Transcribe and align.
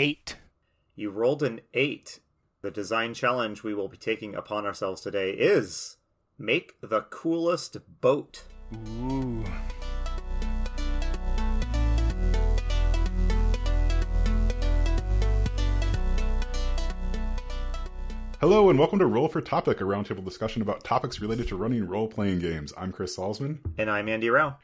Eight. 0.00 0.36
You 0.94 1.10
rolled 1.10 1.42
an 1.42 1.60
eight. 1.74 2.20
The 2.62 2.70
design 2.70 3.14
challenge 3.14 3.64
we 3.64 3.74
will 3.74 3.88
be 3.88 3.96
taking 3.96 4.32
upon 4.32 4.64
ourselves 4.64 5.00
today 5.00 5.32
is 5.32 5.96
make 6.38 6.76
the 6.80 7.00
coolest 7.10 7.78
boat. 8.00 8.44
Ooh. 8.72 9.42
Hello 18.40 18.70
and 18.70 18.78
welcome 18.78 19.00
to 19.00 19.06
Roll 19.06 19.28
for 19.28 19.40
Topic, 19.40 19.80
a 19.80 19.84
roundtable 19.84 20.24
discussion 20.24 20.62
about 20.62 20.84
topics 20.84 21.20
related 21.20 21.48
to 21.48 21.56
running 21.56 21.84
role-playing 21.86 22.38
games. 22.38 22.72
I'm 22.78 22.92
Chris 22.92 23.16
Salzman, 23.16 23.58
And 23.76 23.90
I'm 23.90 24.08
Andy 24.08 24.30
Rao. 24.30 24.56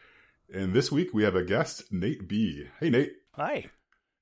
and 0.52 0.72
this 0.72 0.92
week 0.92 1.12
we 1.12 1.24
have 1.24 1.34
a 1.34 1.42
guest, 1.42 1.92
Nate 1.92 2.28
B. 2.28 2.68
Hey, 2.78 2.90
Nate. 2.90 3.14
Hi. 3.32 3.66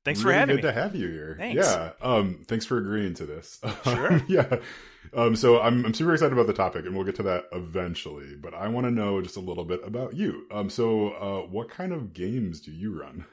Thanks 0.05 0.21
for 0.21 0.29
really 0.29 0.39
having 0.41 0.57
good 0.57 0.65
me. 0.65 0.71
to 0.71 0.81
have 0.81 0.95
you 0.97 1.09
here. 1.09 1.37
Thanks. 1.39 1.67
Yeah. 1.67 1.93
Um. 2.01 2.45
Thanks 2.47 2.67
for 2.67 2.79
agreeing 2.79 3.15
to 3.15 3.27
this. 3.27 3.61
Sure. 3.85 4.21
yeah. 4.29 4.57
Um. 5.15 5.37
So 5.37 5.61
I'm 5.61 5.85
I'm 5.85 5.95
super 5.95 6.13
excited 6.13 6.33
about 6.33 6.47
the 6.49 6.53
topic, 6.53 6.87
and 6.87 6.95
we'll 6.95 7.05
get 7.05 7.17
to 7.17 7.23
that 7.25 7.45
eventually. 7.53 8.35
But 8.35 8.55
I 8.55 8.69
want 8.69 8.87
to 8.87 8.91
know 8.91 9.21
just 9.23 9.37
a 9.37 9.41
little 9.41 9.65
bit 9.65 9.81
about 9.85 10.15
you. 10.15 10.47
Um. 10.51 10.71
So, 10.71 11.11
uh, 11.11 11.47
what 11.49 11.69
kind 11.71 11.93
of 11.93 12.13
games 12.13 12.61
do 12.61 12.73
you 12.73 12.99
run? 13.01 13.27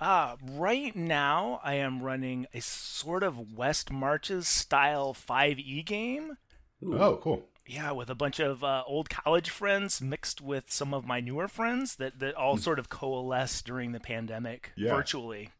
Uh, 0.00 0.36
right 0.52 0.94
now, 0.96 1.60
I 1.62 1.74
am 1.74 2.02
running 2.02 2.46
a 2.52 2.60
sort 2.60 3.22
of 3.22 3.52
West 3.56 3.92
Marches 3.92 4.48
style 4.48 5.14
5e 5.14 5.84
game. 5.86 6.36
Ooh. 6.82 6.98
Oh, 6.98 7.16
cool. 7.22 7.44
Yeah, 7.66 7.92
with 7.92 8.10
a 8.10 8.14
bunch 8.14 8.40
of 8.40 8.62
uh, 8.64 8.82
old 8.86 9.08
college 9.08 9.48
friends 9.48 10.02
mixed 10.02 10.42
with 10.42 10.70
some 10.70 10.92
of 10.92 11.06
my 11.06 11.20
newer 11.20 11.48
friends 11.48 11.96
that, 11.96 12.18
that 12.18 12.34
all 12.34 12.56
sort 12.58 12.78
of 12.78 12.90
coalesced 12.90 13.64
during 13.64 13.92
the 13.92 14.00
pandemic 14.00 14.72
Hmm. 14.76 14.84
Yeah. 14.84 14.94
virtually. 14.96 15.50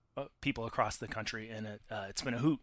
People 0.41 0.67
across 0.67 0.97
the 0.97 1.09
country, 1.09 1.51
and 1.51 1.67
it, 1.67 1.83
uh, 1.91 2.07
it's 2.09 2.23
been 2.23 2.35
a 2.35 2.39
hoot. 2.39 2.61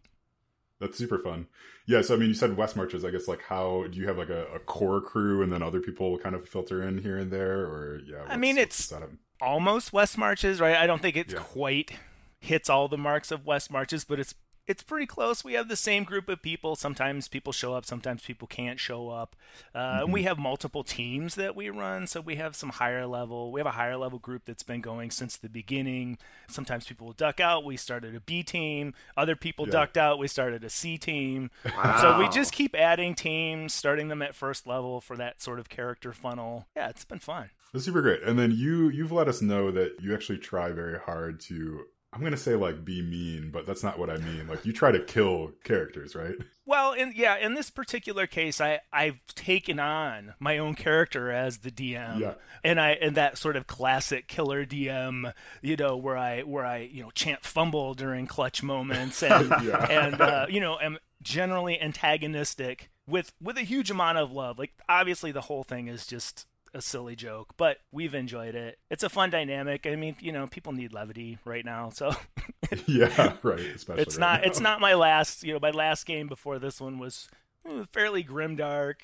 That's 0.80 0.98
super 0.98 1.18
fun. 1.18 1.46
Yeah. 1.86 2.02
So, 2.02 2.14
I 2.14 2.18
mean, 2.18 2.28
you 2.28 2.34
said 2.34 2.56
West 2.56 2.76
Marches. 2.76 3.04
I 3.04 3.10
guess 3.10 3.28
like 3.28 3.42
how 3.42 3.86
do 3.90 3.98
you 3.98 4.08
have 4.08 4.18
like 4.18 4.30
a, 4.30 4.46
a 4.54 4.58
core 4.58 5.00
crew, 5.00 5.42
and 5.42 5.52
then 5.52 5.62
other 5.62 5.80
people 5.80 6.18
kind 6.18 6.34
of 6.34 6.48
filter 6.48 6.82
in 6.82 6.98
here 6.98 7.18
and 7.18 7.30
there, 7.30 7.60
or 7.60 8.00
yeah? 8.06 8.24
I 8.26 8.36
mean, 8.36 8.58
it's- 8.58 8.92
almost 9.40 9.92
West 9.92 10.16
Marches, 10.16 10.60
right? 10.60 10.76
I 10.76 10.86
don't 10.86 11.02
think 11.02 11.16
it 11.16 11.32
Yeah. 11.32 11.38
quite 11.40 11.92
hits 12.40 12.70
all 12.70 12.88
the 12.88 12.96
marks 12.98 13.30
of 13.30 13.44
West 13.44 13.70
Marches, 13.72 14.04
but 14.04 14.18
it's 14.20 14.34
it's 14.66 14.82
pretty 14.82 15.06
close. 15.06 15.42
We 15.44 15.54
have 15.54 15.68
the 15.68 15.76
same 15.76 16.04
group 16.04 16.28
of 16.28 16.40
people. 16.40 16.76
Sometimes 16.76 17.26
people 17.28 17.52
show 17.52 17.74
up, 17.74 17.84
sometimes 17.84 18.22
people 18.22 18.46
can't 18.46 18.78
show 18.78 19.08
up. 19.08 19.34
Uh, 19.74 20.00
And 20.04 20.12
we 20.12 20.22
have 20.22 20.38
multiple 20.38 20.84
teams 20.84 21.34
that 21.34 21.56
we 21.56 21.68
run, 21.68 22.06
so 22.06 22.20
we 22.20 22.36
have 22.36 22.54
some 22.54 22.70
higher 22.70 23.06
level. 23.06 23.50
We 23.52 23.58
have 23.60 23.66
a 23.66 23.72
higher 23.72 23.96
level 23.96 24.18
group 24.18 24.44
that's 24.44 24.62
been 24.62 24.80
going 24.80 25.10
since 25.10 25.36
the 25.36 25.48
beginning. 25.48 26.18
Sometimes 26.48 26.86
people 26.86 27.06
will 27.08 27.12
duck 27.14 27.40
out. 27.40 27.64
We 27.64 27.76
started 27.76 28.14
a 28.14 28.20
B 28.20 28.42
team. 28.42 28.94
Other 29.16 29.34
people 29.36 29.66
Yeah. 29.66 29.72
ducked 29.72 29.96
out. 29.96 30.18
We 30.18 30.28
started 30.28 30.62
a 30.64 30.70
C 30.70 30.96
team. 30.96 31.50
Wow. 31.64 32.00
So 32.00 32.18
we 32.18 32.28
just 32.28 32.52
keep 32.52 32.74
adding 32.76 33.14
teams, 33.14 33.74
starting 33.74 34.08
them 34.08 34.22
at 34.22 34.34
first 34.34 34.66
level 34.66 35.00
for 35.00 35.16
that 35.16 35.40
sort 35.42 35.58
of 35.58 35.68
character 35.68 36.12
funnel. 36.12 36.66
Yeah, 36.76 36.88
it's 36.88 37.04
been 37.04 37.18
fun. 37.18 37.50
That's 37.72 37.84
super 37.86 38.02
great. 38.02 38.22
And 38.22 38.38
then 38.38 38.52
you 38.52 38.90
you've 38.90 39.12
let 39.12 39.26
us 39.28 39.40
know 39.42 39.70
that 39.72 39.96
you 40.00 40.14
actually 40.14 40.38
try 40.38 40.70
very 40.72 40.98
hard 40.98 41.40
to 41.40 41.86
I'm 42.12 42.22
gonna 42.22 42.36
say 42.36 42.54
like 42.56 42.84
be 42.84 43.00
mean, 43.00 43.50
but 43.50 43.66
that's 43.66 43.82
not 43.82 43.98
what 43.98 44.10
I 44.10 44.18
mean. 44.18 44.46
Like 44.46 44.66
you 44.66 44.72
try 44.72 44.92
to 44.92 45.00
kill 45.00 45.52
characters, 45.64 46.14
right? 46.14 46.34
Well, 46.66 46.92
in 46.92 47.12
yeah, 47.16 47.36
in 47.38 47.54
this 47.54 47.70
particular 47.70 48.26
case, 48.26 48.60
I 48.60 48.80
I've 48.92 49.24
taken 49.34 49.80
on 49.80 50.34
my 50.38 50.58
own 50.58 50.74
character 50.74 51.30
as 51.30 51.58
the 51.58 51.70
DM, 51.70 52.20
Yeah. 52.20 52.34
and 52.62 52.78
I 52.78 52.90
and 52.92 53.16
that 53.16 53.38
sort 53.38 53.56
of 53.56 53.66
classic 53.66 54.28
killer 54.28 54.66
DM, 54.66 55.32
you 55.62 55.76
know, 55.76 55.96
where 55.96 56.18
I 56.18 56.42
where 56.42 56.66
I 56.66 56.78
you 56.78 57.02
know 57.02 57.10
chant 57.14 57.44
fumble 57.44 57.94
during 57.94 58.26
clutch 58.26 58.62
moments, 58.62 59.22
and 59.22 59.48
Yeah. 59.64 59.86
and 59.90 60.20
uh, 60.20 60.46
you 60.50 60.60
know 60.60 60.78
am 60.80 60.98
generally 61.22 61.80
antagonistic 61.80 62.90
with 63.08 63.32
with 63.40 63.56
a 63.56 63.62
huge 63.62 63.90
amount 63.90 64.18
of 64.18 64.30
love. 64.32 64.58
Like 64.58 64.72
obviously, 64.88 65.32
the 65.32 65.40
whole 65.42 65.64
thing 65.64 65.88
is 65.88 66.06
just 66.06 66.46
a 66.74 66.80
silly 66.82 67.14
joke, 67.16 67.54
but 67.56 67.78
we've 67.92 68.14
enjoyed 68.14 68.54
it. 68.54 68.78
It's 68.90 69.02
a 69.02 69.08
fun 69.08 69.30
dynamic. 69.30 69.86
I 69.86 69.96
mean, 69.96 70.16
you 70.20 70.32
know, 70.32 70.46
people 70.46 70.72
need 70.72 70.92
levity 70.92 71.38
right 71.44 71.64
now, 71.64 71.90
so 71.90 72.12
yeah, 72.86 73.34
right. 73.42 73.60
Especially 73.60 74.02
it's 74.02 74.16
right 74.16 74.20
not 74.20 74.40
now. 74.42 74.46
it's 74.48 74.60
not 74.60 74.80
my 74.80 74.94
last 74.94 75.44
you 75.44 75.52
know 75.52 75.58
my 75.60 75.70
last 75.70 76.06
game 76.06 76.28
before 76.28 76.58
this 76.58 76.80
one 76.80 76.98
was 76.98 77.28
eh, 77.68 77.84
fairly 77.92 78.24
grimdark 78.24 78.94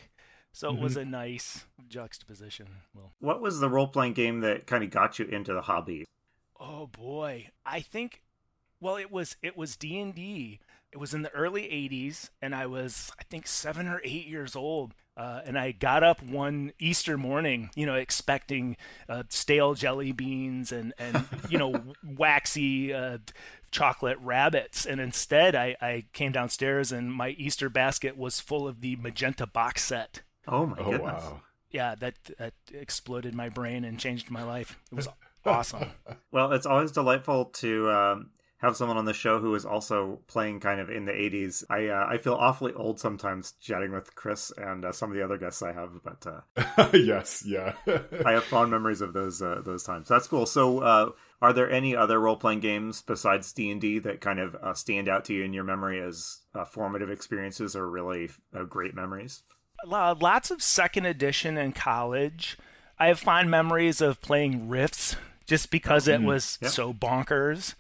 so 0.53 0.71
it 0.75 0.81
was 0.81 0.93
Mm-hmm. 0.93 1.01
a 1.03 1.05
nice 1.05 1.65
juxtaposition 1.89 2.67
well 2.95 3.13
What 3.21 3.41
was 3.43 3.61
the 3.61 3.69
role 3.69 3.89
playing 3.89 4.15
game 4.15 4.41
that 4.41 4.67
kind 4.67 4.83
of 4.83 4.91
got 4.91 5.19
you 5.19 5.27
into 5.27 5.53
the 5.53 5.63
hobby? 5.63 6.05
oh 6.59 6.87
boy 6.87 7.49
i 7.67 7.81
think 7.81 8.23
well 8.81 8.97
it 8.97 9.11
was 9.13 9.37
it 9.43 9.57
was 9.57 9.77
d&d 9.77 10.59
it 10.91 10.97
was 10.97 11.13
in 11.13 11.23
the 11.23 11.31
early 11.35 11.63
80s 11.65 12.31
and 12.41 12.55
i 12.55 12.65
was 12.67 13.13
i 13.21 13.23
think 13.25 13.47
seven 13.47 13.87
or 13.87 14.01
eight 14.05 14.27
years 14.27 14.57
old 14.57 14.95
uh, 15.19 15.41
and 15.45 15.59
I 15.59 15.73
got 15.73 16.03
up 16.05 16.23
one 16.23 16.73
Easter 16.79 17.19
morning, 17.19 17.71
you 17.75 17.85
know, 17.85 17.95
expecting 17.97 18.77
uh, 19.09 19.25
stale 19.29 19.75
jelly 19.75 20.13
beans 20.13 20.71
and, 20.73 20.95
and 20.99 21.25
you 21.51 21.59
know, 21.59 21.83
waxy 22.05 22.95
uh, 22.95 23.19
chocolate 23.73 24.19
rabbits. 24.23 24.87
And 24.87 25.01
instead, 25.01 25.55
I, 25.57 25.77
I 25.83 26.05
came 26.13 26.31
downstairs 26.33 26.93
and 26.93 27.13
my 27.13 27.31
Easter 27.31 27.69
basket 27.69 28.17
was 28.17 28.39
full 28.41 28.69
of 28.69 28.81
the 28.81 28.97
magenta 28.97 29.47
box 29.47 29.85
set. 29.85 30.23
Oh 30.47 30.67
my 30.67 30.77
Oh 30.79 30.91
goodness. 30.93 31.23
wow. 31.25 31.41
Yeah, 31.71 31.95
that, 31.97 32.15
that 32.39 32.55
exploded 32.73 33.35
my 33.35 33.49
brain 33.49 33.85
and 33.85 33.99
changed 33.99 34.31
my 34.31 34.43
life. 34.43 34.79
It 34.91 34.95
was 34.95 35.09
awesome. 35.45 35.91
Well, 36.31 36.53
it's 36.53 36.65
always 36.65 36.93
delightful 36.93 37.47
to 37.47 37.91
um, 37.91 38.31
have 38.59 38.77
someone 38.77 38.97
on 38.97 39.05
the 39.05 39.15
show 39.15 39.39
who 39.39 39.55
is 39.55 39.65
also 39.65 40.19
playing 40.27 40.59
kind 40.61 40.81
of 40.81 40.91
in 40.91 41.05
the 41.05 41.13
80s. 41.13 41.65
I 41.71 41.87
uh, 41.89 42.07
I 42.09 42.19
feel 42.19 42.35
awfully 42.35 42.73
old 42.75 42.99
sometimes 43.01 43.53
chatting 43.61 43.93
with 43.93 44.15
Chris 44.15 44.53
and 44.57 44.85
uh, 44.85 44.93
some 44.93 45.11
of 45.11 45.17
the 45.17 45.25
other 45.25 45.39
guests 45.39 45.63
I 45.63 45.73
have, 45.73 45.91
but 46.03 46.27
uh, 46.27 46.89
yes, 46.93 47.45
yeah. 47.47 47.75
I 48.27 48.33
have 48.33 48.45
fond 48.45 48.71
memories 48.71 49.01
of 49.01 49.13
those 49.13 49.41
uh, 49.41 49.63
those 49.65 49.85
times. 49.85 50.09
That's 50.09 50.27
cool. 50.27 50.45
So, 50.47 50.81
uh, 50.81 51.11
are 51.41 51.53
there 51.53 51.71
any 51.71 51.95
other 51.95 52.19
role 52.21 52.37
playing 52.37 52.61
games 52.61 53.01
besides 53.03 53.53
D 53.53 53.71
and 53.71 53.81
D 53.81 54.01
that 54.01 54.21
kind 54.21 54.41
of 54.41 54.57
uh, 54.57 54.75
stand 54.75 55.09
out 55.09 55.25
to 55.27 55.35
you 55.35 55.45
in 55.45 55.53
your 55.53 55.65
memory 55.65 56.01
as 56.01 56.39
uh, 56.55 56.65
formative 56.65 57.11
experiences 57.11 57.77
or 57.77 57.89
really 57.89 58.31
uh, 58.55 58.65
great 58.65 58.95
memories? 58.95 59.43
Lots 59.87 60.51
of 60.51 60.61
second 60.61 61.07
edition 61.07 61.57
in 61.57 61.71
college. 61.73 62.59
I 62.99 63.07
have 63.07 63.21
fond 63.21 63.49
memories 63.49 64.01
of 64.01 64.21
playing 64.21 64.69
Rifts 64.69 65.15
just 65.47 65.71
because 65.71 66.09
it 66.09 66.21
was 66.21 66.59
Yep. 66.61 66.71
so 66.73 66.93
bonkers. 66.93 67.75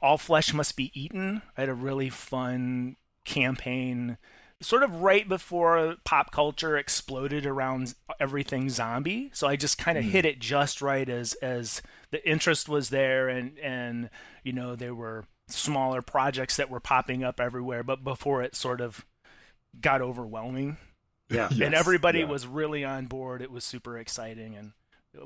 All 0.00 0.18
Flesh 0.18 0.52
Must 0.52 0.76
Be 0.76 0.90
Eaten. 0.94 1.42
I 1.56 1.62
had 1.62 1.68
a 1.68 1.74
really 1.74 2.10
fun 2.10 2.96
campaign, 3.24 4.16
sort 4.60 4.82
of 4.82 5.02
right 5.02 5.28
before 5.28 5.96
pop 6.04 6.32
culture 6.32 6.76
exploded 6.76 7.46
around 7.46 7.94
everything 8.20 8.68
zombie. 8.70 9.30
So 9.32 9.46
I 9.46 9.56
just 9.56 9.78
kind 9.78 9.98
of 9.98 10.04
hmm. 10.04 10.10
hit 10.10 10.24
it 10.24 10.38
just 10.38 10.80
right 10.80 11.08
as 11.08 11.34
as 11.34 11.82
the 12.10 12.26
interest 12.28 12.68
was 12.68 12.90
there, 12.90 13.28
and 13.28 13.58
and 13.58 14.10
you 14.42 14.52
know 14.52 14.76
there 14.76 14.94
were 14.94 15.24
smaller 15.48 16.02
projects 16.02 16.56
that 16.56 16.70
were 16.70 16.80
popping 16.80 17.24
up 17.24 17.40
everywhere, 17.40 17.82
but 17.82 18.04
before 18.04 18.42
it 18.42 18.54
sort 18.54 18.80
of 18.80 19.04
got 19.80 20.00
overwhelming 20.00 20.76
Yeah. 21.30 21.48
Yes, 21.50 21.60
and 21.60 21.74
everybody 21.74 22.20
yeah. 22.20 22.26
was 22.26 22.46
really 22.46 22.84
on 22.84 23.06
board. 23.06 23.42
It 23.42 23.50
was 23.50 23.64
super 23.64 23.98
exciting 23.98 24.56
and 24.56 24.72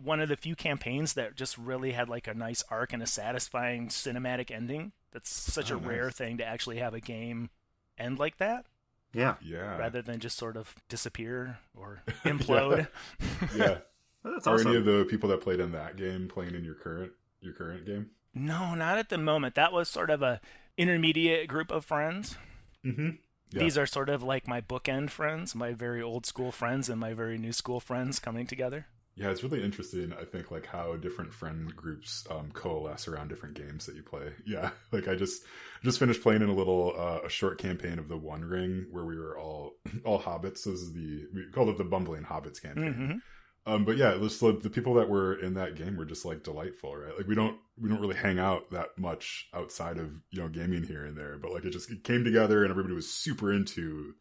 one 0.00 0.20
of 0.20 0.28
the 0.28 0.36
few 0.36 0.54
campaigns 0.54 1.14
that 1.14 1.34
just 1.36 1.58
really 1.58 1.92
had 1.92 2.08
like 2.08 2.26
a 2.26 2.34
nice 2.34 2.62
arc 2.70 2.92
and 2.92 3.02
a 3.02 3.06
satisfying 3.06 3.88
cinematic 3.88 4.50
ending. 4.50 4.92
That's 5.12 5.30
such 5.30 5.70
Oh, 5.70 5.76
a 5.76 5.80
nice. 5.80 5.88
rare 5.88 6.10
thing 6.10 6.38
to 6.38 6.44
actually 6.44 6.78
have 6.78 6.94
a 6.94 7.00
game 7.00 7.50
end 7.98 8.18
like 8.18 8.38
that 8.38 8.64
Yeah. 9.12 9.34
Yeah. 9.42 9.76
rather 9.76 10.00
than 10.00 10.18
just 10.20 10.38
sort 10.38 10.56
of 10.56 10.74
disappear 10.88 11.58
or 11.74 12.02
implode. 12.24 12.88
yeah. 13.56 13.78
That's 14.24 14.46
Are 14.46 14.54
awesome. 14.54 14.68
any 14.68 14.76
of 14.76 14.84
the 14.84 15.04
people 15.10 15.28
that 15.30 15.40
played 15.40 15.58
in 15.60 15.72
that 15.72 15.96
game 15.96 16.28
playing 16.28 16.54
in 16.54 16.64
your 16.64 16.74
current 16.76 17.12
your 17.40 17.52
current 17.54 17.84
game? 17.84 18.10
no, 18.34 18.74
not 18.74 18.96
at 18.98 19.08
the 19.10 19.18
moment. 19.18 19.54
That 19.56 19.72
was 19.72 19.88
sort 19.88 20.08
of 20.10 20.22
a 20.22 20.40
intermediate 20.78 21.48
group 21.48 21.70
of 21.70 21.84
friends. 21.84 22.36
Mm-hmm. 22.84 23.10
Yeah. 23.50 23.58
These 23.64 23.76
are 23.76 23.84
sort 23.86 24.08
of 24.08 24.22
like 24.22 24.48
my 24.48 24.60
bookend 24.62 25.10
friends, 25.10 25.54
my 25.54 25.72
very 25.74 26.00
old 26.00 26.24
school 26.24 26.50
friends 26.52 26.88
and 26.88 26.98
my 26.98 27.12
very 27.12 27.36
new 27.36 27.52
school 27.52 27.80
friends 27.80 28.18
coming 28.18 28.46
together. 28.46 28.86
Yeah, 29.14 29.30
it's 29.30 29.42
really 29.44 29.62
interesting. 29.62 30.12
I 30.18 30.24
think 30.24 30.50
like 30.50 30.66
how 30.66 30.96
different 30.96 31.34
friend 31.34 31.74
groups 31.76 32.24
um, 32.30 32.50
coalesce 32.52 33.08
around 33.08 33.28
different 33.28 33.54
games 33.54 33.84
that 33.86 33.94
you 33.94 34.02
play. 34.02 34.32
Yeah, 34.46 34.70
like 34.92 35.06
I 35.08 35.14
just 35.14 35.42
just 35.84 35.98
finished 35.98 36.22
playing 36.22 36.42
in 36.42 36.48
a 36.48 36.54
little 36.54 36.94
uh, 36.96 37.20
a 37.24 37.28
short 37.28 37.58
campaign 37.58 37.98
of 37.98 38.08
the 38.08 38.16
One 38.16 38.44
Ring 38.44 38.86
where 38.90 39.04
we 39.04 39.16
were 39.18 39.38
all 39.38 39.74
all 40.04 40.20
hobbits. 40.20 40.64
This 40.64 40.66
is 40.66 40.92
the 40.92 41.26
we 41.34 41.44
called 41.52 41.68
it 41.68 41.78
the 41.78 41.84
Bumbling 41.84 42.24
Hobbits 42.24 42.62
campaign. 42.62 42.92
hmm 42.94 43.72
Um, 43.72 43.84
but 43.84 43.96
yeah, 43.96 44.14
was 44.16 44.40
the, 44.40 44.52
the 44.52 44.70
people 44.70 44.94
that 44.94 45.08
were 45.08 45.34
in 45.34 45.54
that 45.54 45.76
game 45.76 45.96
were 45.96 46.04
just 46.06 46.24
like 46.24 46.42
delightful, 46.42 46.96
right? 46.96 47.16
Like 47.16 47.28
we 47.28 47.34
don't 47.34 47.58
we 47.78 47.88
don't 47.88 48.00
really 48.00 48.16
hang 48.16 48.38
out 48.38 48.70
that 48.70 48.96
much 48.98 49.48
outside 49.54 49.98
of 49.98 50.10
you 50.30 50.40
know 50.40 50.48
gaming 50.48 50.84
here 50.84 51.04
and 51.04 51.16
there, 51.16 51.38
but 51.38 51.52
like 51.52 51.64
it 51.64 51.70
just 51.70 51.90
it 51.90 52.02
came 52.02 52.24
together 52.24 52.62
and 52.62 52.70
everybody 52.70 52.94
was 52.94 53.12
super 53.12 53.52
into 53.52 54.14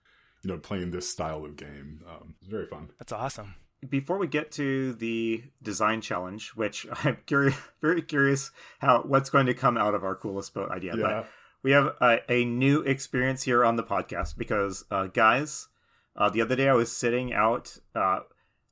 you 0.44 0.52
know 0.52 0.58
playing 0.58 0.92
this 0.92 1.10
style 1.10 1.46
of 1.46 1.56
game. 1.56 2.02
Um, 2.08 2.36
it 2.42 2.42
was 2.42 2.50
very 2.50 2.68
fun. 2.68 2.90
That's 3.00 3.14
awesome. 3.14 3.56
Before 3.88 4.18
we 4.18 4.28
get 4.28 4.52
to 4.54 4.94
the 4.94 5.44
design 5.62 6.02
challenge, 6.02 6.50
which 6.56 6.86
I'm 7.04 7.18
curious, 7.26 7.56
very 7.82 8.02
curious 8.02 8.52
how 8.80 9.04
what's 9.04 9.30
going 9.30 9.48
to 9.48 9.54
come 9.54 9.78
out 9.78 9.96
of 9.96 10.04
our 10.04 10.16
coolest 10.16 10.54
boat 10.54 10.72
idea. 10.72 10.96
Yeah. 10.96 11.04
But 11.04 11.30
we 11.64 11.72
have 11.72 11.96
a, 12.02 12.20
a 12.30 12.46
new 12.46 12.82
experience 12.82 13.44
here 13.44 13.64
on 13.64 13.76
the 13.76 13.84
podcast 13.84 14.38
because, 14.38 14.86
uh, 14.92 15.08
guys, 15.08 15.68
uh, 16.16 16.30
the 16.30 16.42
other 16.42 16.56
day 16.56 16.68
I 16.70 16.74
was 16.74 16.92
sitting 16.92 17.34
out, 17.34 17.78
uh, 17.96 18.22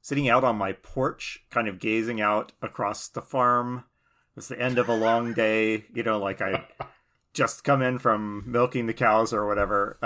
sitting 0.01 0.29
out 0.29 0.43
on 0.43 0.57
my 0.57 0.73
porch, 0.73 1.43
kind 1.49 1.67
of 1.67 1.79
gazing 1.79 2.19
out 2.19 2.51
across 2.61 3.07
the 3.07 3.21
farm. 3.21 3.85
It 4.31 4.35
was 4.35 4.47
the 4.47 4.59
end 4.59 4.77
of 4.77 4.89
a 4.89 4.95
long 4.95 5.33
day, 5.33 5.85
you 5.93 6.03
know, 6.03 6.19
like 6.19 6.41
I 6.41 6.65
just 7.33 7.63
come 7.63 7.81
in 7.81 7.99
from 7.99 8.43
milking 8.45 8.87
the 8.87 8.93
cows 8.93 9.33
or 9.33 9.47
whatever. 9.47 9.97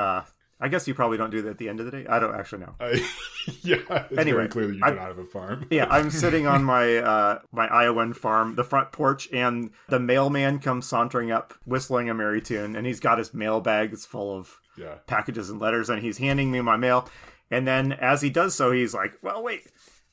Uh, 0.63 0.65
I 0.65 0.69
guess 0.69 0.87
you 0.87 0.93
probably 0.93 1.17
don't 1.17 1.29
do 1.29 1.41
that 1.43 1.49
at 1.51 1.57
the 1.57 1.69
end 1.69 1.79
of 1.79 1.85
the 1.85 1.91
day. 1.91 2.05
I 2.07 2.19
don't 2.19 2.33
actually 2.35 2.61
know. 2.61 2.75
I, 2.79 2.91
yeah, 3.61 3.77
it's 4.09 4.17
Anyway, 4.17 4.37
very 4.37 4.47
clear 4.49 4.67
that 4.67 4.73
you 4.75 4.79
do 4.79 4.95
not 4.95 4.97
have 4.97 5.17
a 5.17 5.25
farm. 5.25 5.67
Yeah, 5.71 5.87
I'm 5.89 6.09
sitting 6.09 6.47
on 6.47 6.63
my 6.63 6.97
uh, 6.97 7.39
my 7.51 7.67
Iowan 7.67 8.13
farm, 8.13 8.55
the 8.55 8.63
front 8.63 8.91
porch, 8.91 9.27
and 9.33 9.71
the 9.89 9.99
mailman 9.99 10.59
comes 10.59 10.87
sauntering 10.87 11.31
up, 11.31 11.53
whistling 11.65 12.09
a 12.09 12.13
merry 12.13 12.41
tune, 12.41 12.75
and 12.75 12.85
he's 12.87 12.99
got 12.99 13.17
his 13.17 13.33
mail 13.33 13.59
bags 13.61 14.05
full 14.05 14.37
of 14.37 14.59
Yeah. 14.77 14.95
packages 15.07 15.49
and 15.49 15.59
letters, 15.59 15.89
and 15.89 16.01
he's 16.01 16.17
handing 16.17 16.51
me 16.51 16.61
my 16.61 16.77
mail. 16.77 17.09
And 17.51 17.67
then 17.67 17.91
as 17.93 18.21
he 18.21 18.29
does 18.29 18.55
so, 18.55 18.71
he's 18.71 18.93
like, 18.93 19.13
"Well, 19.21 19.43
wait, 19.43 19.67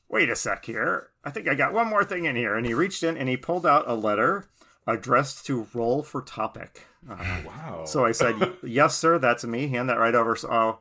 wait 0.09 0.29
a 0.29 0.35
sec 0.35 0.65
here. 0.65 1.09
I 1.23 1.29
think 1.31 1.47
I 1.47 1.55
got 1.55 1.73
one 1.73 1.87
more 1.87 2.03
thing 2.03 2.25
in 2.25 2.35
here." 2.35 2.55
And 2.55 2.65
he 2.65 2.73
reached 2.73 3.03
in 3.03 3.17
and 3.17 3.27
he 3.29 3.37
pulled 3.37 3.65
out 3.65 3.85
a 3.87 3.95
letter 3.95 4.47
addressed 4.87 5.45
to 5.47 5.67
Roll 5.73 6.03
for 6.03 6.21
Topic. 6.21 6.87
Uh, 7.09 7.15
Wow. 7.45 7.85
so 7.85 8.05
I 8.05 8.11
said, 8.11 8.35
"Yes, 8.63 8.95
sir, 8.97 9.17
that's 9.19 9.43
me." 9.43 9.67
Hand 9.69 9.89
that 9.89 9.97
right 9.97 10.13
over. 10.15 10.35
So 10.35 10.49
uh, 10.49 10.75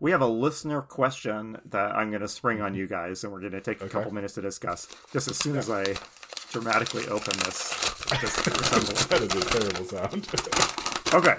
we 0.00 0.10
have 0.10 0.20
a 0.22 0.26
listener 0.26 0.80
question 0.82 1.58
that 1.66 1.94
I'm 1.94 2.10
going 2.10 2.22
to 2.22 2.28
spring 2.28 2.60
on 2.62 2.74
you 2.74 2.86
guys, 2.86 3.24
and 3.24 3.32
we're 3.32 3.40
going 3.40 3.52
to 3.52 3.60
take 3.60 3.82
a 3.82 3.88
couple 3.88 4.12
minutes 4.12 4.34
to 4.34 4.42
discuss. 4.42 4.88
Just 5.12 5.28
as 5.28 5.36
soon 5.38 5.56
as 5.56 5.68
I 5.70 5.94
dramatically 6.50 7.06
open 7.08 7.36
this, 7.40 7.70
this 8.20 8.36
that 9.08 9.20
is 9.22 9.34
a 9.34 9.40
terrible 9.40 9.84
sound. 9.84 10.26
Okay. 11.14 11.36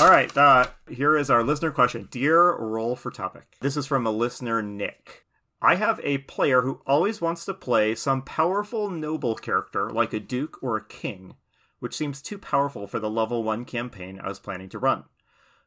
All 0.00 0.10
right. 0.10 0.34
Uh, 0.36 0.66
here 0.88 1.16
is 1.18 1.28
our 1.30 1.44
listener 1.44 1.70
question. 1.70 2.08
Dear 2.10 2.56
Roll 2.56 2.96
for 2.96 3.10
Topic. 3.10 3.42
This 3.60 3.76
is 3.76 3.86
from 3.86 4.06
a 4.06 4.10
listener, 4.10 4.62
Nick. 4.62 5.25
I 5.62 5.76
have 5.76 6.00
a 6.02 6.18
player 6.18 6.62
who 6.62 6.82
always 6.86 7.20
wants 7.20 7.46
to 7.46 7.54
play 7.54 7.94
some 7.94 8.22
powerful 8.22 8.90
noble 8.90 9.34
character 9.34 9.90
like 9.90 10.12
a 10.12 10.20
duke 10.20 10.62
or 10.62 10.76
a 10.76 10.84
king, 10.84 11.36
which 11.78 11.96
seems 11.96 12.20
too 12.20 12.36
powerful 12.36 12.86
for 12.86 12.98
the 12.98 13.10
level 13.10 13.42
1 13.42 13.64
campaign 13.64 14.20
I 14.22 14.28
was 14.28 14.38
planning 14.38 14.68
to 14.70 14.78
run. 14.78 15.04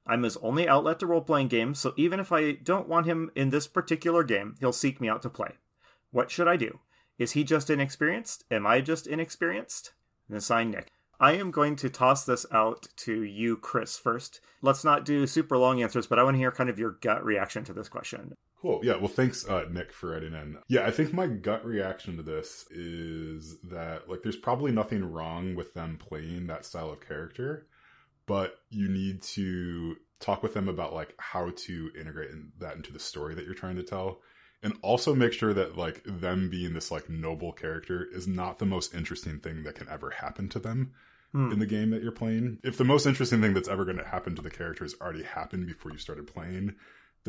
I'm 0.05 0.23
his 0.23 0.37
only 0.37 0.67
outlet 0.67 0.99
to 0.99 1.07
role 1.07 1.21
playing 1.21 1.47
games, 1.47 1.79
so 1.79 1.93
even 1.97 2.19
if 2.19 2.31
I 2.31 2.51
don't 2.51 2.87
want 2.87 3.07
him 3.07 3.31
in 3.35 3.49
this 3.49 3.67
particular 3.67 4.23
game, 4.23 4.55
he'll 4.59 4.71
seek 4.71 5.01
me 5.01 5.09
out 5.09 5.21
to 5.23 5.29
play. 5.29 5.53
What 6.11 6.31
should 6.31 6.47
I 6.47 6.55
do? 6.55 6.79
Is 7.17 7.33
he 7.33 7.43
just 7.43 7.69
inexperienced? 7.69 8.43
Am 8.49 8.65
I 8.65 8.81
just 8.81 9.07
inexperienced? 9.07 9.93
And 10.27 10.35
then 10.35 10.41
sign 10.41 10.71
Nick. 10.71 10.91
I 11.19 11.33
am 11.33 11.51
going 11.51 11.75
to 11.77 11.89
toss 11.89 12.23
this 12.25 12.45
out 12.51 12.87
to 12.97 13.23
you, 13.23 13.57
Chris, 13.57 13.97
first. 13.97 14.39
Let's 14.61 14.83
not 14.83 15.03
do 15.03 15.27
super 15.27 15.57
long 15.57 15.81
answers, 15.81 16.07
but 16.07 16.17
I 16.17 16.23
want 16.23 16.35
to 16.35 16.39
hear 16.39 16.51
kind 16.51 16.69
of 16.69 16.79
your 16.79 16.91
gut 16.91 17.25
reaction 17.25 17.63
to 17.65 17.73
this 17.73 17.89
question. 17.89 18.35
Cool. 18.61 18.81
Yeah. 18.83 18.97
Well, 18.97 19.07
thanks, 19.07 19.47
uh, 19.47 19.65
Nick, 19.71 19.93
for 19.93 20.11
writing 20.11 20.33
in. 20.33 20.57
Yeah, 20.67 20.85
I 20.85 20.91
think 20.91 21.13
my 21.13 21.27
gut 21.27 21.65
reaction 21.65 22.17
to 22.17 22.23
this 22.23 22.65
is 22.69 23.57
that 23.63 24.09
like 24.09 24.21
there's 24.21 24.35
probably 24.35 24.71
nothing 24.71 25.09
wrong 25.09 25.55
with 25.55 25.73
them 25.73 25.97
playing 25.97 26.47
that 26.47 26.65
style 26.65 26.91
of 26.91 26.99
character, 26.99 27.67
but 28.25 28.55
you 28.69 28.89
need 28.89 29.21
to 29.21 29.95
talk 30.19 30.43
with 30.43 30.53
them 30.53 30.67
about 30.67 30.93
like 30.93 31.15
how 31.17 31.51
to 31.51 31.89
integrate 31.97 32.31
in, 32.31 32.51
that 32.59 32.75
into 32.75 32.91
the 32.91 32.99
story 32.99 33.33
that 33.35 33.45
you're 33.45 33.53
trying 33.53 33.77
to 33.77 33.83
tell. 33.83 34.19
And 34.61 34.73
also 34.81 35.15
make 35.15 35.31
sure 35.31 35.53
that 35.53 35.77
like 35.77 36.03
them 36.05 36.49
being 36.49 36.73
this 36.73 36.91
like 36.91 37.09
noble 37.09 37.53
character 37.53 38.05
is 38.11 38.27
not 38.27 38.59
the 38.59 38.65
most 38.65 38.93
interesting 38.93 39.39
thing 39.39 39.63
that 39.63 39.75
can 39.75 39.87
ever 39.87 40.09
happen 40.09 40.49
to 40.49 40.59
them 40.59 40.93
Hmm. 41.31 41.51
in 41.51 41.59
the 41.59 41.67
game 41.67 41.91
that 41.91 42.01
you're 42.01 42.11
playing. 42.11 42.57
If 42.63 42.77
the 42.77 42.83
most 42.83 43.05
interesting 43.05 43.39
thing 43.39 43.53
that's 43.53 43.69
ever 43.69 43.85
going 43.85 43.97
to 43.99 44.03
happen 44.03 44.35
to 44.35 44.41
the 44.41 44.49
character 44.49 44.83
has 44.83 44.95
already 44.99 45.21
happened 45.21 45.67
before 45.67 45.91
you 45.91 45.99
started 45.99 46.25
playing, 46.25 46.73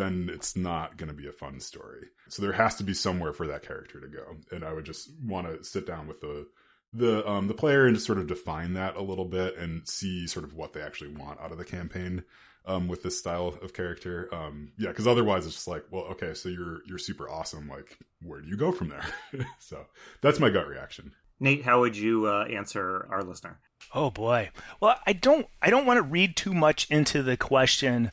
then 0.00 0.30
it's 0.32 0.56
not 0.56 0.96
going 0.96 1.08
to 1.08 1.14
be 1.14 1.28
a 1.28 1.32
fun 1.32 1.60
story. 1.60 2.06
So 2.28 2.42
there 2.42 2.52
has 2.52 2.76
to 2.76 2.84
be 2.84 2.94
somewhere 2.94 3.32
for 3.32 3.46
that 3.48 3.62
character 3.62 4.00
to 4.00 4.08
go. 4.08 4.36
And 4.50 4.64
I 4.64 4.72
would 4.72 4.84
just 4.84 5.10
want 5.22 5.46
to 5.46 5.62
sit 5.64 5.86
down 5.86 6.06
with 6.06 6.20
the 6.20 6.46
the 6.92 7.28
um 7.28 7.46
the 7.46 7.54
player 7.54 7.86
and 7.86 7.94
just 7.94 8.06
sort 8.06 8.18
of 8.18 8.26
define 8.26 8.72
that 8.72 8.96
a 8.96 9.02
little 9.02 9.24
bit 9.24 9.56
and 9.56 9.88
see 9.88 10.26
sort 10.26 10.44
of 10.44 10.54
what 10.54 10.72
they 10.72 10.82
actually 10.82 11.14
want 11.14 11.40
out 11.40 11.52
of 11.52 11.58
the 11.58 11.64
campaign 11.64 12.24
um 12.66 12.88
with 12.88 13.04
this 13.04 13.16
style 13.16 13.54
of 13.62 13.72
character. 13.72 14.28
Um 14.32 14.72
yeah, 14.76 14.92
cuz 14.92 15.06
otherwise 15.06 15.46
it's 15.46 15.54
just 15.54 15.68
like, 15.68 15.84
well, 15.90 16.04
okay, 16.04 16.34
so 16.34 16.48
you're 16.48 16.80
you're 16.86 16.98
super 16.98 17.28
awesome, 17.28 17.68
like 17.68 17.96
where 18.22 18.40
do 18.40 18.48
you 18.48 18.56
go 18.56 18.72
from 18.72 18.88
there? 18.88 19.06
so 19.58 19.86
that's 20.20 20.40
my 20.40 20.50
gut 20.50 20.66
reaction. 20.66 21.12
Nate, 21.38 21.64
how 21.64 21.80
would 21.80 21.96
you 21.96 22.26
uh, 22.26 22.44
answer 22.44 23.06
our 23.10 23.22
listener? 23.22 23.58
Oh 23.94 24.10
boy. 24.10 24.50
Well, 24.78 24.96
I 25.06 25.14
don't 25.14 25.46
I 25.62 25.70
don't 25.70 25.86
want 25.86 25.98
to 25.98 26.02
read 26.02 26.36
too 26.36 26.52
much 26.52 26.90
into 26.90 27.22
the 27.22 27.36
question, 27.36 28.12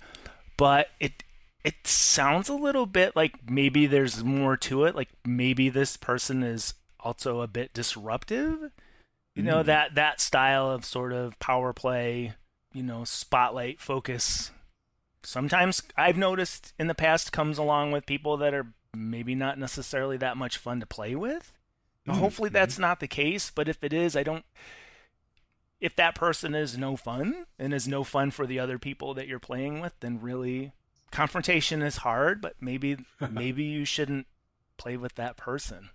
but 0.55 0.87
it 0.99 1.23
it 1.63 1.85
sounds 1.87 2.49
a 2.49 2.53
little 2.53 2.85
bit 2.85 3.15
like 3.15 3.49
maybe 3.49 3.85
there's 3.87 4.23
more 4.23 4.55
to 4.57 4.85
it. 4.85 4.95
Like 4.95 5.09
maybe 5.25 5.69
this 5.69 5.97
person 5.97 6.43
is 6.43 6.73
also 6.99 7.41
a 7.41 7.47
bit 7.47 7.73
disruptive. 7.73 8.71
You 9.35 9.43
know 9.43 9.61
Mm. 9.61 9.65
that 9.65 9.95
that 9.95 10.19
style 10.21 10.69
of 10.69 10.83
sort 10.85 11.13
of 11.13 11.37
power 11.39 11.73
play, 11.73 12.33
you 12.73 12.83
know, 12.83 13.03
spotlight 13.03 13.79
focus. 13.79 14.51
Sometimes 15.23 15.83
I've 15.97 16.17
noticed 16.17 16.73
in 16.79 16.87
the 16.87 16.95
past 16.95 17.31
comes 17.31 17.57
along 17.57 17.91
with 17.91 18.05
people 18.05 18.37
that 18.37 18.53
are 18.53 18.67
maybe 18.95 19.35
not 19.35 19.59
necessarily 19.59 20.17
that 20.17 20.37
much 20.37 20.57
fun 20.57 20.79
to 20.79 20.85
play 20.85 21.15
with. 21.15 21.53
Mm, 22.07 22.13
Hopefully 22.15 22.49
that's 22.49 22.79
not 22.79 22.99
the 22.99 23.07
case, 23.07 23.51
but 23.53 23.67
if 23.67 23.83
it 23.83 23.93
is, 23.93 24.15
I 24.15 24.23
don't 24.23 24.45
if 25.79 25.95
that 25.95 26.15
person 26.15 26.55
is 26.55 26.77
no 26.77 26.95
fun 26.95 27.45
and 27.59 27.73
is 27.73 27.87
no 27.87 28.03
fun 28.03 28.31
for 28.31 28.47
the 28.47 28.57
other 28.59 28.79
people 28.79 29.13
that 29.13 29.27
you're 29.27 29.37
playing 29.39 29.79
with, 29.79 29.93
then 29.99 30.19
really 30.21 30.71
confrontation 31.11 31.81
is 31.81 31.97
hard, 31.97 32.41
but 32.41 32.55
maybe 32.61 32.97
maybe 33.31 33.63
you 33.63 33.85
shouldn't 33.85 34.27
play 34.77 34.97
with 34.97 35.15
that 35.15 35.37
person. 35.37 35.89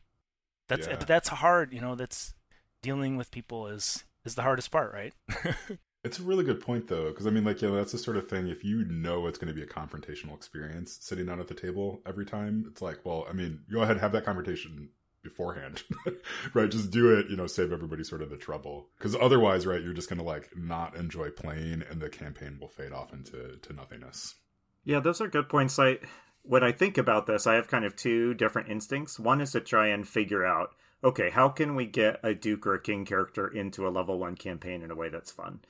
That's 0.69 0.87
Yeah. 0.87 0.97
that's 0.97 1.29
hard, 1.29 1.73
you 1.73 1.81
know, 1.81 1.95
that's 1.95 2.35
dealing 2.83 3.17
with 3.17 3.31
people 3.31 3.67
is 3.69 4.05
is 4.25 4.35
the 4.35 4.43
hardest 4.43 4.71
part, 4.71 4.93
right? 4.93 5.15
It's 6.05 6.19
a 6.19 6.23
really 6.25 6.43
good 6.43 6.61
point, 6.61 6.89
though, 6.89 7.11
because 7.11 7.29
I 7.29 7.31
mean, 7.31 7.45
like, 7.45 7.63
yeah, 7.63 7.71
that's 7.71 7.93
the 7.93 7.99
sort 7.99 8.17
of 8.17 8.29
thing. 8.29 8.49
If 8.49 8.65
you 8.65 8.85
know 8.87 9.29
it's 9.29 9.39
going 9.39 9.55
to 9.55 9.55
be 9.55 9.63
a 9.63 9.67
confrontational 9.73 10.35
experience 10.35 10.99
sitting 11.01 11.27
down 11.27 11.39
at 11.39 11.47
the 11.47 11.55
table 11.55 12.03
every 12.05 12.27
time, 12.27 12.65
it's 12.69 12.83
like, 12.83 12.99
well, 13.05 13.25
I 13.31 13.33
mean, 13.33 13.61
go 13.73 13.83
ahead 13.83 13.93
and 13.93 14.01
have 14.01 14.11
that 14.11 14.25
conversation 14.25 14.89
beforehand, 15.23 15.85
right? 16.55 16.69
Just 16.69 16.91
do 16.91 17.17
it, 17.17 17.29
you 17.31 17.37
know, 17.37 17.47
save 17.47 17.73
everybody 17.73 18.03
sort 18.03 18.21
of 18.21 18.31
the 18.31 18.37
trouble. 18.37 18.89
Because 18.99 19.15
otherwise, 19.15 19.65
right, 19.65 19.81
you're 19.81 19.93
just 19.93 20.09
going 20.09 20.19
to 20.19 20.25
like 20.25 20.51
not 20.57 20.97
enjoy 20.97 21.31
playing, 21.31 21.85
and 21.89 22.01
the 22.01 22.09
campaign 22.09 22.59
will 22.61 22.67
fade 22.69 22.91
off 22.91 23.13
into 23.13 23.59
to 23.59 23.73
nothingness. 23.73 24.35
Yeah, 24.85 25.01
those 25.01 25.21
are 25.21 25.29
good 25.29 25.49
points. 25.49 25.79
I 25.79 25.99
when 26.43 26.65
I 26.65 26.73
think 26.73 26.99
about 26.99 27.27
this, 27.27 27.47
I 27.47 27.55
have 27.55 27.69
kind 27.69 27.85
of 27.85 27.95
two 27.95 28.35
different 28.35 28.69
instincts. 28.69 29.19
One 29.19 29.41
is 29.41 29.53
to 29.53 29.61
try 29.61 29.89
and 29.89 30.07
figure 30.07 30.45
out, 30.45 30.75
okay, 31.05 31.31
how 31.31 31.49
can 31.49 31.77
we 31.77 31.87
get 31.87 32.19
a 32.23 32.35
Duke 32.35 32.67
or 32.67 32.75
a 32.75 32.83
King 32.83 33.05
character 33.05 33.47
into 33.47 33.87
a 33.87 33.91
level 33.91 34.19
one 34.19 34.35
campaign 34.35 34.83
in 34.83 34.91
a 34.91 34.97
way 34.97 35.09
that's 35.09 35.31
fun? 35.31 35.61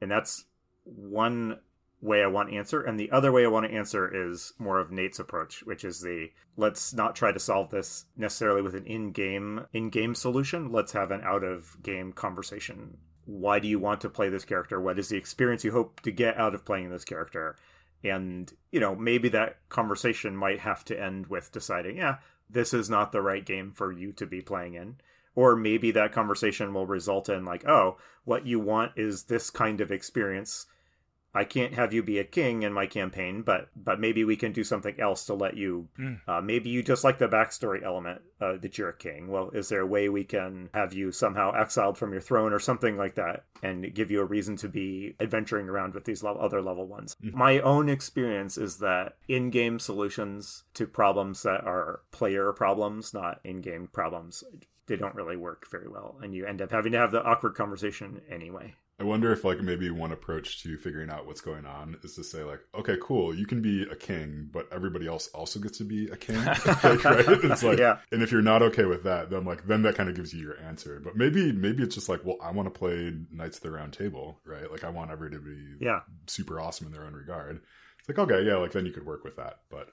And 0.00 0.10
that's 0.10 0.44
one 0.84 1.60
way 2.02 2.22
I 2.22 2.26
want 2.26 2.50
to 2.50 2.56
answer. 2.56 2.82
And 2.82 2.98
the 2.98 3.10
other 3.10 3.32
way 3.32 3.44
I 3.44 3.48
want 3.48 3.66
to 3.66 3.74
answer 3.74 4.10
is 4.12 4.52
more 4.58 4.78
of 4.78 4.90
Nate's 4.90 5.18
approach, 5.18 5.62
which 5.62 5.84
is 5.84 6.00
the 6.00 6.30
let's 6.56 6.92
not 6.92 7.16
try 7.16 7.32
to 7.32 7.38
solve 7.38 7.70
this 7.70 8.06
necessarily 8.16 8.62
with 8.62 8.74
an 8.74 8.86
in-game 8.86 9.66
in-game 9.72 10.14
solution. 10.14 10.72
Let's 10.72 10.92
have 10.92 11.10
an 11.10 11.22
out-of-game 11.22 12.12
conversation. 12.12 12.98
Why 13.24 13.58
do 13.58 13.68
you 13.68 13.78
want 13.78 14.00
to 14.02 14.10
play 14.10 14.28
this 14.28 14.44
character? 14.44 14.80
What 14.80 14.98
is 14.98 15.08
the 15.08 15.16
experience 15.16 15.64
you 15.64 15.72
hope 15.72 16.00
to 16.00 16.10
get 16.10 16.36
out 16.36 16.54
of 16.54 16.64
playing 16.64 16.90
this 16.90 17.04
character? 17.04 17.56
And, 18.02 18.52
you 18.70 18.80
know, 18.80 18.96
maybe 18.96 19.28
that 19.30 19.58
conversation 19.68 20.36
might 20.36 20.60
have 20.60 20.84
to 20.86 20.98
end 20.98 21.26
with 21.26 21.52
deciding, 21.52 21.98
yeah, 21.98 22.16
this 22.48 22.72
is 22.72 22.88
not 22.88 23.12
the 23.12 23.20
right 23.20 23.44
game 23.44 23.72
for 23.72 23.92
you 23.92 24.12
to 24.12 24.26
be 24.26 24.40
playing 24.40 24.74
in. 24.74 24.96
Or 25.34 25.54
maybe 25.54 25.90
that 25.92 26.12
conversation 26.12 26.74
will 26.74 26.86
result 26.86 27.28
in, 27.28 27.44
like, 27.44 27.66
oh, 27.68 27.98
what 28.24 28.46
you 28.46 28.58
want 28.58 28.92
is 28.96 29.24
this 29.24 29.50
kind 29.50 29.80
of 29.80 29.92
experience. 29.92 30.66
I 31.32 31.44
can't 31.44 31.74
have 31.74 31.92
you 31.92 32.02
be 32.02 32.18
a 32.18 32.24
king 32.24 32.62
in 32.62 32.72
my 32.72 32.86
campaign, 32.86 33.42
but 33.42 33.68
but 33.76 34.00
maybe 34.00 34.24
we 34.24 34.36
can 34.36 34.52
do 34.52 34.64
something 34.64 34.98
else 35.00 35.24
to 35.26 35.34
let 35.34 35.56
you. 35.56 35.88
Mm. 35.98 36.20
Uh, 36.26 36.40
maybe 36.40 36.70
you 36.70 36.82
just 36.82 37.04
like 37.04 37.18
the 37.18 37.28
backstory 37.28 37.84
element 37.84 38.22
uh, 38.40 38.56
that 38.60 38.76
you're 38.78 38.88
a 38.88 38.96
king. 38.96 39.28
Well, 39.28 39.50
is 39.50 39.68
there 39.68 39.80
a 39.80 39.86
way 39.86 40.08
we 40.08 40.24
can 40.24 40.70
have 40.74 40.92
you 40.92 41.12
somehow 41.12 41.52
exiled 41.52 41.98
from 41.98 42.12
your 42.12 42.20
throne 42.20 42.52
or 42.52 42.58
something 42.58 42.96
like 42.96 43.14
that, 43.14 43.44
and 43.62 43.94
give 43.94 44.10
you 44.10 44.20
a 44.20 44.24
reason 44.24 44.56
to 44.56 44.68
be 44.68 45.14
adventuring 45.20 45.68
around 45.68 45.94
with 45.94 46.04
these 46.04 46.22
level, 46.22 46.42
other 46.42 46.60
level 46.62 46.86
ones? 46.86 47.16
Mhm. 47.22 47.34
My 47.34 47.60
own 47.60 47.88
experience 47.88 48.58
is 48.58 48.78
that 48.78 49.16
in-game 49.28 49.78
solutions 49.78 50.64
to 50.74 50.86
problems 50.86 51.42
that 51.44 51.64
are 51.64 52.00
player 52.10 52.52
problems, 52.52 53.14
not 53.14 53.40
in-game 53.44 53.88
problems, 53.92 54.42
they 54.86 54.96
don't 54.96 55.14
really 55.14 55.36
work 55.36 55.68
very 55.70 55.86
well, 55.86 56.18
and 56.20 56.34
you 56.34 56.44
end 56.44 56.60
up 56.60 56.72
having 56.72 56.90
to 56.92 56.98
have 56.98 57.12
the 57.12 57.22
awkward 57.22 57.54
conversation 57.54 58.20
anyway. 58.28 58.74
I 59.00 59.04
wonder 59.04 59.32
if 59.32 59.44
like 59.44 59.60
maybe 59.60 59.90
one 59.90 60.12
approach 60.12 60.62
to 60.62 60.76
figuring 60.76 61.08
out 61.08 61.26
what's 61.26 61.40
going 61.40 61.64
on 61.64 61.96
is 62.04 62.14
to 62.16 62.22
say 62.22 62.44
like, 62.44 62.60
okay, 62.78 62.96
cool, 63.00 63.34
you 63.34 63.46
can 63.46 63.62
be 63.62 63.84
a 63.90 63.96
king, 63.96 64.50
but 64.52 64.68
everybody 64.70 65.06
else 65.06 65.28
also 65.28 65.58
gets 65.58 65.78
to 65.78 65.84
be 65.84 66.08
a 66.10 66.16
king, 66.16 66.36
like, 66.44 67.04
right? 67.04 67.24
It's 67.26 67.62
like, 67.62 67.78
Yeah. 67.78 67.96
and 68.12 68.22
if 68.22 68.30
you're 68.30 68.42
not 68.42 68.60
okay 68.62 68.84
with 68.84 69.04
that, 69.04 69.30
then 69.30 69.44
like 69.46 69.66
then 69.66 69.82
that 69.82 69.94
kind 69.94 70.10
of 70.10 70.14
gives 70.16 70.34
you 70.34 70.42
your 70.42 70.58
answer. 70.60 71.00
But 71.02 71.16
maybe 71.16 71.50
maybe 71.50 71.82
it's 71.82 71.94
just 71.94 72.10
like, 72.10 72.20
well, 72.24 72.36
I 72.42 72.50
want 72.50 72.66
to 72.72 72.78
play 72.78 73.14
Knights 73.32 73.56
of 73.56 73.62
the 73.62 73.70
Round 73.70 73.92
Table, 73.94 74.38
right? 74.44 74.70
Like 74.70 74.84
I 74.84 74.90
want 74.90 75.10
everybody 75.10 75.42
to 75.42 75.48
be 75.78 75.84
Yeah. 75.86 76.00
super 76.26 76.60
awesome 76.60 76.86
in 76.86 76.92
their 76.92 77.04
own 77.06 77.14
regard. 77.14 77.62
It's 78.00 78.08
like 78.08 78.18
okay, 78.18 78.42
yeah, 78.46 78.56
like 78.56 78.72
then 78.72 78.84
you 78.84 78.92
could 78.92 79.06
work 79.06 79.24
with 79.24 79.36
that, 79.36 79.60
but. 79.70 79.88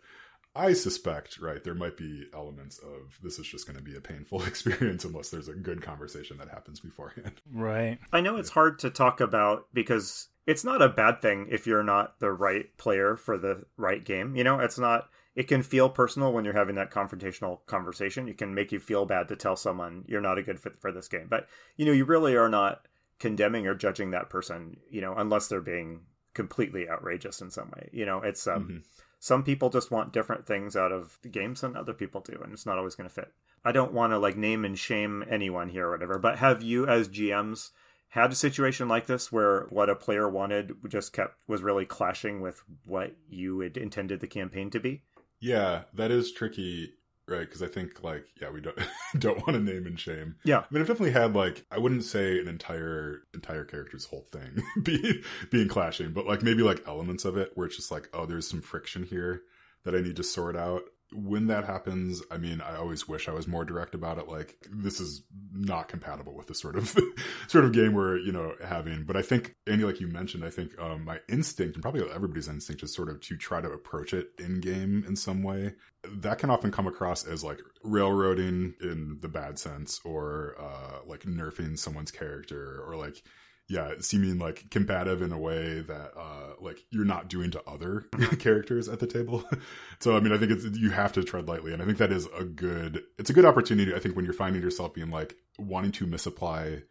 I 0.58 0.74
suspect, 0.74 1.40
right, 1.40 1.64
there 1.64 1.76
might 1.76 1.98
be 1.98 2.26
elements 2.34 2.80
of 2.80 3.20
this 3.22 3.38
is 3.38 3.46
just 3.48 3.68
going 3.68 3.78
to 3.78 3.84
be 3.84 3.96
a 3.96 4.02
painful 4.02 4.44
experience 4.48 5.06
unless 5.06 5.30
there's 5.30 5.48
a 5.48 5.54
good 5.54 5.82
conversation 5.82 6.38
that 6.40 6.50
happens 6.50 6.80
beforehand. 6.80 7.42
Right. 7.54 8.00
I 8.12 8.22
know 8.22 8.38
it's 8.38 8.50
hard 8.50 8.80
to 8.80 8.90
talk 8.90 9.22
about 9.22 9.68
because 9.74 10.30
it's 10.48 10.64
not 10.64 10.82
a 10.82 10.90
bad 10.90 11.22
thing 11.22 11.48
if 11.52 11.68
you're 11.68 11.84
not 11.84 12.20
the 12.20 12.32
right 12.32 12.76
player 12.78 13.16
for 13.16 13.38
the 13.38 13.66
right 13.78 14.04
game. 14.04 14.36
You 14.36 14.44
know, 14.44 14.60
it's 14.60 14.80
not 14.80 15.10
it 15.36 15.48
can 15.48 15.62
feel 15.62 15.88
personal 15.88 16.34
when 16.34 16.46
you're 16.46 16.54
having 16.56 16.76
that 16.76 16.90
confrontational 16.90 17.60
conversation. 17.68 18.28
It 18.28 18.40
can 18.40 18.56
make 18.56 18.72
you 18.72 18.80
feel 18.80 19.06
bad 19.06 19.28
to 19.28 19.36
tell 19.36 19.56
someone 19.56 20.04
you're 20.08 20.20
not 20.20 20.40
a 20.40 20.44
good 20.44 20.60
fit 20.60 20.80
for 20.80 20.92
this 20.92 21.08
game. 21.08 21.28
But, 21.30 21.48
you 21.76 21.86
know, 21.86 21.92
you 21.92 22.06
really 22.06 22.36
are 22.36 22.50
not 22.50 22.88
condemning 23.20 23.68
or 23.68 23.76
judging 23.76 24.12
that 24.12 24.32
person, 24.32 24.78
you 24.90 25.02
know, 25.02 25.14
unless 25.16 25.48
they're 25.48 25.62
being 25.62 26.02
completely 26.34 26.90
outrageous 26.90 27.42
in 27.42 27.52
some 27.52 27.70
way. 27.76 27.90
You 27.92 28.06
know, 28.08 28.22
it's 28.22 28.48
um 28.48 28.68
Mhm. 28.68 28.84
Some 29.20 29.44
people 29.44 29.70
just 29.70 29.92
want 29.92 30.14
different 30.14 30.46
things 30.46 30.76
out 30.76 30.92
of 30.92 31.18
the 31.22 31.30
games 31.30 31.62
than 31.62 31.76
other 31.76 31.94
people 31.94 32.22
do, 32.22 32.40
and 32.44 32.54
it's 32.54 32.66
not 32.66 32.78
always 32.78 32.96
going 32.96 33.10
to 33.10 33.14
fit. 33.14 33.34
I 33.66 33.72
don't 33.72 33.94
want 33.94 34.14
to 34.14 34.20
like 34.20 34.38
name 34.38 34.64
and 34.64 34.78
shame 34.78 35.24
anyone 35.30 35.70
here 35.70 35.88
or 35.88 35.92
whatever, 35.92 36.20
but 36.20 36.40
have 36.40 36.62
you 36.62 36.88
as 36.88 37.10
GMs 37.10 37.72
had 38.10 38.32
a 38.32 38.36
situation 38.36 38.88
like 38.88 39.08
this 39.08 39.32
where 39.32 39.68
what 39.70 39.90
a 39.90 39.96
player 39.96 40.30
wanted 40.30 40.76
just 40.88 41.14
kept 41.14 41.36
was 41.48 41.62
really 41.62 41.86
clashing 41.86 42.42
with 42.42 42.64
what 42.86 43.16
you 43.30 43.60
had 43.60 43.76
intended 43.76 44.20
the 44.20 44.28
campaign 44.28 44.70
to 44.70 44.80
be? 44.80 45.04
Yeah, 45.40 45.84
that 45.94 46.12
is 46.12 46.32
tricky, 46.32 46.94
right? 47.28 47.42
Because 47.42 47.62
I 47.62 47.68
think 47.68 48.04
like 48.04 48.26
yeah, 48.42 48.50
we 48.50 48.62
don't 48.62 48.78
don't 49.20 49.38
want 49.38 49.54
to 49.54 49.60
name 49.60 49.86
and 49.86 50.00
shame. 50.00 50.36
Yeah. 50.44 50.60
I 50.60 50.66
mean, 50.72 50.82
I've 50.82 50.88
definitely 50.88 51.12
had 51.12 51.36
like 51.36 51.66
I 51.72 51.78
wouldn't 51.78 52.04
say 52.04 52.40
an 52.40 52.48
entire 52.48 53.24
entire 53.34 53.66
character's 53.66 54.06
whole 54.06 54.28
thing 54.32 54.64
be, 54.84 55.24
being 55.52 55.68
clashing, 55.68 56.14
but 56.14 56.26
like 56.26 56.44
maybe 56.44 56.64
like 56.64 56.84
elements 56.88 57.26
of 57.26 57.38
it 57.38 57.52
where 57.56 57.68
it's 57.68 57.76
just 57.76 57.92
like 57.92 58.10
oh, 58.14 58.26
there's 58.26 58.50
some 58.50 58.62
friction 58.62 59.04
here 59.04 59.42
that 59.84 59.96
I 59.96 60.02
need 60.02 60.16
to 60.18 60.24
sort 60.24 60.56
out. 60.56 60.84
When 61.14 61.48
that 61.48 61.64
happens, 61.66 62.22
I 62.30 62.38
mean, 62.38 62.62
I 62.62 62.76
always 62.76 63.08
wish 63.08 63.30
I 63.30 63.32
was 63.32 63.48
more 63.48 63.64
direct 63.64 63.96
about 63.96 64.18
it. 64.18 64.28
Like 64.28 64.58
this 64.70 65.00
is 65.00 65.24
not 65.54 65.88
compatible 65.88 66.36
with 66.36 66.48
the 66.48 66.56
sort 66.56 66.76
of 66.76 66.94
sort 67.48 67.66
of 67.66 67.72
game 67.72 67.94
we're 67.94 68.18
you 68.18 68.32
know 68.32 68.54
having. 68.64 69.04
But 69.04 69.16
I 69.16 69.22
think 69.22 69.56
Andy, 69.68 69.86
like 69.86 70.02
you 70.02 70.08
mentioned, 70.08 70.44
I 70.44 70.50
think 70.50 70.80
um, 70.80 71.06
my 71.06 71.20
instinct 71.30 71.76
and 71.76 71.82
probably 71.82 72.02
everybody's 72.14 72.48
instinct 72.48 72.84
is 72.84 72.94
sort 72.94 73.10
of 73.10 73.22
to 73.22 73.38
try 73.38 73.62
to 73.62 73.70
approach 73.70 74.14
it 74.14 74.32
in 74.40 74.60
game 74.60 75.04
in 75.08 75.16
some 75.16 75.44
way 75.44 75.74
that 76.16 76.38
can 76.38 76.50
often 76.50 76.72
come 76.72 76.88
across 76.88 77.26
as 77.26 77.44
like 77.44 77.60
railroading 77.84 78.74
in 78.82 79.18
the 79.22 79.28
bad 79.28 79.60
sense 79.60 80.00
or 80.06 80.56
uh 80.60 81.00
like 81.06 81.22
nerfing 81.22 81.78
someone's 81.78 82.12
character 82.12 82.84
or 82.88 82.96
like 82.96 83.24
yeah 83.70 83.94
seeming 84.00 84.40
like 84.40 84.70
combative 84.70 85.22
in 85.22 85.32
a 85.32 85.38
way 85.38 85.82
that 85.82 86.12
uh 86.18 86.54
like 86.60 86.80
you're 86.90 87.06
not 87.06 87.28
doing 87.28 87.52
to 87.52 87.62
other 87.68 88.06
characters 88.40 88.88
at 88.88 89.00
the 89.00 89.08
table. 89.08 89.44
So 90.00 90.16
i 90.16 90.20
mean 90.20 90.32
i 90.32 90.38
think 90.38 90.52
it's 90.52 90.64
you 90.78 90.92
have 90.92 91.14
to 91.14 91.24
tread 91.24 91.48
lightly 91.48 91.74
and 91.74 91.82
i 91.82 91.86
think 91.86 91.98
that 91.98 92.12
is 92.12 92.28
a 92.38 92.44
good 92.44 93.02
it's 93.18 93.32
a 93.32 93.34
good 93.34 93.46
opportunity 93.46 93.96
i 93.96 94.00
think 94.00 94.16
when 94.16 94.26
you're 94.26 94.34
finding 94.34 94.62
yourself 94.62 94.94
being 94.94 95.10
like 95.10 95.36
wanting 95.58 95.92
to 95.94 96.06
misapply 96.06 96.84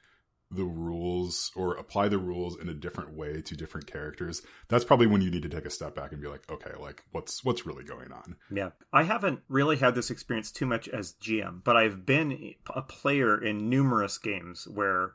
the 0.51 0.65
rules 0.65 1.51
or 1.57 1.77
apply 1.77 2.09
the 2.09 2.19
rules 2.19 2.59
in 2.59 2.69
a 2.69 2.75
different 2.75 3.15
way 3.15 3.43
to 3.43 3.57
different 3.57 3.87
characters. 3.87 4.43
That's 4.69 4.85
probably 4.85 5.09
when 5.09 5.21
you 5.21 5.31
need 5.31 5.43
to 5.43 5.49
take 5.49 5.67
a 5.67 5.71
step 5.71 5.95
back 5.95 6.13
and 6.13 6.21
be 6.21 6.29
like 6.29 6.51
okay 6.51 6.73
like 6.79 7.03
what's 7.13 7.45
what's 7.45 7.67
really 7.67 7.85
going 7.85 8.13
on? 8.13 8.37
Yeah. 8.51 8.71
I 8.93 9.03
haven't 9.03 9.41
really 9.49 9.77
had 9.77 9.95
this 9.95 10.11
experience 10.11 10.53
too 10.53 10.67
much 10.67 10.89
as 10.89 11.15
GM, 11.15 11.65
but 11.65 11.77
I've 11.77 12.07
been 12.07 12.55
a 12.75 12.83
player 12.83 13.43
in 13.43 13.69
numerous 13.69 14.19
games 14.19 14.69
where 14.69 15.13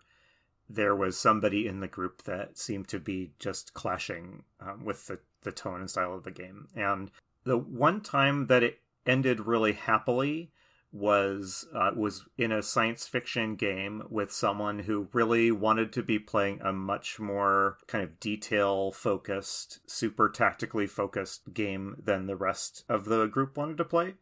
there 0.73 0.95
was 0.95 1.17
somebody 1.17 1.67
in 1.67 1.79
the 1.79 1.87
group 1.87 2.23
that 2.23 2.57
seemed 2.57 2.87
to 2.89 2.99
be 2.99 3.31
just 3.39 3.73
clashing 3.73 4.43
um, 4.59 4.85
with 4.85 5.07
the, 5.07 5.19
the 5.43 5.51
tone 5.51 5.81
and 5.81 5.89
style 5.89 6.13
of 6.13 6.23
the 6.23 6.31
game. 6.31 6.67
And 6.75 7.11
the 7.43 7.57
one 7.57 8.01
time 8.01 8.47
that 8.47 8.63
it 8.63 8.79
ended 9.05 9.41
really 9.41 9.73
happily 9.73 10.51
was 10.93 11.65
uh, 11.73 11.91
was 11.95 12.25
in 12.37 12.51
a 12.51 12.61
science 12.61 13.07
fiction 13.07 13.55
game 13.55 14.03
with 14.09 14.31
someone 14.31 14.79
who 14.79 15.07
really 15.13 15.49
wanted 15.49 15.93
to 15.93 16.03
be 16.03 16.19
playing 16.19 16.59
a 16.61 16.73
much 16.73 17.17
more 17.17 17.77
kind 17.87 18.03
of 18.03 18.19
detail 18.19 18.91
focused, 18.91 19.79
super 19.87 20.27
tactically 20.27 20.85
focused 20.87 21.53
game 21.53 21.95
than 22.03 22.25
the 22.25 22.35
rest 22.35 22.83
of 22.89 23.05
the 23.05 23.25
group 23.27 23.57
wanted 23.57 23.77
to 23.77 23.85
play. 23.85 24.15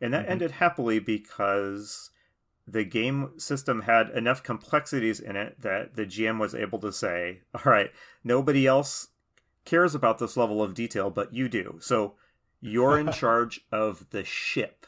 And 0.00 0.14
that 0.14 0.26
Mhm. 0.26 0.30
ended 0.30 0.50
happily 0.52 1.00
because 1.00 2.10
the 2.66 2.84
game 2.84 3.30
system 3.38 3.82
had 3.82 4.10
enough 4.10 4.42
complexities 4.42 5.18
in 5.20 5.36
it 5.36 5.60
that 5.60 5.96
the 5.96 6.06
GM 6.06 6.38
was 6.38 6.54
able 6.54 6.78
to 6.80 6.92
say, 6.92 7.40
all 7.54 7.70
right, 7.72 7.90
nobody 8.22 8.66
else 8.66 9.08
cares 9.64 9.94
about 9.94 10.18
this 10.18 10.36
level 10.36 10.62
of 10.62 10.74
detail, 10.74 11.10
but 11.10 11.32
you 11.34 11.48
do. 11.48 11.78
So 11.80 12.14
you're 12.60 12.98
in 12.98 13.10
charge 13.12 13.60
of 13.72 14.08
the 14.10 14.24
ship. 14.24 14.86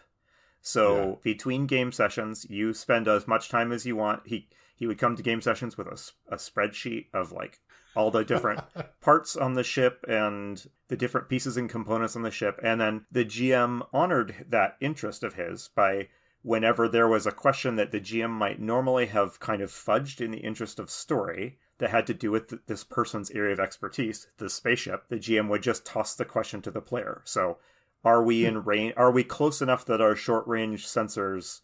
So 0.60 1.08
Yeah. 1.08 1.14
between 1.22 1.66
game 1.66 1.92
sessions, 1.92 2.46
you 2.48 2.72
spend 2.72 3.08
as 3.08 3.28
much 3.28 3.48
time 3.48 3.72
as 3.72 3.84
you 3.84 3.96
want. 3.96 4.26
He 4.26 4.48
he 4.76 4.86
would 4.88 4.98
come 4.98 5.14
to 5.14 5.22
game 5.22 5.40
sessions 5.40 5.78
with 5.78 5.86
a, 5.86 6.34
a 6.34 6.36
spreadsheet 6.36 7.06
of 7.14 7.30
like 7.30 7.60
all 7.94 8.10
the 8.10 8.24
different 8.24 8.60
parts 9.00 9.36
on 9.36 9.54
the 9.54 9.62
ship 9.62 10.04
and 10.08 10.68
the 10.88 10.96
different 10.96 11.28
pieces 11.28 11.56
and 11.56 11.70
components 11.70 12.16
on 12.16 12.22
the 12.22 12.30
ship. 12.30 12.58
And 12.62 12.80
then 12.80 13.06
the 13.12 13.24
GM 13.24 13.86
honored 13.92 14.46
that 14.48 14.76
interest 14.80 15.22
of 15.22 15.34
his 15.34 15.68
by 15.68 16.08
whenever 16.44 16.86
there 16.86 17.08
was 17.08 17.26
a 17.26 17.32
question 17.32 17.76
that 17.76 17.90
the 17.90 17.98
GM 18.00 18.30
might 18.30 18.60
normally 18.60 19.06
have 19.06 19.40
kind 19.40 19.62
of 19.62 19.70
fudged 19.70 20.20
in 20.20 20.30
the 20.30 20.38
interest 20.38 20.78
of 20.78 20.90
story 20.90 21.58
that 21.78 21.88
had 21.90 22.06
to 22.06 22.14
do 22.14 22.30
with 22.30 22.48
th- 22.48 22.62
this 22.66 22.84
person's 22.84 23.30
area 23.30 23.54
of 23.54 23.58
expertise, 23.58 24.28
the 24.36 24.50
spaceship, 24.50 25.08
the 25.08 25.16
GM 25.16 25.48
would 25.48 25.62
just 25.62 25.86
toss 25.86 26.14
the 26.14 26.24
question 26.26 26.60
to 26.60 26.70
the 26.70 26.82
player. 26.82 27.22
So, 27.24 27.56
are 28.04 28.22
we 28.22 28.44
in 28.44 28.62
range? 28.62 28.92
Are 28.98 29.10
we 29.10 29.24
close 29.24 29.62
enough 29.62 29.86
that 29.86 30.02
our 30.02 30.14
short 30.14 30.46
range 30.46 30.86
sensors 30.86 31.62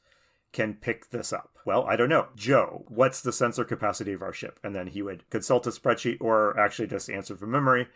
can 0.51 0.73
pick 0.73 1.11
this 1.11 1.31
up? 1.31 1.59
Well, 1.67 1.85
I 1.85 1.97
don't 1.97 2.09
know. 2.09 2.29
Joe, 2.35 2.87
what's 2.89 3.21
the 3.21 3.35
sensor 3.35 3.65
capacity 3.65 4.15
of 4.15 4.23
our 4.23 4.33
ship? 4.33 4.59
And 4.65 4.75
then 4.75 4.87
he 4.87 5.03
would 5.03 5.29
consult 5.29 5.67
a 5.67 5.71
spreadsheet 5.71 6.17
or 6.23 6.59
actually 6.59 6.89
just 6.89 7.11
answer 7.11 7.37
from 7.37 7.51
memory. 7.51 7.87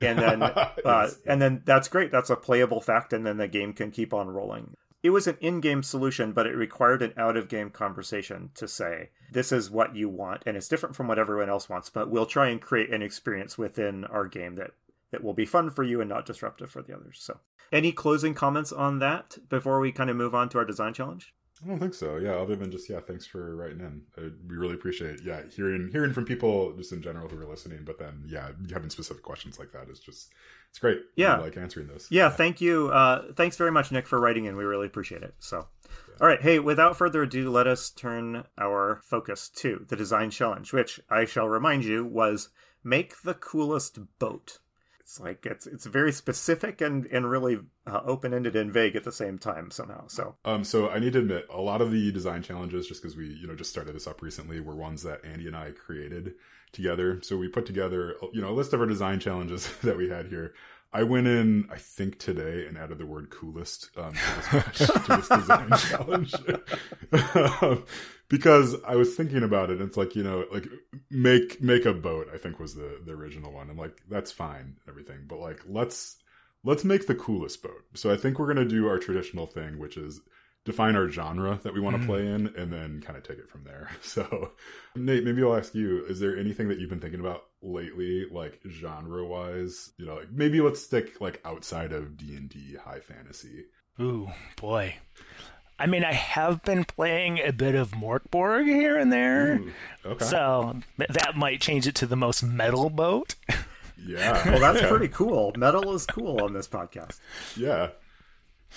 And 0.00 0.18
then 0.18 0.42
uh, 0.42 1.10
and 1.26 1.42
then 1.42 1.60
that's 1.66 1.88
great. 1.88 2.10
That's 2.10 2.30
a 2.30 2.36
playable 2.36 2.80
fact, 2.80 3.12
and 3.12 3.26
then 3.26 3.36
the 3.36 3.46
game 3.46 3.74
can 3.74 3.90
keep 3.90 4.14
on 4.14 4.30
rolling. 4.30 4.76
It 5.04 5.10
was 5.10 5.26
an 5.26 5.36
in-game 5.42 5.82
solution, 5.82 6.32
but 6.32 6.46
it 6.46 6.56
required 6.56 7.02
an 7.02 7.12
out-of-game 7.18 7.70
conversation 7.70 8.48
to 8.54 8.66
say 8.66 9.10
this 9.30 9.52
is 9.52 9.70
what 9.70 9.94
you 9.94 10.08
want, 10.08 10.42
and 10.46 10.56
it's 10.56 10.66
different 10.66 10.96
from 10.96 11.08
what 11.08 11.18
everyone 11.18 11.50
else 11.50 11.68
wants. 11.68 11.90
But 11.90 12.08
we'll 12.08 12.24
try 12.24 12.48
and 12.48 12.58
create 12.58 12.90
an 12.90 13.02
experience 13.02 13.58
within 13.58 14.06
our 14.06 14.26
game 14.26 14.54
that 14.54 14.70
that 15.10 15.22
will 15.22 15.34
be 15.34 15.44
fun 15.44 15.68
for 15.68 15.82
you 15.82 16.00
and 16.00 16.08
not 16.08 16.24
disruptive 16.24 16.70
for 16.70 16.80
the 16.80 16.96
others. 16.96 17.18
So, 17.20 17.38
any 17.70 17.92
closing 17.92 18.32
comments 18.32 18.72
on 18.72 18.98
that 19.00 19.36
before 19.50 19.78
we 19.78 19.92
kind 19.92 20.08
of 20.08 20.16
move 20.16 20.34
on 20.34 20.48
to 20.48 20.58
our 20.58 20.64
design 20.64 20.94
challenge? 20.94 21.34
I 21.62 21.68
don't 21.68 21.78
think 21.78 21.94
so. 21.94 22.16
Yeah, 22.16 22.32
other 22.32 22.56
than 22.56 22.70
just 22.70 22.88
yeah, 22.88 23.00
thanks 23.00 23.26
for 23.26 23.54
writing 23.56 23.80
in. 23.80 24.02
Uh, 24.18 24.30
we 24.48 24.56
really 24.56 24.74
appreciate 24.74 25.22
yeah 25.22 25.42
hearing 25.54 25.88
hearing 25.92 26.12
from 26.12 26.24
people 26.24 26.72
just 26.76 26.92
in 26.92 27.02
general 27.02 27.28
who 27.28 27.40
are 27.40 27.46
listening. 27.46 27.84
But 27.84 27.98
then 27.98 28.24
yeah, 28.26 28.50
having 28.72 28.90
specific 28.90 29.22
questions 29.22 29.58
like 29.58 29.72
that 29.72 29.88
is 29.88 30.00
just 30.00 30.32
it's 30.74 30.80
great. 30.80 31.02
Yeah. 31.14 31.36
We 31.36 31.44
like 31.44 31.56
answering 31.56 31.86
those. 31.86 32.08
Yeah, 32.10 32.30
thank 32.30 32.60
you. 32.60 32.88
Uh, 32.88 33.32
thanks 33.36 33.56
very 33.56 33.70
much, 33.70 33.92
Nick, 33.92 34.08
for 34.08 34.18
writing 34.18 34.46
in. 34.46 34.56
We 34.56 34.64
really 34.64 34.86
appreciate 34.86 35.22
it. 35.22 35.36
So, 35.38 35.68
all 36.20 36.26
right. 36.26 36.42
Hey, 36.42 36.58
without 36.58 36.96
further 36.96 37.22
ado, 37.22 37.48
let 37.48 37.68
us 37.68 37.90
turn 37.90 38.42
our 38.58 39.00
focus 39.04 39.48
to 39.50 39.86
the 39.88 39.94
design 39.94 40.30
challenge, 40.30 40.72
which 40.72 40.98
I 41.08 41.26
shall 41.26 41.48
remind 41.48 41.84
you 41.84 42.04
was 42.04 42.48
make 42.82 43.22
the 43.22 43.34
coolest 43.34 44.00
boat. 44.18 44.58
It's 45.04 45.20
like 45.20 45.44
it's 45.44 45.66
it's 45.66 45.84
very 45.84 46.12
specific 46.12 46.80
and 46.80 47.04
and 47.06 47.28
really 47.30 47.58
uh, 47.86 48.00
open 48.06 48.32
ended 48.32 48.56
and 48.56 48.72
vague 48.72 48.96
at 48.96 49.04
the 49.04 49.12
same 49.12 49.38
time 49.38 49.70
somehow. 49.70 50.06
So 50.06 50.36
Um, 50.46 50.64
so 50.64 50.88
I 50.88 50.98
need 50.98 51.12
to 51.12 51.18
admit, 51.18 51.46
a 51.50 51.60
lot 51.60 51.82
of 51.82 51.90
the 51.90 52.10
design 52.10 52.42
challenges, 52.42 52.88
just 52.88 53.02
because 53.02 53.14
we, 53.14 53.26
you 53.26 53.46
know, 53.46 53.54
just 53.54 53.68
started 53.68 53.94
this 53.94 54.06
up 54.06 54.22
recently, 54.22 54.60
were 54.60 54.74
ones 54.74 55.02
that 55.02 55.22
Andy 55.22 55.46
and 55.46 55.54
I 55.54 55.72
created 55.72 56.32
together. 56.72 57.20
So 57.22 57.36
we 57.36 57.48
put 57.48 57.66
together, 57.66 58.16
you 58.32 58.40
know, 58.40 58.48
a 58.48 58.56
list 58.56 58.72
of 58.72 58.80
our 58.80 58.86
design 58.86 59.20
challenges 59.20 59.68
that 59.82 59.98
we 59.98 60.08
had 60.08 60.28
here. 60.28 60.54
I 60.94 61.02
went 61.02 61.26
in, 61.26 61.66
I 61.72 61.76
think 61.76 62.20
today, 62.20 62.66
and 62.68 62.78
added 62.78 62.98
the 62.98 63.06
word 63.06 63.28
"coolest" 63.28 63.90
um, 63.96 64.14
to, 64.14 64.64
this, 64.78 64.88
to 65.06 65.16
this 65.16 65.28
design 65.28 65.70
challenge 65.76 66.34
Um, 67.34 67.84
because 68.28 68.76
I 68.86 68.96
was 68.96 69.14
thinking 69.14 69.42
about 69.42 69.70
it. 69.70 69.78
And 69.80 69.88
it's 69.88 69.96
like 69.96 70.14
you 70.16 70.22
know, 70.22 70.46
like 70.52 70.66
make 71.10 71.60
make 71.60 71.84
a 71.84 71.92
boat. 71.92 72.28
I 72.32 72.38
think 72.38 72.60
was 72.60 72.74
the 72.74 73.00
the 73.04 73.12
original 73.12 73.52
one. 73.52 73.70
I'm 73.70 73.76
like, 73.76 74.00
that's 74.08 74.30
fine, 74.30 74.60
and 74.60 74.88
everything, 74.88 75.24
but 75.26 75.40
like 75.40 75.60
let's 75.66 76.16
let's 76.62 76.84
make 76.84 77.06
the 77.06 77.14
coolest 77.14 77.62
boat. 77.62 77.84
So 77.94 78.12
I 78.12 78.16
think 78.16 78.38
we're 78.38 78.46
gonna 78.46 78.64
do 78.64 78.86
our 78.88 78.98
traditional 78.98 79.46
thing, 79.46 79.78
which 79.78 79.96
is 79.96 80.20
define 80.64 80.96
our 80.96 81.08
genre 81.08 81.58
that 81.62 81.74
we 81.74 81.80
want 81.80 81.96
to 81.96 82.02
Mhm. 82.02 82.06
play 82.06 82.26
in, 82.26 82.46
and 82.56 82.72
then 82.72 83.00
kind 83.02 83.16
of 83.18 83.22
take 83.22 83.38
it 83.38 83.48
from 83.50 83.64
there. 83.64 83.90
So, 84.02 84.52
Nate, 84.96 85.24
maybe 85.24 85.42
I'll 85.42 85.56
ask 85.56 85.74
you: 85.74 86.04
Is 86.06 86.20
there 86.20 86.36
anything 86.36 86.68
that 86.68 86.78
you've 86.78 86.90
been 86.90 87.00
thinking 87.00 87.20
about 87.20 87.44
lately, 87.62 88.26
like 88.30 88.60
genre 88.68 89.24
wise? 89.26 89.92
You 89.98 90.06
know, 90.06 90.14
like 90.16 90.30
maybe 90.32 90.60
let's 90.60 90.80
stick 90.82 91.20
like 91.20 91.40
outside 91.44 91.92
of 91.92 92.16
D 92.16 92.34
and 92.36 92.48
D 92.48 92.76
high 92.82 93.00
fantasy. 93.00 93.64
Ooh, 94.00 94.28
boy. 94.56 94.96
I 95.78 95.86
mean, 95.86 96.04
I 96.04 96.12
have 96.12 96.62
been 96.62 96.84
playing 96.84 97.40
a 97.40 97.52
bit 97.52 97.74
of 97.74 97.90
Morkborg 97.90 98.64
here 98.64 98.96
and 98.96 99.12
there, 99.12 99.56
Ooh, 99.58 99.72
okay. 100.06 100.24
so 100.24 100.76
that 100.98 101.36
might 101.36 101.60
change 101.60 101.86
it 101.88 101.96
to 101.96 102.06
the 102.06 102.14
most 102.16 102.42
metal 102.44 102.90
boat. 102.90 103.34
yeah. 103.98 104.50
Well, 104.50 104.60
that's 104.60 104.78
Okay. 104.84 104.88
pretty 104.88 105.08
cool. 105.08 105.52
Metal 105.56 105.92
is 105.94 106.06
cool 106.06 106.40
on 106.42 106.52
this 106.52 106.68
podcast. 106.68 107.18
Yeah. 107.56 107.90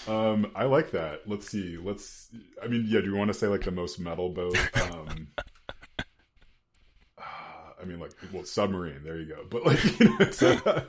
Um, 0.07 0.51
I 0.55 0.65
like 0.65 0.91
that. 0.91 1.21
Let's 1.27 1.49
see. 1.49 1.77
Let's. 1.77 2.29
I 2.63 2.67
mean, 2.67 2.85
yeah. 2.87 3.01
Do 3.01 3.07
you 3.07 3.15
want 3.15 3.29
to 3.29 3.33
say 3.33 3.47
like 3.47 3.63
the 3.63 3.71
most 3.71 3.99
metal 3.99 4.29
boat? 4.29 4.57
Um, 4.91 5.27
ah, 7.17 7.73
I 7.81 7.85
mean, 7.85 7.99
like 7.99 8.11
well, 8.31 8.43
submarine. 8.43 9.03
There 9.03 9.19
you 9.19 9.25
go. 9.27 9.45
But 9.49 9.65
like, 9.65 9.99
you 9.99 10.17
know, 10.17 10.59
uh, 10.65 10.81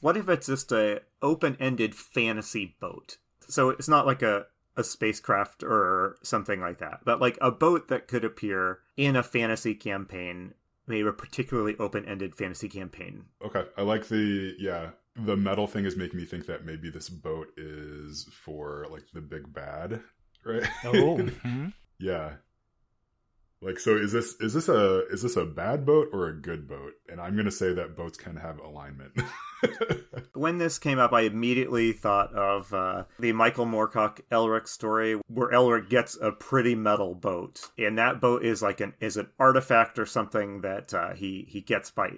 What 0.00 0.16
if 0.16 0.28
it's 0.28 0.46
just 0.46 0.72
a 0.72 1.02
open-ended 1.20 1.94
fantasy 1.94 2.76
boat? 2.80 3.18
So 3.48 3.70
it's 3.70 3.88
not 3.88 4.06
like 4.06 4.22
a 4.22 4.46
a 4.76 4.84
spacecraft 4.84 5.62
or 5.62 6.16
something 6.22 6.60
like 6.60 6.78
that, 6.78 7.00
but 7.04 7.20
like 7.20 7.36
a 7.40 7.50
boat 7.50 7.88
that 7.88 8.08
could 8.08 8.24
appear 8.24 8.78
in 8.96 9.16
a 9.16 9.22
fantasy 9.22 9.74
campaign, 9.74 10.54
maybe 10.86 11.06
a 11.08 11.12
particularly 11.12 11.76
open-ended 11.78 12.34
fantasy 12.34 12.68
campaign. 12.68 13.24
okay. 13.44 13.64
I 13.76 13.82
like 13.82 14.08
the 14.08 14.54
yeah. 14.58 14.90
The 15.16 15.36
metal 15.36 15.66
thing 15.66 15.84
is 15.84 15.96
making 15.96 16.18
me 16.18 16.24
think 16.24 16.46
that 16.46 16.64
maybe 16.64 16.90
this 16.90 17.08
boat 17.08 17.48
is 17.56 18.28
for 18.44 18.86
like 18.90 19.04
the 19.12 19.20
big 19.20 19.52
bad, 19.52 20.00
right? 20.44 20.66
Oh, 20.84 21.16
mhm. 21.44 21.72
yeah. 21.98 22.34
Like 23.62 23.78
so 23.78 23.96
is 23.96 24.12
this 24.12 24.36
is 24.40 24.54
this 24.54 24.68
a 24.68 25.06
is 25.08 25.22
this 25.22 25.36
a 25.36 25.44
bad 25.44 25.84
boat 25.84 26.08
or 26.12 26.28
a 26.28 26.40
good 26.40 26.66
boat? 26.66 26.92
And 27.10 27.20
I'm 27.20 27.36
gonna 27.36 27.50
say 27.50 27.74
that 27.74 27.96
boats 27.96 28.16
can 28.16 28.36
have 28.36 28.58
alignment. 28.58 29.12
When 30.34 30.56
this 30.56 30.78
came 30.78 30.98
up, 30.98 31.12
I 31.12 31.22
immediately 31.22 31.92
thought 31.92 32.32
of 32.32 32.72
uh, 32.72 33.04
the 33.18 33.32
Michael 33.32 33.66
Moorcock 33.66 34.20
Elric 34.32 34.66
story, 34.66 35.20
where 35.26 35.50
Elric 35.50 35.90
gets 35.90 36.16
a 36.18 36.32
pretty 36.32 36.74
metal 36.74 37.14
boat, 37.14 37.70
and 37.76 37.98
that 37.98 38.22
boat 38.22 38.42
is 38.42 38.62
like 38.62 38.80
an 38.80 38.94
is 39.00 39.18
an 39.18 39.28
artifact 39.38 39.98
or 39.98 40.06
something 40.06 40.62
that 40.62 40.94
uh, 40.94 41.12
he 41.12 41.46
he 41.46 41.60
gets 41.60 41.90
by 41.90 42.10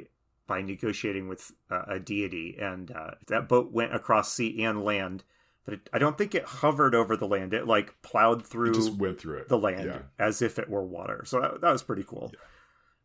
by 0.52 0.61
negotiating 0.61 1.28
with 1.28 1.50
uh, 1.71 1.82
a 1.88 1.99
deity, 1.99 2.56
and 2.61 2.90
uh, 2.90 3.12
that 3.28 3.49
boat 3.49 3.73
went 3.73 3.94
across 3.94 4.30
sea 4.32 4.62
and 4.62 4.85
land, 4.85 5.25
but 5.64 5.75
it, 5.75 5.88
I 5.94 5.99
don't 5.99 6.18
think 6.18 6.35
it 6.35 6.44
hovered 6.44 6.94
over 6.94 7.16
the 7.16 7.26
land. 7.26 7.54
It 7.54 7.66
like 7.66 7.94
plowed 8.02 8.44
through 8.47 8.73
it 8.73 8.75
just 8.75 8.94
went 8.99 9.18
through 9.18 9.38
it. 9.38 9.49
the 9.49 9.59
land 9.59 9.87
Yeah. 9.87 9.99
as 10.18 10.42
if 10.42 10.59
it 10.59 10.68
were 10.68 10.85
water. 10.85 11.23
So 11.25 11.40
that, 11.40 11.61
that 11.62 11.73
was 11.73 11.82
pretty 11.82 12.04
cool. 12.04 12.32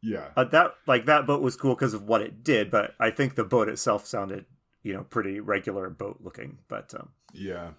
Yeah. 0.01 0.27
Uh, 0.35 0.43
that 0.45 0.73
like 0.87 1.05
that 1.05 1.25
boat 1.25 1.41
was 1.41 1.55
cool 1.55 1.73
because 1.75 1.93
of 1.93 2.03
what 2.03 2.21
it 2.21 2.43
did, 2.43 2.69
but 2.69 2.95
I 2.99 3.11
think 3.11 3.35
the 3.35 3.45
boat 3.45 3.69
itself 3.69 4.05
sounded 4.05 4.45
you 4.83 4.93
know 4.93 5.03
pretty 5.03 5.39
regular 5.39 5.89
boat 5.89 6.17
looking. 6.21 6.57
But 6.67 6.93
um, 6.95 7.09
Yeah. 7.33 7.69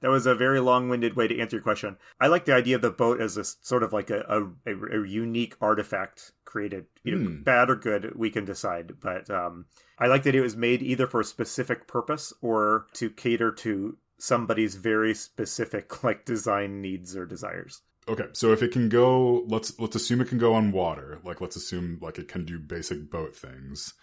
That 0.00 0.10
was 0.10 0.26
a 0.26 0.34
very 0.34 0.60
long-winded 0.60 1.14
way 1.14 1.28
to 1.28 1.38
answer 1.38 1.56
your 1.56 1.62
question. 1.62 1.96
I 2.20 2.26
like 2.28 2.44
the 2.44 2.54
idea 2.54 2.76
of 2.76 2.82
the 2.82 2.90
boat 2.90 3.20
as 3.20 3.36
a 3.36 3.44
sort 3.44 3.82
of 3.82 3.92
like 3.92 4.10
a, 4.10 4.50
a, 4.66 4.72
a, 4.72 5.06
unique 5.06 5.56
artifact 5.60 6.32
created, 6.44 6.86
you 7.04 7.16
know, 7.16 7.30
Hmm. 7.30 7.42
bad 7.42 7.70
or 7.70 7.76
good, 7.76 8.12
we 8.16 8.30
can 8.30 8.44
decide. 8.44 8.94
But 9.00 9.30
um, 9.30 9.66
I 9.98 10.06
like 10.06 10.22
that 10.24 10.34
it 10.34 10.40
was 10.40 10.56
made 10.56 10.82
either 10.82 11.06
for 11.06 11.20
a 11.20 11.24
specific 11.24 11.86
purpose 11.86 12.32
or 12.40 12.86
to 12.94 13.10
cater 13.10 13.52
to 13.52 13.98
somebody's 14.18 14.74
very 14.76 15.14
specific 15.14 16.02
like 16.04 16.24
design 16.24 16.80
needs 16.80 17.16
or 17.16 17.26
desires. 17.26 17.82
Okay, 18.08 18.26
so 18.32 18.52
if 18.52 18.62
it 18.62 18.72
can 18.72 18.88
go, 18.88 19.44
let's 19.46 19.78
let's 19.78 19.94
assume 19.94 20.20
it 20.20 20.28
can 20.28 20.38
go 20.38 20.54
on 20.54 20.72
water. 20.72 21.20
Like 21.22 21.40
let's 21.40 21.56
assume 21.56 21.98
like 22.00 22.18
it 22.18 22.28
can 22.28 22.44
do 22.44 22.58
basic 22.58 23.10
boat 23.10 23.36
things. 23.36 23.94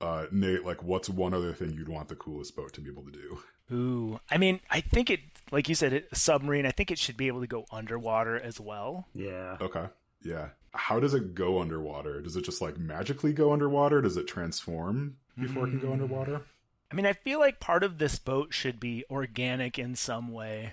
Uh, 0.00 0.26
Nate, 0.32 0.64
like 0.64 0.82
what's 0.82 1.08
one 1.08 1.34
other 1.34 1.52
thing 1.52 1.72
you'd 1.72 1.88
want 1.88 2.08
the 2.08 2.16
coolest 2.16 2.56
boat 2.56 2.72
to 2.72 2.80
be 2.80 2.90
able 2.90 3.04
to 3.04 3.12
do? 3.12 3.38
Ooh, 3.72 4.18
I 4.30 4.38
mean, 4.38 4.60
I 4.70 4.80
think 4.80 5.10
it, 5.10 5.20
like 5.50 5.68
you 5.68 5.74
said, 5.74 5.92
it, 5.92 6.08
a 6.10 6.16
submarine. 6.16 6.66
I 6.66 6.70
think 6.70 6.90
it 6.90 6.98
should 6.98 7.16
be 7.16 7.26
able 7.26 7.40
to 7.40 7.46
go 7.46 7.66
underwater 7.70 8.38
as 8.38 8.58
well. 8.60 9.06
Yeah. 9.14 9.56
Okay, 9.60 9.86
yeah. 10.22 10.48
How 10.72 11.00
does 11.00 11.14
it 11.14 11.34
go 11.34 11.60
underwater? 11.60 12.20
Does 12.20 12.36
it 12.36 12.44
just 12.44 12.60
like 12.62 12.78
magically 12.78 13.32
go 13.32 13.52
underwater? 13.52 14.00
Does 14.00 14.16
it 14.16 14.26
transform 14.26 15.16
before 15.38 15.66
it 15.66 15.70
can 15.70 15.80
go 15.80 15.88
Hmm. 15.88 15.92
underwater? 15.94 16.42
I 16.90 16.94
mean, 16.94 17.04
I 17.06 17.12
feel 17.12 17.38
like 17.38 17.60
part 17.60 17.82
of 17.84 17.98
this 17.98 18.18
boat 18.18 18.54
should 18.54 18.80
be 18.80 19.04
organic 19.10 19.78
in 19.78 19.94
some 19.96 20.32
way. 20.32 20.72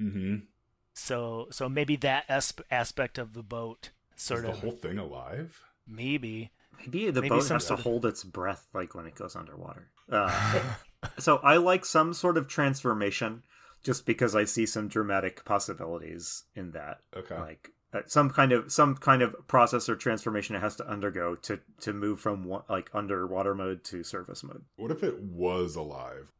Mm-hmm. 0.00 0.36
So, 0.92 1.48
so 1.50 1.68
maybe 1.68 1.96
that 1.96 2.24
asp- 2.28 2.60
aspect 2.70 3.16
of 3.18 3.32
the 3.34 3.42
boat, 3.42 3.90
sort 4.16 4.44
Is 4.44 4.50
of, 4.50 4.54
the 4.56 4.60
whole 4.60 4.76
thing 4.76 4.98
alive? 4.98 5.60
maybe. 5.86 6.50
Maybe 6.80 7.10
the 7.10 7.22
Maybe 7.22 7.30
boat 7.30 7.48
has 7.48 7.66
to 7.66 7.74
of- 7.74 7.80
hold 7.80 8.04
its 8.04 8.22
breath 8.24 8.66
like 8.74 8.94
when 8.94 9.06
it 9.06 9.14
goes 9.14 9.34
underwater. 9.36 9.88
Uh, 10.10 10.60
so 11.18 11.36
I 11.38 11.56
like 11.56 11.84
some 11.84 12.12
sort 12.14 12.36
of 12.36 12.48
transformation, 12.48 13.42
just 13.82 14.06
because 14.06 14.34
I 14.34 14.44
see 14.44 14.66
some 14.66 14.88
dramatic 14.88 15.44
possibilities 15.44 16.44
in 16.54 16.72
that. 16.72 17.00
Okay. 17.16 17.38
Like 17.38 17.70
uh, 17.92 18.00
some 18.06 18.30
kind 18.30 18.52
of 18.52 18.72
some 18.72 18.96
kind 18.96 19.22
of 19.22 19.34
process 19.46 19.88
or 19.88 19.96
transformation 19.96 20.56
it 20.56 20.60
has 20.60 20.76
to 20.76 20.88
undergo 20.88 21.36
to 21.36 21.60
to 21.80 21.92
move 21.92 22.20
from 22.20 22.44
one, 22.44 22.62
like 22.68 22.90
underwater 22.92 23.54
mode 23.54 23.84
to 23.84 24.02
surface 24.02 24.42
mode. 24.42 24.64
What 24.76 24.90
if 24.90 25.02
it 25.02 25.20
was 25.20 25.76
alive? 25.76 26.32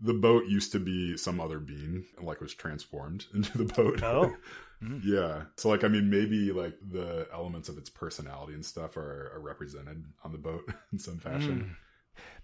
The 0.00 0.14
boat 0.14 0.46
used 0.46 0.72
to 0.72 0.80
be 0.80 1.16
some 1.16 1.40
other 1.40 1.58
being 1.58 2.04
and 2.16 2.26
like 2.26 2.40
was 2.40 2.54
transformed 2.54 3.26
into 3.34 3.58
the 3.58 3.72
boat. 3.72 4.02
Oh. 4.02 4.34
Mm. 4.82 5.00
yeah. 5.04 5.42
So 5.56 5.68
like 5.68 5.84
I 5.84 5.88
mean 5.88 6.10
maybe 6.10 6.52
like 6.52 6.74
the 6.90 7.28
elements 7.32 7.68
of 7.68 7.78
its 7.78 7.90
personality 7.90 8.54
and 8.54 8.64
stuff 8.64 8.96
are, 8.96 9.32
are 9.34 9.40
represented 9.40 10.04
on 10.24 10.32
the 10.32 10.38
boat 10.38 10.68
in 10.92 10.98
some 10.98 11.18
fashion. 11.18 11.70
Mm. 11.70 11.76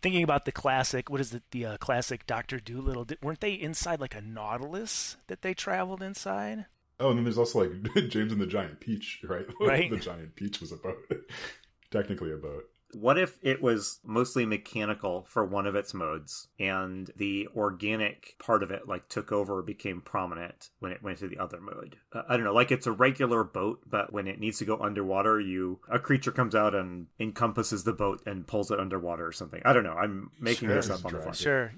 Thinking 0.03 0.23
about 0.23 0.45
the 0.45 0.53
classic, 0.53 1.09
what 1.11 1.21
is 1.21 1.33
it? 1.33 1.43
The 1.51 1.67
uh, 1.67 1.77
classic 1.79 2.27
Doctor 2.27 2.59
Dolittle. 2.59 3.05
Did, 3.05 3.19
weren't 3.23 3.41
they 3.41 3.55
inside 3.55 4.01
like 4.01 4.15
a 4.15 4.21
Nautilus 4.21 5.17
that 5.29 5.43
they 5.43 5.55
traveled 5.55 6.03
inside? 6.03 6.67
Oh, 7.01 7.11
and 7.11 7.19
then 7.19 7.25
there's 7.25 7.39
also 7.39 7.61
like 7.61 7.95
James 8.09 8.33
and 8.33 8.41
the 8.41 8.47
Giant 8.47 8.81
Peach, 8.81 9.21
right? 9.29 9.47
Right. 9.61 9.91
the 9.91 9.97
Giant 9.99 10.37
Peach 10.37 10.61
was 10.61 10.73
a 10.73 10.77
boat. 10.77 10.99
Technically 11.91 12.33
a 12.33 12.37
boat. 12.37 12.65
What 12.95 13.19
if 13.19 13.39
it 13.43 13.63
was 13.63 14.01
mostly 14.05 14.47
mechanical 14.47 15.27
for 15.29 15.45
one 15.45 15.67
of 15.67 15.75
its 15.75 15.93
modes, 15.95 16.49
and 16.59 17.11
the 17.17 17.49
organic 17.57 18.37
part 18.39 18.63
of 18.63 18.71
it 18.71 18.89
like 18.89 19.09
took 19.09 19.33
over 19.33 19.63
became 19.63 20.01
prominent 20.01 20.71
when 20.79 20.93
it 20.93 21.03
went 21.03 21.19
to 21.19 21.29
the 21.29 21.39
other 21.39 21.61
mode? 21.61 21.97
Uh, 22.13 22.23
I 22.29 22.37
don't 22.37 22.45
know, 22.45 22.55
like 22.55 22.71
it's 22.73 22.87
a 22.87 22.93
regular 22.93 23.45
boat, 23.45 23.81
but 23.87 24.13
when 24.13 24.27
it 24.27 24.39
needs 24.39 24.59
to 24.59 24.65
go 24.65 24.79
underwater, 24.79 25.41
you 25.41 25.81
a 25.91 25.99
creature 25.99 26.33
comes 26.33 26.55
out 26.55 26.75
and 26.75 27.07
encompasses 27.19 27.85
the 27.85 27.93
boat 27.93 28.23
and 28.27 28.47
pulls 28.47 28.71
it 28.71 28.81
underwater 28.81 29.27
or 29.27 29.33
something. 29.33 29.63
I 29.65 29.73
don't 29.73 29.85
know. 29.85 29.95
I'm 29.95 30.31
making 30.41 30.69
Sure, 30.69 30.77
this 30.77 30.91
up 30.91 31.05
on 31.05 31.13
the 31.13 31.21
fly. 31.21 31.33
Sure. 31.33 31.73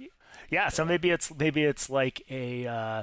Yeah. 0.50 0.68
So 0.68 0.84
maybe 0.84 1.10
it's 1.10 1.32
maybe 1.34 1.64
it's 1.64 1.88
like 1.90 2.22
a 2.30 2.66
uh, 2.66 3.02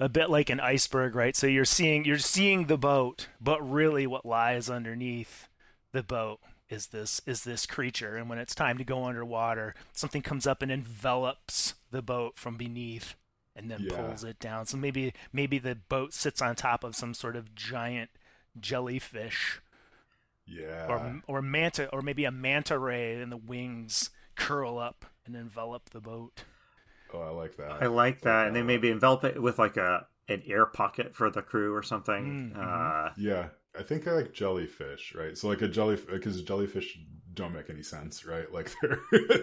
a 0.00 0.08
bit 0.08 0.30
like 0.30 0.50
an 0.50 0.60
iceberg, 0.60 1.14
right? 1.14 1.34
So 1.34 1.46
you're 1.46 1.64
seeing 1.64 2.04
you're 2.04 2.18
seeing 2.18 2.66
the 2.66 2.78
boat, 2.78 3.28
but 3.40 3.60
really 3.68 4.06
what 4.06 4.26
lies 4.26 4.68
underneath 4.68 5.48
the 5.92 6.02
boat 6.02 6.40
is 6.68 6.88
this 6.88 7.20
is 7.26 7.44
this 7.44 7.66
creature. 7.66 8.16
And 8.16 8.28
when 8.28 8.38
it's 8.38 8.54
time 8.54 8.78
to 8.78 8.84
go 8.84 9.04
underwater, 9.04 9.74
something 9.92 10.22
comes 10.22 10.46
up 10.46 10.62
and 10.62 10.70
envelops 10.72 11.74
the 11.90 12.02
boat 12.02 12.38
from 12.38 12.56
beneath 12.56 13.14
and 13.56 13.70
then 13.70 13.82
Yeah. 13.88 13.96
pulls 13.96 14.24
it 14.24 14.38
down. 14.38 14.66
So 14.66 14.76
maybe 14.76 15.12
maybe 15.32 15.58
the 15.58 15.74
boat 15.74 16.12
sits 16.14 16.40
on 16.42 16.56
top 16.56 16.82
of 16.84 16.96
some 16.96 17.14
sort 17.14 17.36
of 17.36 17.54
giant 17.54 18.10
jellyfish 18.58 19.60
Yeah. 20.46 20.86
or 20.88 21.22
or 21.26 21.42
manta 21.42 21.88
or 21.90 22.02
maybe 22.02 22.24
a 22.24 22.30
manta 22.30 22.78
ray 22.78 23.20
and 23.20 23.30
the 23.32 23.36
wings 23.36 24.10
curl 24.36 24.78
up 24.78 25.04
and 25.26 25.36
envelop 25.36 25.90
the 25.90 26.00
boat. 26.00 26.44
oh, 27.12 27.20
I 27.20 27.30
like 27.30 27.56
that. 27.56 27.82
I 27.82 27.86
like 27.86 28.22
that, 28.22 28.48
and 28.48 28.56
they 28.56 28.60
uh, 28.60 28.64
maybe 28.64 28.90
envelop 28.90 29.22
it 29.24 29.40
with 29.40 29.58
like 29.58 29.76
a 29.76 30.06
an 30.28 30.42
air 30.46 30.66
pocket 30.66 31.14
for 31.14 31.30
the 31.30 31.42
crew 31.42 31.74
or 31.74 31.82
something. 31.82 32.52
Mm, 32.54 32.58
Uh, 32.58 33.12
Yeah, 33.16 33.48
I 33.78 33.82
think 33.82 34.06
I 34.06 34.12
like 34.12 34.32
jellyfish, 34.32 35.14
right? 35.14 35.36
So 35.36 35.48
like 35.48 35.62
a 35.62 35.68
jelly 35.68 35.96
because 35.96 36.40
jellyfish 36.42 36.98
don't 37.34 37.52
make 37.52 37.68
any 37.68 37.82
sense, 37.82 38.24
right? 38.24 38.50
Like 38.52 38.72
they're 38.82 39.40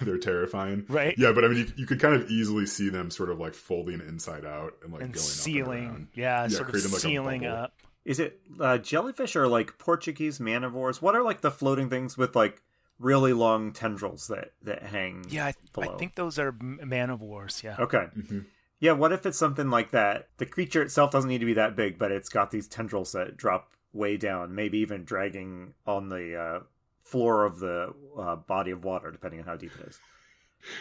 they're 0.00 0.18
terrifying. 0.18 0.84
Right? 0.88 1.14
Yeah, 1.16 1.32
but 1.32 1.44
I 1.44 1.48
mean, 1.48 1.58
you, 1.58 1.66
you 1.76 1.86
could 1.86 2.00
kind 2.00 2.14
of 2.14 2.30
easily 2.30 2.66
see 2.66 2.88
them 2.88 3.10
sort 3.10 3.30
of 3.30 3.38
like 3.38 3.54
folding 3.54 4.00
inside 4.00 4.44
out 4.44 4.74
and 4.82 4.92
like 4.92 5.02
and 5.02 5.12
going 5.12 5.24
sealing. 5.24 5.88
up 5.88 5.96
and 5.96 6.08
yeah, 6.14 6.42
Yeah, 6.42 6.48
sort 6.48 6.62
of 6.62 6.72
creating 6.72 6.92
like 6.92 7.00
sealing 7.00 7.46
up. 7.46 7.74
Is 8.04 8.18
it 8.18 8.40
uh, 8.58 8.78
jellyfish 8.78 9.36
or 9.36 9.46
like 9.46 9.78
Portuguese 9.78 10.40
man-of-wars? 10.40 11.00
What 11.00 11.14
are 11.14 11.22
like 11.22 11.40
the 11.40 11.52
floating 11.52 11.88
things 11.88 12.18
with 12.18 12.34
like 12.34 12.60
really 12.98 13.32
long 13.32 13.72
tendrils 13.72 14.26
that 14.26 14.52
that 14.62 14.82
hang? 14.82 15.24
Yeah, 15.28 15.46
I, 15.46 15.54
below? 15.72 15.94
I 15.94 15.98
think 15.98 16.16
those 16.16 16.38
are 16.38 16.48
m- 16.48 16.80
man 16.84 17.10
of 17.10 17.20
wars. 17.22 17.62
Yeah. 17.64 17.76
Okay. 17.78 18.06
Mhm. 18.18 18.46
Yeah. 18.82 18.92
What 18.92 19.12
if 19.12 19.24
it's 19.24 19.38
something 19.38 19.70
like 19.70 19.92
that? 19.92 20.28
The 20.38 20.44
creature 20.44 20.82
itself 20.82 21.12
doesn't 21.12 21.30
need 21.30 21.38
to 21.38 21.46
be 21.46 21.54
that 21.54 21.76
big, 21.76 21.98
but 21.98 22.10
it's 22.10 22.28
got 22.28 22.50
these 22.50 22.66
tendrils 22.66 23.12
that 23.12 23.36
drop 23.36 23.70
way 23.92 24.16
down, 24.16 24.56
maybe 24.56 24.78
even 24.78 25.04
dragging 25.04 25.74
on 25.86 26.08
the 26.08 26.36
uh, 26.36 26.60
floor 27.04 27.44
of 27.44 27.60
the 27.60 27.94
uh, 28.18 28.34
body 28.34 28.72
of 28.72 28.82
water, 28.82 29.12
depending 29.12 29.38
on 29.38 29.46
how 29.46 29.54
deep 29.54 29.70
it 29.78 29.86
is. 29.86 30.00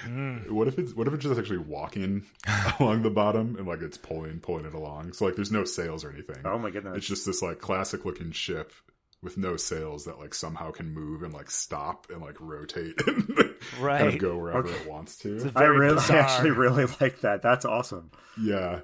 Mm. 0.06 0.50
What 0.52 0.68
if 0.68 0.80
it's 0.80 0.96
what 0.96 1.08
if 1.08 1.14
it's 1.14 1.24
just 1.24 1.40
actually 1.40 1.60
walking 1.60 2.24
along 2.80 3.04
the 3.04 3.12
bottom 3.12 3.56
and 3.56 3.68
like 3.68 3.82
it's 3.82 3.98
pulling 3.98 4.40
pulling 4.40 4.66
it 4.66 4.74
along? 4.74 5.14
So 5.14 5.26
like 5.26 5.36
there's 5.36 5.52
no 5.52 5.64
sails 5.64 6.04
or 6.04 6.12
anything. 6.12 6.42
Oh 6.44 6.58
my 6.58 6.72
goodness! 6.72 6.98
It's 6.98 7.08
just 7.08 7.28
this 7.28 7.44
like 7.44 7.60
classic 7.60 8.04
looking 8.04 8.32
ship 8.32 8.74
with 9.24 9.38
no 9.38 9.56
sails 9.56 10.06
that 10.06 10.18
like 10.20 10.34
somehow 10.34 10.72
can 10.72 10.94
move 10.94 11.22
and 11.24 11.34
like 11.34 11.52
stop 11.52 12.08
and 12.10 12.22
like 12.22 12.36
rotate 12.40 12.96
and 13.08 13.28
Right. 13.80 14.00
kind 14.02 14.14
of 14.16 14.20
go 14.20 14.38
wherever 14.38 14.68
Okay. 14.68 14.80
it 14.82 14.88
wants 14.90 15.18
to. 15.20 15.38
a 15.38 15.46
I 15.48 15.50
very 15.50 15.80
really, 15.80 15.92
I 15.94 16.02
bizarre- 16.02 16.18
actually 16.20 16.52
really 16.52 16.86
like 17.00 17.22
that. 17.22 17.42
That's 17.44 17.66
awesome. 17.66 18.10
Yeah. 18.42 18.82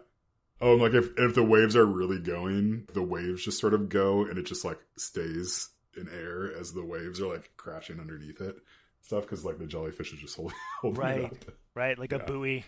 Oh, 0.61 0.73
and 0.73 0.81
like 0.81 0.93
if 0.93 1.09
if 1.17 1.33
the 1.35 1.43
waves 1.43 1.75
are 1.75 1.85
really 1.85 2.19
going, 2.19 2.87
the 2.93 3.01
waves 3.03 3.43
just 3.43 3.59
sort 3.59 3.73
of 3.73 3.89
go 3.89 4.25
and 4.25 4.37
it 4.37 4.43
just 4.45 4.63
like 4.65 4.79
stays 4.95 5.69
in 5.95 6.07
air 6.09 6.51
as 6.59 6.73
the 6.73 6.85
waves 6.85 7.19
are 7.21 7.27
like 7.27 7.51
crashing 7.57 7.99
underneath 7.99 8.39
it. 8.41 8.57
Stuff 9.01 9.23
because 9.23 9.45
like 9.45 9.57
the 9.57 9.65
jellyfish 9.65 10.13
is 10.13 10.19
just 10.19 10.35
holding, 10.37 10.57
holding 10.81 11.01
Right. 11.01 11.19
it 11.23 11.45
up. 11.47 11.53
right, 11.75 11.97
like 11.97 12.11
a 12.13 12.19
buoy. 12.19 12.63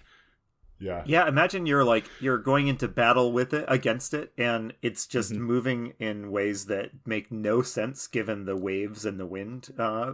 Yeah. 0.79 1.03
Yeah, 1.05 1.27
imagine 1.27 1.65
you're 1.65 1.83
like 1.83 2.05
you're 2.19 2.37
going 2.37 2.67
into 2.67 2.87
battle 2.87 3.31
with 3.31 3.53
it 3.53 3.65
against 3.67 4.13
it, 4.13 4.31
and 4.37 4.73
it's 4.81 5.05
just 5.07 5.33
Mhm. 5.33 5.37
moving 5.39 5.93
in 5.99 6.31
ways 6.31 6.65
that 6.67 6.91
make 7.05 7.31
no 7.31 7.61
sense 7.61 8.07
given 8.07 8.45
the 8.45 8.55
waves 8.55 9.05
and 9.05 9.19
the 9.19 9.25
wind, 9.25 9.73
uh 9.77 10.13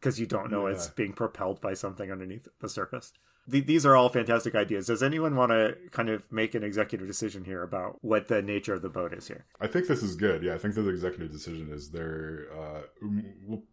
because 0.00 0.20
you 0.20 0.26
don't 0.26 0.50
know 0.50 0.66
it's 0.66 0.88
being 0.88 1.12
propelled 1.12 1.60
by 1.60 1.74
something 1.74 2.12
underneath 2.12 2.46
the 2.60 2.68
surface. 2.68 3.12
Th- 3.50 3.64
these 3.64 3.86
are 3.86 3.96
all 3.96 4.08
fantastic 4.08 4.54
ideas. 4.54 4.86
Does 4.86 5.02
anyone 5.02 5.36
want 5.36 5.52
to 5.52 5.76
kind 5.90 6.08
of 6.08 6.30
make 6.32 6.54
an 6.54 6.64
executive 6.64 7.06
decision 7.06 7.44
here 7.44 7.62
about 7.62 7.98
what 8.02 8.28
the 8.28 8.42
nature 8.42 8.74
of 8.74 8.82
the 8.82 8.88
boat 8.88 9.12
is 9.12 9.28
here? 9.28 9.44
I 9.60 9.66
think 9.66 9.86
this 9.86 10.02
is 10.02 10.16
good. 10.16 10.42
Yeah, 10.42 10.54
I 10.54 10.58
think 10.58 10.74
the 10.74 10.88
executive 10.88 11.30
decision 11.30 11.70
is 11.72 11.90
there. 11.90 12.46
Uh, 12.56 12.80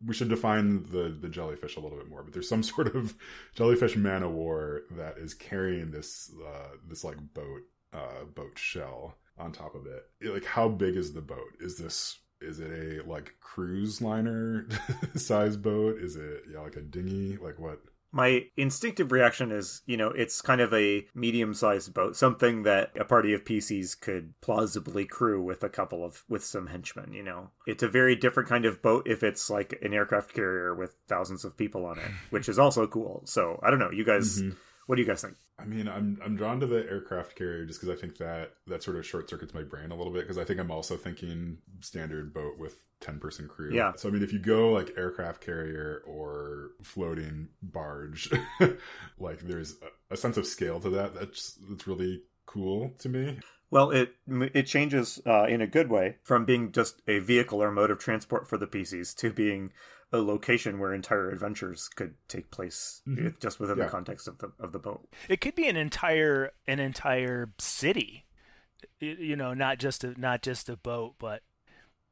we 0.06 0.14
should 0.14 0.30
define 0.30 0.84
the 0.84 1.16
the 1.20 1.30
jellyfish 1.30 1.76
a 1.76 1.80
little 1.80 1.98
bit 1.98 2.10
more. 2.10 2.24
But 2.24 2.34
there's 2.34 2.50
some 2.50 2.64
sort 2.74 2.96
of 2.96 3.16
jellyfish 3.56 3.96
man 3.96 4.24
of 4.24 4.32
war 4.32 4.84
that 4.92 5.18
is 5.18 5.34
carrying 5.34 5.92
this 5.92 6.32
uh, 6.46 6.76
this 6.88 7.04
like 7.04 7.18
boat 7.34 7.62
uh, 7.94 8.26
boat 8.36 8.58
shell 8.58 9.18
on 9.38 9.52
top 9.52 9.76
of 9.76 9.86
it. 9.88 10.04
Like, 10.22 10.46
how 10.46 10.70
big 10.70 10.96
is 10.96 11.14
the 11.14 11.22
boat? 11.22 11.58
Is 11.60 11.78
this 11.78 12.20
is 12.42 12.60
it 12.60 12.72
a 12.72 13.10
like 13.10 13.36
cruise 13.40 14.02
liner 14.02 14.68
size 15.16 15.58
boat? 15.58 15.98
Is 15.98 16.16
it 16.16 16.44
yeah 16.52 16.60
like 16.60 16.76
a 16.76 16.82
dinghy? 16.82 17.38
Like 17.38 17.60
what? 17.60 17.80
My 18.16 18.46
instinctive 18.56 19.12
reaction 19.12 19.52
is, 19.52 19.82
you 19.88 19.98
know, 19.98 20.10
it's 20.10 20.40
kind 20.42 20.62
of 20.62 20.72
a 20.74 21.08
medium 21.16 21.56
sized 21.56 21.94
boat, 21.96 22.16
something 22.16 22.62
that 22.64 22.92
a 22.98 23.04
party 23.04 23.34
of 23.34 23.44
PCs 23.44 24.00
could 24.00 24.40
plausibly 24.40 25.06
crew 25.06 25.42
with 25.42 25.64
a 25.64 25.70
couple 25.70 26.06
of, 26.06 26.24
with 26.30 26.46
some 26.46 26.68
henchmen, 26.68 27.12
you 27.12 27.24
know. 27.24 27.50
It's 27.66 27.82
a 27.82 27.88
very 27.88 28.16
different 28.16 28.48
kind 28.48 28.66
of 28.66 28.84
boat 28.84 29.08
if 29.08 29.24
it's 29.24 29.50
like 29.50 29.80
an 29.82 29.94
aircraft 29.96 30.34
carrier 30.36 30.76
with 30.76 30.96
thousands 31.08 31.44
of 31.44 31.58
people 31.58 31.86
on 31.88 31.98
it, 31.98 32.12
which 32.30 32.48
is 32.48 32.60
also 32.60 32.86
cool. 32.86 33.24
So 33.26 33.60
I 33.64 33.72
don't 33.72 33.80
know. 33.80 33.92
You 33.92 34.04
guys, 34.06 34.42
Mhm. 34.44 34.56
What 34.86 34.96
do 34.96 35.02
you 35.02 35.08
guys 35.08 35.22
think? 35.22 35.36
I 35.60 35.66
mean, 35.66 35.88
I'm 35.88 36.20
I'm 36.24 36.36
drawn 36.36 36.60
to 36.60 36.66
the 36.66 36.86
aircraft 36.90 37.36
carrier 37.36 37.66
just 37.66 37.80
because 37.80 37.96
I 37.96 38.00
think 38.00 38.18
that 38.18 38.54
that 38.68 38.84
sort 38.84 38.98
of 38.98 39.06
short 39.06 39.30
circuits 39.30 39.54
my 39.54 39.64
brain 39.64 39.92
a 39.92 39.96
little 39.96 40.12
bit 40.12 40.22
because 40.22 40.38
I 40.38 40.44
think 40.44 40.60
I'm 40.60 40.72
also 40.72 40.98
thinking 40.98 41.58
standard 41.80 42.34
boat 42.34 42.58
with 42.58 42.78
ten 43.00 43.20
person 43.20 43.48
crew. 43.48 43.74
Yeah. 43.74 43.94
So 43.96 44.10
I 44.10 44.12
mean, 44.12 44.24
if 44.24 44.34
you 44.34 44.40
go 44.40 44.72
like 44.72 44.94
aircraft 44.98 45.42
carrier 45.42 46.04
or 46.06 46.72
floating 46.82 47.50
barge, 47.62 48.32
like 49.20 49.40
there's 49.42 49.76
a, 49.82 50.14
a 50.14 50.18
sense 50.18 50.38
of 50.38 50.46
scale 50.46 50.80
to 50.82 50.90
that. 50.92 51.14
That's 51.14 51.58
that's 51.70 51.88
really 51.88 52.24
cool 52.46 52.94
to 53.00 53.10
me. 53.10 53.40
Well, 53.70 53.90
it 53.90 54.16
it 54.28 54.64
changes 54.64 55.20
uh, 55.26 55.46
in 55.46 55.62
a 55.62 55.68
good 55.68 55.90
way 55.90 56.18
from 56.24 56.46
being 56.46 56.72
just 56.72 57.02
a 57.08 57.20
vehicle 57.20 57.62
or 57.62 57.72
mode 57.72 57.90
of 57.90 58.00
transport 58.00 58.48
for 58.48 58.58
the 58.58 58.68
PCs 58.68 59.16
to 59.18 59.32
being 59.32 59.72
a 60.14 60.20
location 60.20 60.78
where 60.80 60.94
entire 60.94 61.30
adventures 61.32 61.90
could 61.90 62.16
take 62.30 62.52
place 62.52 63.02
Mhm. 63.08 63.34
uh, 63.34 63.38
just 63.42 63.60
within 63.60 63.78
Yeah. 63.80 63.86
the 63.86 63.90
context 63.92 64.28
of 64.28 64.38
the 64.38 64.54
of 64.60 64.72
the 64.72 64.80
boat. 64.80 65.10
It 65.28 65.42
could 65.42 65.56
be 65.56 65.68
an 65.68 65.76
entire 65.76 66.52
an 66.68 66.80
entire 66.80 67.52
city. 67.58 68.26
You 69.00 69.36
know, 69.36 69.54
not 69.54 69.80
just 69.80 70.04
a 70.04 70.18
not 70.20 70.42
just 70.44 70.70
a 70.70 70.78
boat, 70.78 71.16
but 71.18 71.42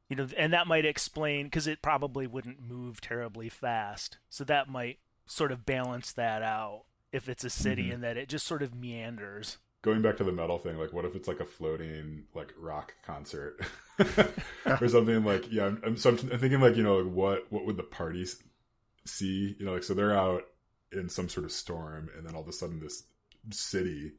you 0.08 0.16
know, 0.16 0.28
and 0.36 0.52
that 0.52 0.66
might 0.66 0.84
explain 0.84 1.46
because 1.46 1.66
it 1.66 1.80
probably 1.80 2.26
wouldn't 2.26 2.60
move 2.60 3.00
terribly 3.00 3.48
fast. 3.48 4.18
So 4.28 4.44
that 4.44 4.68
might 4.68 4.98
sort 5.24 5.52
of 5.52 5.64
balance 5.64 6.12
that 6.12 6.42
out 6.42 6.84
if 7.12 7.28
it's 7.28 7.44
a 7.44 7.50
city 7.50 7.88
Mhm. 7.88 7.94
and 7.94 8.02
that 8.04 8.16
it 8.18 8.28
just 8.28 8.46
sort 8.46 8.62
of 8.62 8.74
meanders. 8.74 9.58
Going 9.82 10.00
back 10.00 10.16
to 10.18 10.24
the 10.24 10.32
metal 10.32 10.58
thing, 10.58 10.78
like 10.78 10.92
what 10.92 11.04
if 11.04 11.14
it's 11.16 11.26
like 11.28 11.40
a 11.40 11.44
floating 11.44 12.24
like 12.34 12.52
rock 12.56 12.94
concert 13.04 13.60
or 14.80 14.88
something 14.88 15.24
like 15.24 15.50
yeah. 15.50 15.66
I'm, 15.66 15.82
I'm 15.84 15.96
so 15.96 16.10
I'm 16.10 16.16
thinking 16.16 16.60
like 16.60 16.76
you 16.76 16.82
know 16.84 16.98
like 16.98 17.12
what 17.12 17.46
what 17.52 17.66
would 17.66 17.76
the 17.76 17.82
parties 17.82 18.40
see 19.04 19.56
you 19.58 19.66
know 19.66 19.72
like 19.72 19.82
so 19.82 19.94
they're 19.94 20.16
out 20.16 20.44
in 20.92 21.08
some 21.08 21.28
sort 21.28 21.44
of 21.44 21.50
storm 21.52 22.08
and 22.16 22.24
then 22.26 22.34
all 22.34 22.42
of 22.42 22.48
a 22.48 22.52
sudden 22.52 22.78
this 22.78 23.02
city 23.50 24.12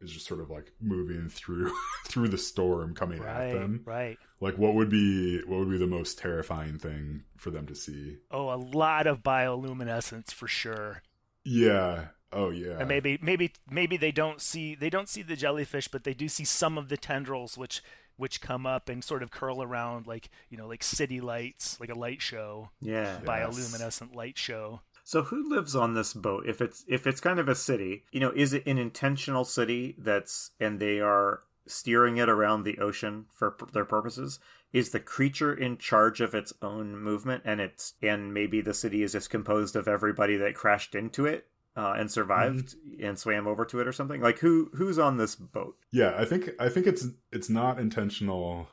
is 0.00 0.10
just 0.10 0.26
sort 0.26 0.40
of 0.40 0.48
like 0.48 0.72
moving 0.80 1.28
through 1.28 1.70
through 2.08 2.28
the 2.28 2.38
storm 2.38 2.94
coming 2.94 3.22
at 3.22 3.52
them 3.52 3.82
right. 3.84 4.16
like 4.40 4.56
what 4.56 4.74
would 4.74 4.88
be 4.88 5.42
what 5.44 5.58
would 5.58 5.68
be 5.70 5.76
the 5.76 5.86
most 5.86 6.18
terrifying 6.18 6.78
thing 6.78 7.22
for 7.36 7.50
them 7.50 7.66
to 7.66 7.74
see 7.74 8.16
Oh, 8.30 8.48
a 8.54 8.56
lot 8.56 9.06
of 9.06 9.22
bioluminescence 9.22 10.30
for 10.32 10.48
sure. 10.48 11.02
yeah 11.44 12.06
oh 12.32 12.50
yeah 12.50 12.78
and 12.78 12.88
maybe 12.88 13.18
maybe 13.22 13.52
maybe 13.70 13.96
they 13.96 14.12
don't 14.12 14.40
see 14.40 14.74
they 14.74 14.90
don't 14.90 15.08
see 15.08 15.22
the 15.22 15.36
jellyfish 15.36 15.88
but 15.88 16.04
they 16.04 16.14
do 16.14 16.28
see 16.28 16.44
some 16.44 16.78
of 16.78 16.88
the 16.88 16.96
tendrils 16.96 17.58
which 17.58 17.82
which 18.16 18.40
come 18.40 18.66
up 18.66 18.88
and 18.88 19.02
sort 19.02 19.22
of 19.22 19.30
curl 19.30 19.62
around 19.62 20.06
like 20.06 20.28
you 20.50 20.56
know 20.58 20.68
like 20.68 20.82
city 20.82 21.20
lights 21.20 21.78
like 21.80 21.90
a 21.90 21.94
light 21.98 22.20
show 22.22 22.70
Yeah. 22.80 23.18
By 23.24 23.40
Yes. 23.40 23.56
bioluminescent 23.56 24.14
light 24.14 24.36
show 24.38 24.80
So 25.04 25.22
who 25.22 25.48
lives 25.48 25.74
on 25.74 25.94
this 25.94 26.12
boat? 26.14 26.44
If 26.46 26.60
it's 26.60 26.84
if 26.86 27.06
it's 27.06 27.20
kind 27.20 27.40
of 27.40 27.48
a 27.48 27.54
city, 27.54 28.04
you 28.12 28.20
know, 28.20 28.30
is 28.36 28.52
it 28.52 28.64
an 28.66 28.78
intentional 28.78 29.44
city 29.44 29.96
that's 29.98 30.50
and 30.60 30.78
they 30.78 31.00
are 31.00 31.40
steering 31.66 32.16
it 32.18 32.28
around 32.28 32.62
the 32.64 32.78
ocean 32.78 33.24
for 33.34 33.50
p- 33.52 33.66
their 33.72 33.84
purposes? 33.86 34.38
Is 34.72 34.90
the 34.90 35.00
creature 35.00 35.52
in 35.52 35.78
charge 35.78 36.20
of 36.20 36.34
its 36.34 36.52
own 36.62 36.96
movement 36.96 37.42
and 37.44 37.60
it's 37.60 37.94
and 38.02 38.32
maybe 38.32 38.60
the 38.60 38.74
city 38.74 39.02
is 39.02 39.12
just 39.12 39.30
composed 39.30 39.74
of 39.74 39.88
everybody 39.88 40.36
that 40.36 40.54
crashed 40.54 40.94
into 40.94 41.26
it 41.26 41.46
uh, 41.76 41.94
and 41.96 42.10
survived 42.10 42.74
and 43.02 43.18
swam 43.18 43.46
over 43.46 43.64
to 43.64 43.80
it 43.80 43.86
or 43.86 43.92
something? 43.92 44.20
Like 44.20 44.38
who 44.38 44.70
who's 44.74 44.98
on 44.98 45.16
this 45.16 45.36
boat? 45.36 45.76
Yeah, 45.92 46.14
I 46.16 46.24
think 46.24 46.50
I 46.58 46.68
think 46.68 46.86
it's 46.86 47.06
it's 47.32 47.50
not 47.50 47.78
intentional. 47.78 48.68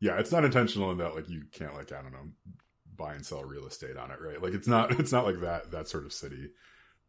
Yeah, 0.00 0.18
it's 0.18 0.32
not 0.32 0.44
intentional 0.44 0.90
in 0.90 0.98
that 0.98 1.14
like 1.14 1.28
you 1.28 1.44
can't 1.52 1.74
like 1.74 1.92
I 1.92 2.02
don't 2.02 2.12
know 2.12 2.28
buy 2.96 3.14
and 3.14 3.24
sell 3.24 3.44
real 3.44 3.66
estate 3.66 3.96
on 3.96 4.10
it, 4.10 4.20
right? 4.20 4.42
Like 4.42 4.52
it's 4.52 4.68
not 4.68 4.90
it's 5.00 5.12
not 5.12 5.24
like 5.24 5.40
that 5.40 5.70
that 5.70 5.88
sort 5.88 6.04
of 6.04 6.12
city. 6.12 6.50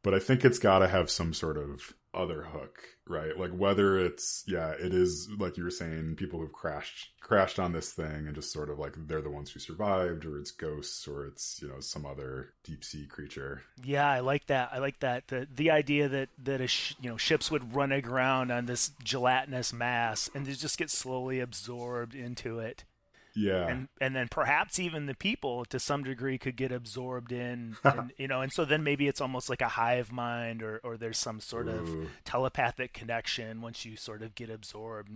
But 0.01 0.13
I 0.13 0.19
think 0.19 0.45
it's 0.45 0.60
got 0.60 0.79
to 0.79 0.88
have 0.88 1.10
some 1.10 1.34
sort 1.34 1.58
of 1.58 1.93
other 2.13 2.41
hook, 2.43 2.80
right? 3.08 3.38
Like 3.38 3.52
whether 3.52 3.98
it's 3.98 4.43
yeah, 4.48 4.72
it 4.72 4.93
is 4.93 5.30
like 5.38 5.58
you 5.58 5.63
were 5.63 5.69
saying 5.69 6.15
people 6.15 6.39
who've 6.39 6.52
crashed 6.52 7.10
crashed 7.22 7.60
on 7.60 7.72
this 7.72 7.91
thing 7.91 8.26
and 8.26 8.34
just 8.34 8.52
sort 8.52 8.69
of 8.69 8.80
like 8.80 8.95
they're 9.08 9.22
the 9.22 9.30
ones 9.30 9.52
who 9.52 9.60
survived 9.60 10.26
or 10.26 10.39
it's 10.39 10.50
ghosts 10.52 11.08
or 11.08 11.28
it's, 11.28 11.60
you 11.62 11.67
know, 11.67 11.80
some 11.80 12.06
other 12.06 12.54
deep 12.63 12.84
sea 12.84 13.06
creature. 13.06 13.62
yeah 13.84 14.10
i 14.10 14.19
like 14.19 14.48
that 14.48 14.69
i 14.74 14.80
like 14.80 15.00
that 15.00 15.28
the 15.28 15.48
the 15.56 15.69
idea 15.69 16.08
that 16.08 16.30
that 16.43 16.62
a 16.62 16.67
sh- 16.67 16.95
you 17.00 17.10
know 17.10 17.17
ships 17.17 17.52
would 17.52 17.76
run 17.76 17.91
aground 17.91 18.52
on 18.52 18.65
this 18.65 18.91
gelatinous 19.04 19.72
mass 19.72 20.30
and 20.34 20.45
they 20.45 20.54
just 20.54 20.78
get 20.78 20.89
slowly 20.89 21.39
absorbed 21.39 22.15
into 22.15 22.60
it 22.60 22.84
Yeah. 23.39 23.67
and 23.67 23.88
and 24.02 24.15
then 24.15 24.28
perhaps 24.30 24.80
even 24.80 25.06
the 25.06 25.15
people 25.15 25.65
to 25.65 25.80
some 25.80 26.04
degree 26.04 26.38
could 26.38 26.56
get 26.56 26.71
absorbed 26.71 27.32
in 27.32 27.78
and, 27.84 28.12
you 28.17 28.28
know 28.28 28.41
and 28.41 28.52
so 28.52 28.65
then 28.65 28.84
maybe 28.84 29.08
it's 29.08 29.21
almost 29.21 29.49
like 29.49 29.62
a 29.62 29.67
hive 29.69 30.12
mind 30.12 30.62
or 30.62 30.80
or 30.84 30.97
there's 30.97 31.17
some 31.17 31.39
sort 31.39 31.67
of 31.67 31.89
telepathic 32.25 32.93
connection 32.93 33.62
once 33.62 33.86
you 33.86 33.95
sort 33.95 34.21
of 34.21 34.36
get 34.36 34.49
absorbed. 34.49 35.10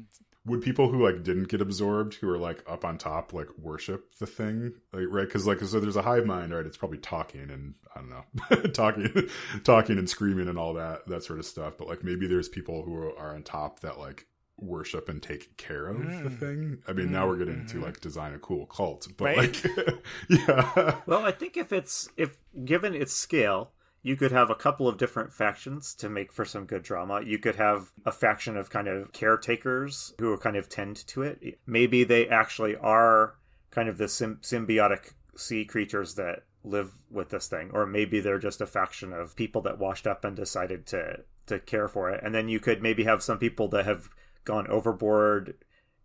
Would 0.45 0.61
people 0.61 0.89
who 0.91 1.03
like 1.03 1.23
didn't 1.23 1.47
get 1.47 1.61
absorbed 1.61 2.15
who 2.15 2.29
are 2.29 2.37
like 2.37 2.63
up 2.67 2.83
on 2.83 2.97
top 2.97 3.33
like 3.33 3.47
worship 3.57 4.15
the 4.19 4.25
thing? 4.25 4.73
Like 4.91 5.05
right? 5.09 5.25
Because 5.25 5.47
like 5.47 5.59
so 5.61 5.79
there's 5.79 5.95
a 5.95 6.01
hive 6.01 6.25
mind 6.25 6.53
right? 6.53 6.65
It's 6.65 6.77
probably 6.77 6.97
talking 6.99 7.49
and 7.49 7.75
i 7.95 7.99
don't 7.99 8.09
know 8.09 8.61
talking 8.73 9.29
talking 9.63 9.97
and 9.97 10.09
screaming 10.09 10.47
and 10.47 10.57
all 10.57 10.73
that 10.73 11.05
that 11.07 11.23
sort 11.23 11.39
of 11.39 11.45
stuff. 11.45 11.77
But 11.77 11.87
like 11.87 12.03
maybe 12.03 12.27
there's 12.27 12.49
people 12.49 12.83
who 12.83 12.95
are 13.17 13.35
on 13.35 13.43
top 13.43 13.81
that 13.81 13.99
like 13.99 14.25
worship 14.57 15.09
and 15.09 15.21
take 15.21 15.57
care 15.57 15.87
of 15.87 15.97
the 15.97 16.05
Mm. 16.05 16.39
thing 16.39 16.83
i 16.87 16.93
mean 16.93 17.11
now 17.11 17.27
we're 17.27 17.37
getting 17.37 17.61
into 17.61 17.77
Mhm. 17.79 17.83
like 17.83 17.99
design 17.99 18.33
a 18.33 18.39
cool 18.39 18.65
cult 18.67 19.07
but 19.17 19.35
Right. 19.35 19.63
like 19.65 20.03
yeah 20.29 21.01
Well, 21.05 21.25
I 21.25 21.31
think 21.31 21.57
if 21.57 21.73
it's 21.73 22.09
if 22.17 22.37
given 22.63 22.93
its 22.93 23.13
scale, 23.13 23.71
you 24.03 24.15
could 24.15 24.31
have 24.31 24.49
a 24.49 24.55
couple 24.55 24.87
of 24.87 24.97
different 24.97 25.31
factions 25.33 25.93
to 25.95 26.09
make 26.09 26.31
for 26.31 26.43
some 26.45 26.65
good 26.65 26.83
drama. 26.83 27.21
You 27.21 27.39
could 27.39 27.55
have 27.55 27.91
a 28.05 28.11
faction 28.11 28.57
of 28.57 28.69
kind 28.69 28.87
of 28.87 29.11
caretakers 29.13 30.13
who 30.19 30.31
are 30.31 30.37
kind 30.37 30.55
of 30.57 30.67
tend 30.69 30.95
to 31.07 31.21
it. 31.23 31.59
Maybe 31.65 32.03
they 32.03 32.27
actually 32.27 32.75
are 32.75 33.35
kind 33.71 33.87
of 33.89 33.97
the 33.97 34.07
sym- 34.09 34.39
symbiotic 34.41 35.13
sea 35.35 35.65
creatures 35.65 36.15
that 36.15 36.43
live 36.63 36.91
with 37.09 37.29
this 37.29 37.47
thing, 37.47 37.71
or 37.73 37.85
maybe 37.85 38.19
they're 38.19 38.39
just 38.39 38.61
a 38.61 38.67
faction 38.67 39.11
of 39.13 39.35
people 39.35 39.61
that 39.61 39.79
washed 39.79 40.05
up 40.07 40.23
and 40.23 40.35
decided 40.35 40.85
to 40.87 41.23
to 41.47 41.59
care 41.59 41.87
for 41.89 42.09
it. 42.09 42.21
And 42.23 42.33
then 42.35 42.47
you 42.47 42.59
could 42.59 42.81
maybe 42.81 43.03
have 43.05 43.21
some 43.23 43.37
people 43.37 43.67
that 43.69 43.85
have 43.85 44.09
gone 44.45 44.67
overboard 44.67 45.55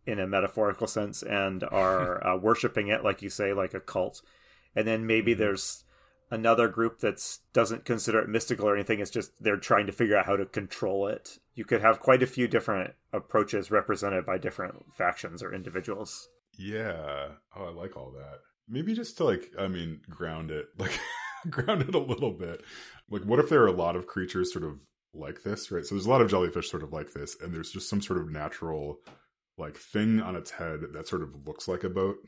in 0.07 0.19
a 0.19 0.27
metaphorical 0.27 0.87
sense 0.87 1.23
and 1.23 1.63
are 1.65 2.27
uh, 2.27 2.37
worshiping 2.37 2.89
it, 2.89 3.05
like 3.05 3.23
you 3.23 3.31
say, 3.31 3.53
like 3.53 3.75
a 3.75 3.81
cult. 3.81 4.23
And 4.75 4.87
then 4.87 5.07
maybe 5.07 5.35
Mm-hmm. 5.35 5.41
there's 5.41 5.85
another 6.31 6.69
group 6.69 7.01
that's 7.01 7.41
doesn't 7.53 7.85
consider 7.85 8.21
it 8.21 8.29
mystical 8.29 8.69
or 8.69 8.75
anything. 8.75 9.01
It's 9.01 9.11
just 9.11 9.33
they're 9.43 9.57
trying 9.57 9.87
to 9.87 9.93
figure 9.93 10.17
out 10.17 10.27
how 10.27 10.37
to 10.37 10.47
control 10.47 11.07
it. 11.09 11.39
You 11.55 11.65
could 11.65 11.81
have 11.81 12.01
quite 12.01 12.23
a 12.23 12.27
few 12.27 12.47
different 12.49 12.95
approaches 13.13 13.71
represented 13.71 14.25
by 14.27 14.39
different 14.39 14.93
factions 14.95 15.43
or 15.43 15.55
individuals. 15.55 16.29
Yeah. 16.59 17.29
Oh, 17.57 17.65
I 17.65 17.71
like 17.71 17.97
all 17.97 18.13
that. 18.13 18.41
Maybe 18.69 18.95
just 18.95 19.17
to 19.19 19.25
like, 19.25 19.53
I 19.59 19.69
mean, 19.69 20.01
ground 20.11 20.51
it, 20.51 20.67
like 20.79 20.99
ground 21.51 21.83
it 21.83 21.95
a 21.95 21.99
little 21.99 22.33
bit. 22.33 22.63
Like, 23.09 23.23
what 23.23 23.39
if 23.39 23.49
there 23.49 23.63
are 23.63 23.67
a 23.69 23.73
lot 23.73 23.97
of 23.97 24.07
creatures 24.07 24.53
sort 24.53 24.65
of 24.65 24.79
like 25.19 25.43
this, 25.43 25.71
right? 25.71 25.85
So 25.85 25.95
there's 25.95 26.07
a 26.07 26.11
lot 26.11 26.21
of 26.21 26.31
jellyfish 26.31 26.71
sort 26.71 26.83
of 26.83 26.93
like 26.93 27.13
this, 27.13 27.37
and 27.41 27.53
there's 27.53 27.71
just 27.71 27.89
some 27.89 28.01
sort 28.01 28.21
of 28.21 28.31
natural 28.31 29.01
like 29.57 29.77
thing 29.77 30.21
on 30.21 30.37
its 30.37 30.51
head 30.51 30.81
that 30.93 31.09
sort 31.09 31.23
of 31.23 31.47
looks 31.47 31.69
like 31.69 31.85
a 31.85 31.91
boat, 31.91 32.19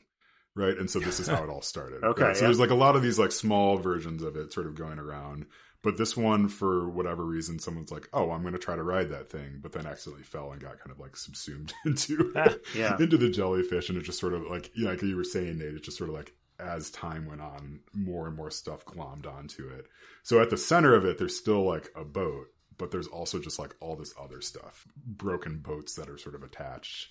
right? 0.54 0.76
And 0.76 0.90
so 0.90 0.98
this 0.98 1.20
is 1.20 1.28
how 1.28 1.42
it 1.44 1.50
all 1.50 1.62
started. 1.62 2.02
okay. 2.04 2.24
right? 2.24 2.36
So 2.36 2.42
yeah. 2.42 2.48
there's 2.48 2.60
like 2.60 2.70
a 2.70 2.74
lot 2.74 2.96
of 2.96 3.02
these 3.02 3.18
like 3.18 3.32
small 3.32 3.76
versions 3.76 4.22
of 4.22 4.36
it 4.36 4.52
sort 4.52 4.66
of 4.66 4.74
going 4.74 4.98
around. 4.98 5.46
But 5.82 5.96
this 5.96 6.14
one, 6.14 6.48
for 6.48 6.90
whatever 6.90 7.24
reason, 7.24 7.58
someone's 7.58 7.90
like, 7.90 8.06
"Oh, 8.12 8.30
I'm 8.30 8.42
going 8.42 8.52
to 8.52 8.58
try 8.58 8.76
to 8.76 8.82
ride 8.82 9.08
that 9.10 9.30
thing," 9.30 9.60
but 9.62 9.72
then 9.72 9.86
accidentally 9.86 10.24
fell 10.24 10.52
and 10.52 10.60
got 10.60 10.78
kind 10.78 10.90
of 10.90 11.00
like 11.00 11.16
subsumed 11.16 11.72
into 11.86 12.34
yeah. 12.74 12.96
into 12.98 13.16
the 13.16 13.30
jellyfish, 13.30 13.88
and 13.88 13.96
it 13.96 14.04
just 14.04 14.20
sort 14.20 14.34
of 14.34 14.42
like 14.42 14.70
you 14.76 14.84
know, 14.84 14.90
like 14.90 15.02
you 15.02 15.16
were 15.16 15.24
saying, 15.24 15.58
Nate, 15.58 15.74
it 15.74 15.82
just 15.82 15.96
sort 15.96 16.10
of 16.10 16.16
like 16.16 16.34
as 16.58 16.90
time 16.90 17.26
went 17.26 17.40
on, 17.40 17.80
more 17.94 18.26
and 18.26 18.36
more 18.36 18.50
stuff 18.50 18.84
glommed 18.84 19.26
onto 19.26 19.68
it. 19.68 19.86
So 20.22 20.40
at 20.40 20.50
the 20.50 20.56
center 20.56 20.94
of 20.94 21.04
it, 21.04 21.16
there's 21.18 21.36
still 21.36 21.64
like 21.64 21.88
a 21.96 22.04
boat, 22.04 22.48
but 22.80 22.90
there's 22.90 23.06
also 23.06 23.38
just 23.38 23.58
like 23.60 23.76
all 23.78 23.94
this 23.94 24.14
other 24.20 24.40
stuff, 24.40 24.86
broken 25.06 25.58
boats 25.58 25.94
that 25.94 26.08
are 26.08 26.18
sort 26.18 26.34
of 26.34 26.42
attached, 26.42 27.10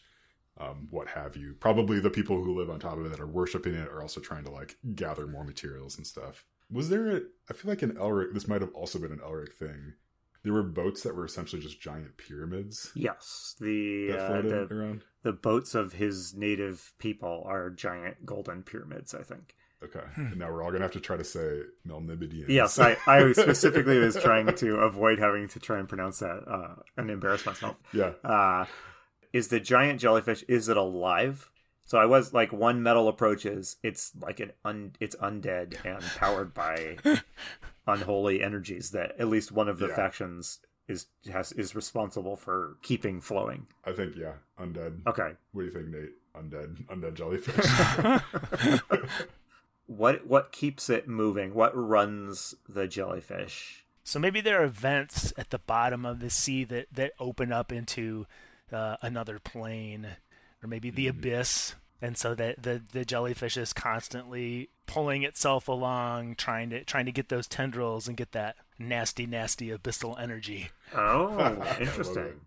um, 0.58 0.88
what 0.90 1.08
have 1.08 1.38
you. 1.38 1.54
Probably 1.60 2.00
the 2.00 2.10
people 2.10 2.44
who 2.44 2.58
live 2.58 2.70
on 2.70 2.80
top 2.80 2.98
of 2.98 3.06
it 3.06 3.10
that 3.10 3.22
are 3.22 3.28
worshiping 3.28 3.76
it 3.76 3.88
are 3.88 4.02
also 4.02 4.20
trying 4.20 4.44
to 4.46 4.52
like 4.52 4.78
gather 4.96 5.28
more 5.28 5.44
materials 5.46 5.96
and 5.98 6.06
stuff. 6.06 6.44
Was 6.72 6.90
there 6.90 7.08
a? 7.10 7.22
I 7.50 7.54
feel 7.54 7.70
like 7.70 7.82
an 7.84 7.94
Elric. 7.94 8.34
This 8.34 8.48
might 8.48 8.62
have 8.62 8.74
also 8.74 9.00
been 9.00 9.12
an 9.12 9.20
Elric 9.20 9.54
thing. 9.54 9.94
There 10.44 10.54
were 10.54 10.64
boats 10.64 11.04
that 11.04 11.16
were 11.16 11.26
essentially 11.26 11.62
just 11.62 11.82
giant 11.82 12.16
pyramids 12.18 12.92
Yes, 12.96 13.56
the 13.60 14.12
uh, 14.18 14.42
the 14.42 14.68
around. 14.72 15.04
the 15.22 15.34
boats 15.34 15.76
of 15.76 15.94
his 15.94 16.34
native 16.34 16.94
people 16.98 17.44
are 17.46 17.70
giant 17.70 18.26
golden 18.26 18.64
pyramids. 18.64 19.14
I 19.14 19.24
think. 19.24 19.56
Okay, 19.84 20.02
and 20.16 20.38
now 20.38 20.52
we're 20.52 20.62
all 20.64 20.72
gonna 20.72 20.84
have 20.84 20.92
to 20.92 21.00
try 21.00 21.16
to 21.16 21.24
say 21.24 21.62
Melnibonéans. 21.88 22.50
Yes, 22.50 22.78
I, 22.80 22.98
I 23.08 23.32
specifically 23.34 23.98
was 23.98 24.16
trying 24.18 24.54
to 24.56 24.76
avoid 24.78 25.20
having 25.20 25.48
to 25.50 25.60
try 25.60 25.80
and 25.80 25.88
pronounce 25.88 26.20
that 26.20 26.44
uh, 26.48 26.76
and 26.98 27.10
embarrass 27.10 27.46
myself. 27.46 27.78
yeah. 27.94 28.12
Uh, 28.24 28.66
is 29.32 29.48
the 29.48 29.60
giant 29.60 30.02
jellyfish 30.02 30.44
is 30.50 30.68
it 30.70 30.76
alive? 30.78 31.50
So 31.86 31.98
I 31.98 32.06
was 32.06 32.34
like 32.34 32.52
one 32.52 32.84
metal 32.84 33.08
approaches. 33.08 33.78
it's 33.82 34.12
like 34.22 34.40
an 34.40 34.52
un, 34.66 34.92
it's 35.00 35.16
undead 35.16 35.78
and 35.86 36.04
powered 36.18 36.54
by 36.54 36.98
unholy 37.88 38.44
energies 38.44 38.92
that 38.92 39.16
at 39.18 39.28
least 39.28 39.52
one 39.52 39.68
of 39.70 39.80
the 39.80 39.88
Yeah. 39.88 39.96
factions 39.96 40.60
is 40.88 41.06
has 41.32 41.52
is 41.54 41.74
responsible 41.74 42.36
for 42.36 42.78
keeping 42.82 43.22
flowing. 43.22 43.68
I 43.86 43.94
think 43.94 44.16
yeah, 44.18 44.34
undead. 44.60 45.02
Okay. 45.08 45.32
What 45.54 45.62
do 45.62 45.68
you 45.68 45.72
think, 45.72 45.88
Nate? 45.88 46.12
Undead, 46.36 46.86
undead 46.88 47.14
jellyfish. 47.16 47.66
What 49.90 50.28
what 50.28 50.52
keeps 50.52 50.88
it 50.88 51.08
moving? 51.08 51.56
What 51.56 51.72
runs 51.76 52.54
the 52.68 52.88
jellyfish? 52.88 53.84
So 54.04 54.20
maybe 54.20 54.40
there 54.40 54.64
are 54.64 54.68
vents 54.68 55.34
at 55.36 55.50
the 55.50 55.58
bottom 55.58 56.06
of 56.06 56.20
the 56.20 56.30
sea 56.30 56.64
that, 56.66 56.88
that 56.92 57.14
open 57.20 57.52
up 57.52 57.72
into 57.72 58.28
uh, 58.72 58.98
another 59.02 59.40
plane, 59.40 60.08
or 60.64 60.68
maybe 60.68 60.92
the 60.92 61.08
abyss, 61.08 61.76
and 62.02 62.18
so 62.18 62.36
that 62.36 62.62
the, 62.62 62.82
the 62.92 63.04
jellyfish 63.04 63.58
is 63.58 63.74
constantly 63.74 64.70
pulling 64.86 65.24
itself 65.24 65.68
along, 65.68 66.36
trying 66.36 66.70
to 66.70 66.84
trying 66.84 67.06
to 67.06 67.12
get 67.12 67.30
those 67.30 67.48
tendrils 67.48 68.08
and 68.08 68.16
get 68.16 68.32
that 68.32 68.58
nasty, 68.78 69.26
nasty 69.26 69.70
abyssal 69.70 70.20
energy. 70.20 70.70
Oh, 70.96 71.56
interesting. 71.80 72.42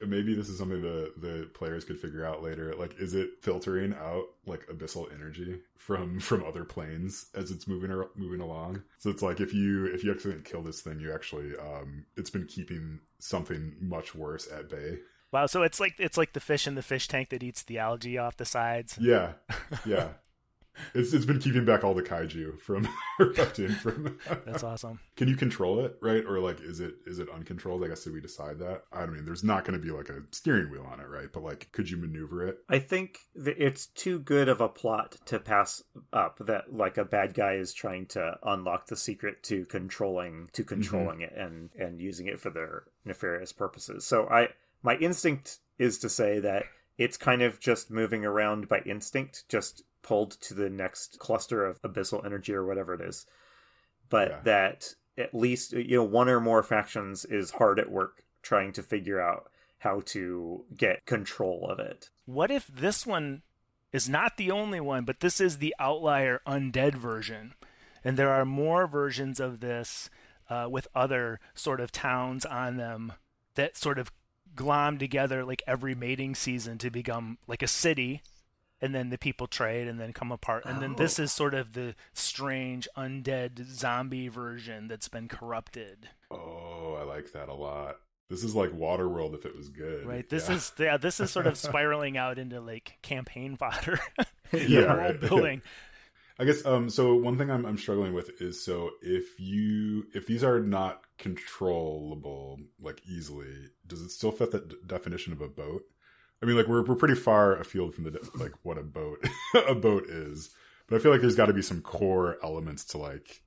Maybe 0.00 0.34
this 0.34 0.48
is 0.48 0.58
something 0.58 0.80
the 0.80 1.12
the 1.16 1.50
players 1.54 1.84
could 1.84 1.98
figure 1.98 2.24
out 2.24 2.42
later. 2.42 2.74
Like, 2.74 2.98
is 2.98 3.14
it 3.14 3.42
filtering 3.42 3.94
out 3.94 4.24
like 4.46 4.66
abyssal 4.68 5.12
energy 5.12 5.60
from 5.76 6.20
from 6.20 6.44
other 6.44 6.64
planes 6.64 7.26
as 7.34 7.50
it's 7.50 7.68
moving 7.68 7.90
ar- 7.90 8.10
moving 8.16 8.40
along? 8.40 8.82
So 8.98 9.10
it's 9.10 9.22
like 9.22 9.40
if 9.40 9.52
you 9.52 9.86
if 9.86 10.04
you 10.04 10.10
accidentally 10.10 10.44
kill 10.44 10.62
this 10.62 10.80
thing, 10.80 11.00
you 11.00 11.12
actually 11.12 11.56
um 11.56 12.06
it's 12.16 12.30
been 12.30 12.46
keeping 12.46 13.00
something 13.18 13.74
much 13.80 14.14
worse 14.14 14.48
at 14.50 14.68
bay. 14.68 14.98
Wow, 15.32 15.46
so 15.46 15.62
it's 15.62 15.78
like 15.78 15.94
it's 15.98 16.16
like 16.16 16.32
the 16.32 16.40
fish 16.40 16.66
in 16.66 16.74
the 16.74 16.82
fish 16.82 17.06
tank 17.06 17.28
that 17.28 17.42
eats 17.42 17.62
the 17.62 17.78
algae 17.78 18.18
off 18.18 18.36
the 18.36 18.44
sides. 18.44 18.98
Yeah, 19.00 19.34
yeah. 19.86 20.08
It's 20.94 21.12
it's 21.12 21.24
been 21.24 21.38
keeping 21.38 21.64
back 21.64 21.84
all 21.84 21.94
the 21.94 22.02
kaiju 22.02 22.58
from 22.60 22.88
erupting 23.20 23.70
from. 23.70 24.18
That's 24.46 24.62
awesome. 24.62 25.00
Can 25.16 25.28
you 25.28 25.36
control 25.36 25.84
it, 25.84 25.96
right? 26.00 26.24
Or 26.24 26.38
like, 26.38 26.60
is 26.60 26.80
it 26.80 26.94
is 27.06 27.18
it 27.18 27.28
uncontrolled? 27.30 27.84
I 27.84 27.88
guess 27.88 28.04
did 28.04 28.12
we 28.12 28.20
decide 28.20 28.58
that? 28.60 28.84
I 28.92 29.00
don't 29.00 29.14
mean, 29.14 29.24
there's 29.24 29.44
not 29.44 29.64
going 29.64 29.78
to 29.78 29.84
be 29.84 29.92
like 29.92 30.08
a 30.08 30.22
steering 30.30 30.70
wheel 30.70 30.86
on 30.90 31.00
it, 31.00 31.08
right? 31.08 31.28
But 31.32 31.42
like, 31.42 31.70
could 31.72 31.90
you 31.90 31.96
maneuver 31.96 32.46
it? 32.46 32.58
I 32.68 32.78
think 32.78 33.20
that 33.34 33.56
it's 33.58 33.86
too 33.86 34.18
good 34.18 34.48
of 34.48 34.60
a 34.60 34.68
plot 34.68 35.16
to 35.26 35.38
pass 35.38 35.82
up 36.12 36.38
that 36.46 36.74
like 36.74 36.96
a 36.96 37.04
bad 37.04 37.34
guy 37.34 37.54
is 37.54 37.72
trying 37.72 38.06
to 38.06 38.38
unlock 38.42 38.86
the 38.86 38.96
secret 38.96 39.42
to 39.44 39.64
controlling 39.66 40.48
to 40.52 40.64
controlling 40.64 41.20
it 41.20 41.34
and 41.36 41.70
and 41.78 42.00
using 42.00 42.26
it 42.26 42.40
for 42.40 42.50
their 42.50 42.84
nefarious 43.04 43.52
purposes. 43.52 44.06
So 44.06 44.26
I 44.28 44.48
my 44.82 44.96
instinct 44.96 45.58
is 45.78 45.98
to 45.98 46.08
say 46.08 46.40
that 46.40 46.64
it's 46.98 47.16
kind 47.16 47.40
of 47.40 47.60
just 47.60 47.90
moving 47.90 48.24
around 48.26 48.68
by 48.68 48.80
instinct, 48.80 49.48
just 49.48 49.82
pulled 50.02 50.32
to 50.42 50.54
the 50.54 50.70
next 50.70 51.18
cluster 51.18 51.64
of 51.64 51.80
abyssal 51.82 52.24
energy 52.24 52.54
or 52.54 52.64
whatever 52.64 52.94
it 52.94 53.00
is. 53.00 53.26
But 54.08 54.28
Yeah. 54.30 54.40
that 54.44 54.94
at 55.18 55.34
least 55.34 55.72
you 55.72 55.96
know 55.96 56.04
one 56.04 56.28
or 56.28 56.40
more 56.40 56.62
factions 56.62 57.24
is 57.24 57.52
hard 57.52 57.78
at 57.78 57.90
work 57.90 58.24
trying 58.42 58.72
to 58.72 58.82
figure 58.82 59.20
out 59.20 59.50
how 59.78 60.00
to 60.00 60.64
get 60.76 61.06
control 61.06 61.66
of 61.70 61.78
it. 61.78 62.10
What 62.26 62.50
if 62.50 62.66
this 62.66 63.06
one 63.06 63.42
is 63.92 64.08
not 64.08 64.36
the 64.36 64.50
only 64.50 64.80
one, 64.80 65.04
but 65.04 65.20
this 65.20 65.40
is 65.40 65.58
the 65.58 65.74
outlier 65.78 66.40
undead 66.46 66.94
version? 66.94 67.54
And 68.04 68.16
there 68.16 68.30
are 68.32 68.44
more 68.44 68.86
versions 68.86 69.40
of 69.40 69.60
this 69.60 70.08
uh, 70.48 70.68
with 70.70 70.88
other 70.94 71.38
sort 71.54 71.80
of 71.80 71.92
towns 71.92 72.44
on 72.44 72.76
them 72.76 73.12
that 73.54 73.76
sort 73.76 73.98
of 73.98 74.10
glom 74.54 74.98
together 74.98 75.44
like 75.44 75.62
every 75.66 75.94
mating 75.94 76.34
season 76.34 76.76
to 76.78 76.90
become 76.90 77.38
like 77.46 77.62
a 77.62 77.68
city. 77.68 78.22
And 78.82 78.94
then 78.94 79.10
the 79.10 79.18
people 79.18 79.46
trade 79.46 79.86
and 79.88 80.00
then 80.00 80.12
come 80.14 80.32
apart. 80.32 80.64
And 80.64 80.80
then 80.80 80.94
this 80.96 81.18
Oh. 81.20 81.24
is 81.24 81.32
sort 81.32 81.52
of 81.54 81.74
the 81.74 81.94
strange 82.14 82.88
undead 82.96 83.66
zombie 83.66 84.28
version 84.28 84.88
that's 84.88 85.08
been 85.08 85.28
corrupted. 85.28 86.08
Oh, 86.30 86.96
I 86.98 87.04
like 87.04 87.32
that 87.32 87.48
a 87.50 87.54
lot. 87.54 87.96
This 88.30 88.42
is 88.44 88.54
like 88.54 88.70
Waterworld 88.70 89.34
if 89.34 89.44
it 89.44 89.54
was 89.56 89.68
good. 89.68 90.06
Right. 90.06 90.26
This 90.28 90.48
Yeah. 90.48 90.54
is 90.54 90.72
yeah, 90.78 90.96
this 90.96 91.20
is 91.20 91.30
sort 91.30 91.46
of 91.46 91.58
spiraling 91.68 92.16
out 92.16 92.38
into 92.38 92.60
like 92.60 92.98
campaign 93.02 93.56
fodder. 93.56 93.98
Yeah, 94.52 94.80
world 94.86 94.98
right. 94.98 95.20
building. 95.20 95.62
I 96.38 96.44
guess 96.44 96.64
um 96.64 96.88
so 96.88 97.14
one 97.16 97.36
thing 97.36 97.50
I'm 97.50 97.66
I'm 97.66 97.76
struggling 97.76 98.14
with 98.14 98.40
is 98.40 98.64
so 98.64 98.90
if 99.02 99.38
you 99.38 100.06
if 100.14 100.26
these 100.26 100.42
are 100.42 100.58
not 100.60 101.02
controllable 101.18 102.58
like 102.80 103.00
easily, 103.06 103.52
does 103.86 104.00
it 104.00 104.10
still 104.10 104.32
fit 104.32 104.50
the 104.52 104.60
d- 104.60 104.76
definition 104.86 105.32
of 105.32 105.40
a 105.40 105.48
boat? 105.48 105.82
I 106.42 106.46
mean 106.46 106.56
like 106.56 106.66
we're 106.68 106.82
we're 106.82 106.94
pretty 106.96 107.14
far 107.14 107.56
afield 107.56 107.94
from 107.94 108.04
the 108.04 108.30
like 108.34 108.52
what 108.62 108.78
a 108.78 108.82
boat 108.82 109.24
a 109.68 109.74
boat 109.74 110.04
is. 110.08 110.50
But 110.86 110.96
I 110.96 110.98
feel 110.98 111.12
like 111.12 111.20
there's 111.20 111.36
got 111.36 111.46
to 111.46 111.52
be 111.52 111.62
some 111.62 111.80
core 111.82 112.36
elements 112.42 112.84
to 112.86 112.98
like 112.98 113.42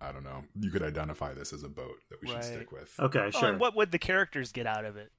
I 0.00 0.12
don't 0.12 0.24
know. 0.24 0.44
You 0.60 0.70
could 0.70 0.82
identify 0.82 1.34
this 1.34 1.52
as 1.52 1.62
a 1.64 1.68
boat 1.68 1.96
that 2.10 2.20
we 2.22 2.28
should 2.28 2.44
stick 2.44 2.70
with. 2.72 2.94
Okay, 3.00 3.18
Oh, 3.18 3.30
sure. 3.30 3.48
and 3.50 3.60
what 3.60 3.74
would 3.74 3.90
the 3.90 3.98
characters 3.98 4.52
get 4.52 4.66
out 4.66 4.84
of 4.84 4.96
it? 4.96 5.10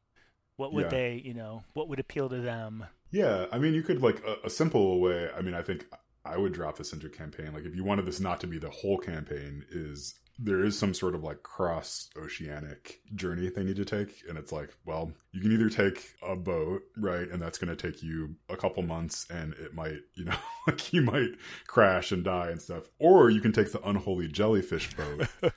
What 0.56 0.74
would 0.74 0.86
Yeah. 0.86 0.90
they, 0.90 1.22
you 1.24 1.34
know, 1.34 1.64
what 1.74 1.90
would 1.90 2.00
appeal 2.00 2.30
to 2.30 2.40
them? 2.40 2.86
Yeah, 3.12 3.48
I 3.52 3.58
mean, 3.60 3.74
you 3.74 3.82
could 3.82 4.02
like 4.02 4.22
a, 4.26 4.38
a 4.46 4.50
simple 4.50 5.00
way. 5.02 5.30
I 5.36 5.42
mean, 5.42 5.54
I 5.54 5.62
think 5.64 5.86
I 6.30 6.38
would 6.38 6.54
drop 6.54 6.78
this 6.78 6.94
into 6.94 7.08
a 7.08 7.10
campaign. 7.10 7.54
Like, 7.54 7.66
if 7.66 7.76
you 7.76 7.84
wanted 7.84 8.06
this 8.06 8.20
not 8.20 8.40
to 8.42 8.48
be 8.48 8.58
the 8.58 8.70
whole 8.70 8.98
campaign, 8.98 9.66
is 9.72 10.16
there 10.42 10.64
is 10.64 10.78
some 10.78 10.94
sort 10.94 11.16
of 11.16 11.24
like 11.24 11.44
cross 11.44 12.10
oceanic 12.18 13.02
journey 13.14 13.50
they 13.50 13.64
need 13.64 13.76
to 13.76 13.86
take, 13.86 14.24
and 14.28 14.38
it's 14.38 14.52
like, 14.52 14.70
well, 14.86 15.12
you 15.34 15.42
can 15.42 15.52
either 15.52 15.70
take 15.70 16.16
a 16.26 16.36
boat, 16.36 16.82
right, 16.98 17.30
and 17.30 17.42
that's 17.42 17.58
going 17.58 17.76
to 17.76 17.92
take 17.92 18.02
you 18.02 18.36
a 18.48 18.56
couple 18.56 18.82
months, 18.84 19.28
and 19.30 19.54
it 19.54 19.74
might, 19.74 20.00
you 20.16 20.26
know, 20.26 20.36
like 20.68 20.94
you 20.94 21.02
might 21.02 21.32
crash 21.68 22.12
and 22.12 22.24
die 22.24 22.50
and 22.50 22.62
stuff, 22.62 22.84
or 23.00 23.30
you 23.30 23.42
can 23.42 23.52
take 23.52 23.72
the 23.72 23.88
unholy 23.88 24.28
jellyfish 24.28 24.94
boat. 24.96 25.28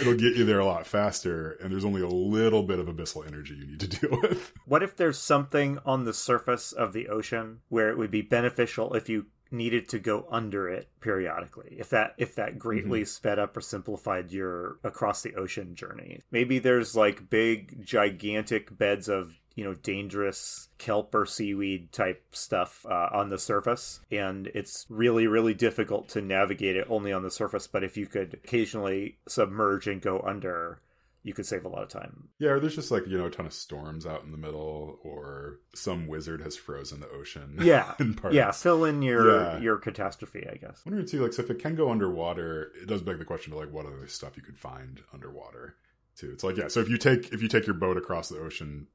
It'll 0.00 0.14
get 0.14 0.36
you 0.36 0.44
there 0.44 0.60
a 0.60 0.66
lot 0.66 0.86
faster, 0.86 1.52
and 1.62 1.72
there's 1.72 1.84
only 1.84 2.02
a 2.02 2.08
little 2.08 2.62
bit 2.62 2.78
of 2.78 2.86
abyssal 2.86 3.26
energy 3.26 3.54
you 3.54 3.66
need 3.66 3.80
to 3.80 3.88
deal 4.00 4.18
with. 4.22 4.52
What 4.66 4.82
if 4.82 4.96
there's 4.96 5.18
something 5.18 5.78
on 5.84 6.04
the 6.04 6.12
surface 6.12 6.72
of 6.72 6.92
the 6.92 7.08
ocean 7.08 7.60
where 7.68 7.90
it 7.90 7.98
would 7.98 8.10
be 8.10 8.22
beneficial 8.22 8.94
if 8.94 9.08
you 9.08 9.26
needed 9.50 9.88
to 9.90 9.98
go 9.98 10.26
under 10.30 10.68
it 10.68 10.88
periodically? 11.00 11.76
If 11.78 11.90
that 11.90 12.14
if 12.18 12.34
that 12.36 12.58
greatly 12.58 13.04
sped 13.04 13.38
up 13.38 13.56
or 13.56 13.60
simplified 13.60 14.32
your 14.32 14.78
across 14.84 15.22
the 15.22 15.34
ocean 15.34 15.74
journey. 15.74 16.20
Maybe 16.30 16.58
there's 16.58 16.96
like 16.96 17.30
big 17.30 17.84
gigantic 17.84 18.76
beds 18.76 19.08
of 19.08 19.38
you 19.56 19.64
know 19.64 19.74
dangerous 19.74 20.68
kelp 20.78 21.14
or 21.14 21.26
seaweed 21.26 21.90
type 21.90 22.22
stuff 22.30 22.84
uh, 22.88 23.08
on 23.12 23.30
the 23.30 23.38
surface 23.38 24.00
and 24.10 24.48
it's 24.48 24.86
really 24.88 25.26
really 25.26 25.54
difficult 25.54 26.08
to 26.10 26.20
navigate 26.20 26.76
it 26.76 26.86
only 26.90 27.10
on 27.10 27.22
the 27.22 27.30
surface 27.30 27.66
but 27.66 27.82
if 27.82 27.96
you 27.96 28.06
could 28.06 28.34
occasionally 28.34 29.16
submerge 29.26 29.88
and 29.88 30.02
go 30.02 30.20
under 30.20 30.78
you 31.26 31.34
could 31.34 31.44
save 31.44 31.64
a 31.64 31.68
lot 31.68 31.82
of 31.82 31.88
time. 31.88 32.28
Yeah, 32.38 32.50
or 32.50 32.60
there's 32.60 32.76
just 32.76 32.92
like, 32.92 33.04
you 33.08 33.18
know, 33.18 33.26
a 33.26 33.30
ton 33.30 33.46
of 33.46 33.52
storms 33.52 34.06
out 34.06 34.22
in 34.22 34.30
the 34.30 34.38
middle, 34.38 35.00
or 35.02 35.58
some 35.74 36.06
wizard 36.06 36.40
has 36.40 36.54
frozen 36.54 37.00
the 37.00 37.08
ocean. 37.08 37.58
Yeah. 37.66 37.94
yeah, 38.30 38.52
fill 38.52 38.84
in 38.84 39.02
your 39.02 39.34
yeah. 39.34 39.58
your 39.58 39.76
catastrophe, 39.76 40.46
I 40.48 40.54
guess. 40.54 40.82
I 40.86 40.90
wonder 40.90 41.04
too, 41.04 41.20
like 41.20 41.32
so 41.32 41.42
if 41.42 41.50
it 41.50 41.58
can 41.58 41.74
go 41.74 41.90
underwater, 41.90 42.70
it 42.80 42.86
does 42.86 43.02
beg 43.02 43.18
the 43.18 43.24
question 43.24 43.52
to 43.52 43.58
like 43.58 43.72
what 43.72 43.86
other 43.86 44.06
stuff 44.06 44.36
you 44.36 44.42
could 44.44 44.56
find 44.56 45.02
underwater 45.12 45.74
too. 46.16 46.30
It's 46.32 46.44
like, 46.44 46.56
yeah, 46.56 46.68
so 46.68 46.78
if 46.78 46.88
you 46.88 46.96
take 46.96 47.32
if 47.32 47.42
you 47.42 47.48
take 47.48 47.66
your 47.66 47.74
boat 47.74 47.96
across 47.96 48.28
the 48.28 48.38
ocean 48.38 48.86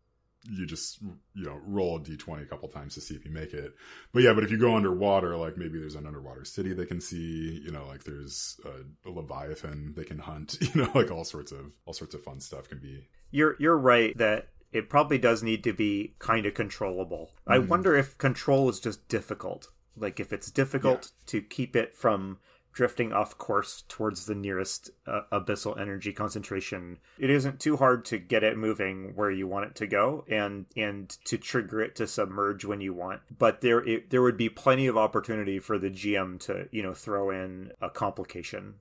you 0.50 0.66
just 0.66 1.02
you 1.02 1.46
know 1.46 1.60
roll 1.66 1.98
a 1.98 2.00
d20 2.00 2.42
a 2.42 2.46
couple 2.46 2.68
times 2.68 2.96
to 2.96 3.02
see 3.02 3.14
if 3.14 3.24
you 3.24 3.32
make 3.32 3.54
it 3.54 3.74
but 4.12 4.24
yeah 4.24 4.34
but 4.34 4.44
if 4.44 4.50
you 4.50 4.58
go 4.58 4.76
underwater 4.76 5.38
like 5.38 5.58
maybe 5.58 5.80
there's 5.80 5.96
an 5.96 6.08
underwater 6.08 6.44
city 6.44 6.74
they 6.74 6.86
can 6.86 7.00
see 7.00 7.62
you 7.64 7.72
know 7.72 7.86
like 7.88 8.04
there's 8.04 8.60
a, 8.66 9.10
a, 9.10 9.12
leviathan 9.12 9.94
they 9.96 10.04
can 10.04 10.18
hunt 10.18 10.58
you 10.62 10.82
know 10.82 10.92
like 10.96 11.12
all 11.12 11.24
sorts 11.24 11.52
of 11.52 11.72
all 11.86 11.94
sorts 11.94 12.16
of 12.16 12.24
fun 12.24 12.40
stuff 12.40 12.68
can 12.68 12.80
be 12.80 13.08
you're 13.30 13.56
you're 13.60 13.78
right 13.78 14.18
that 14.18 14.48
it 14.72 14.90
probably 14.90 15.18
does 15.18 15.44
need 15.44 15.64
to 15.64 15.74
be 15.74 16.16
kind 16.18 16.46
of 16.46 16.54
controllable 16.54 17.32
mm-hmm. 17.42 17.54
i 17.54 17.60
wonder 17.60 17.96
if 17.96 18.18
control 18.18 18.68
is 18.68 18.80
just 18.80 19.08
difficult 19.08 19.68
like 19.96 20.20
if 20.20 20.34
it's 20.34 20.50
difficult 20.50 21.12
yeah. 21.12 21.24
to 21.28 21.42
keep 21.42 21.76
it 21.76 21.96
from 21.96 22.40
drifting 22.74 23.12
off 23.12 23.38
course 23.38 23.84
towards 23.88 24.26
the 24.26 24.36
nearest 24.36 24.90
uh, 25.08 25.22
abyssal 25.32 25.80
energy 25.80 26.14
concentration 26.14 26.98
it 27.18 27.30
isn't 27.30 27.60
too 27.60 27.78
hard 27.78 28.06
to 28.06 28.18
get 28.18 28.44
it 28.44 28.58
moving 28.58 29.14
where 29.16 29.32
you 29.32 29.48
want 29.48 29.66
it 29.66 29.76
to 29.76 29.88
go 29.88 30.26
and 30.30 30.66
and 30.76 31.10
to 31.26 31.38
trigger 31.38 31.82
it 31.82 31.96
to 31.96 32.08
submerge 32.08 32.66
when 32.66 32.82
you 32.82 32.94
want. 32.94 33.22
But 33.38 33.62
there 33.62 33.80
it, 33.88 34.10
there 34.10 34.22
would 34.22 34.38
be 34.38 34.50
plenty 34.50 34.88
of 34.88 34.98
opportunity 34.98 35.60
for 35.60 35.78
the 35.78 35.90
gm 35.90 36.40
to 36.42 36.68
you 36.72 36.84
know 36.84 36.94
throw 36.94 37.30
in 37.30 37.72
a 37.82 37.90
complication. 37.90 38.76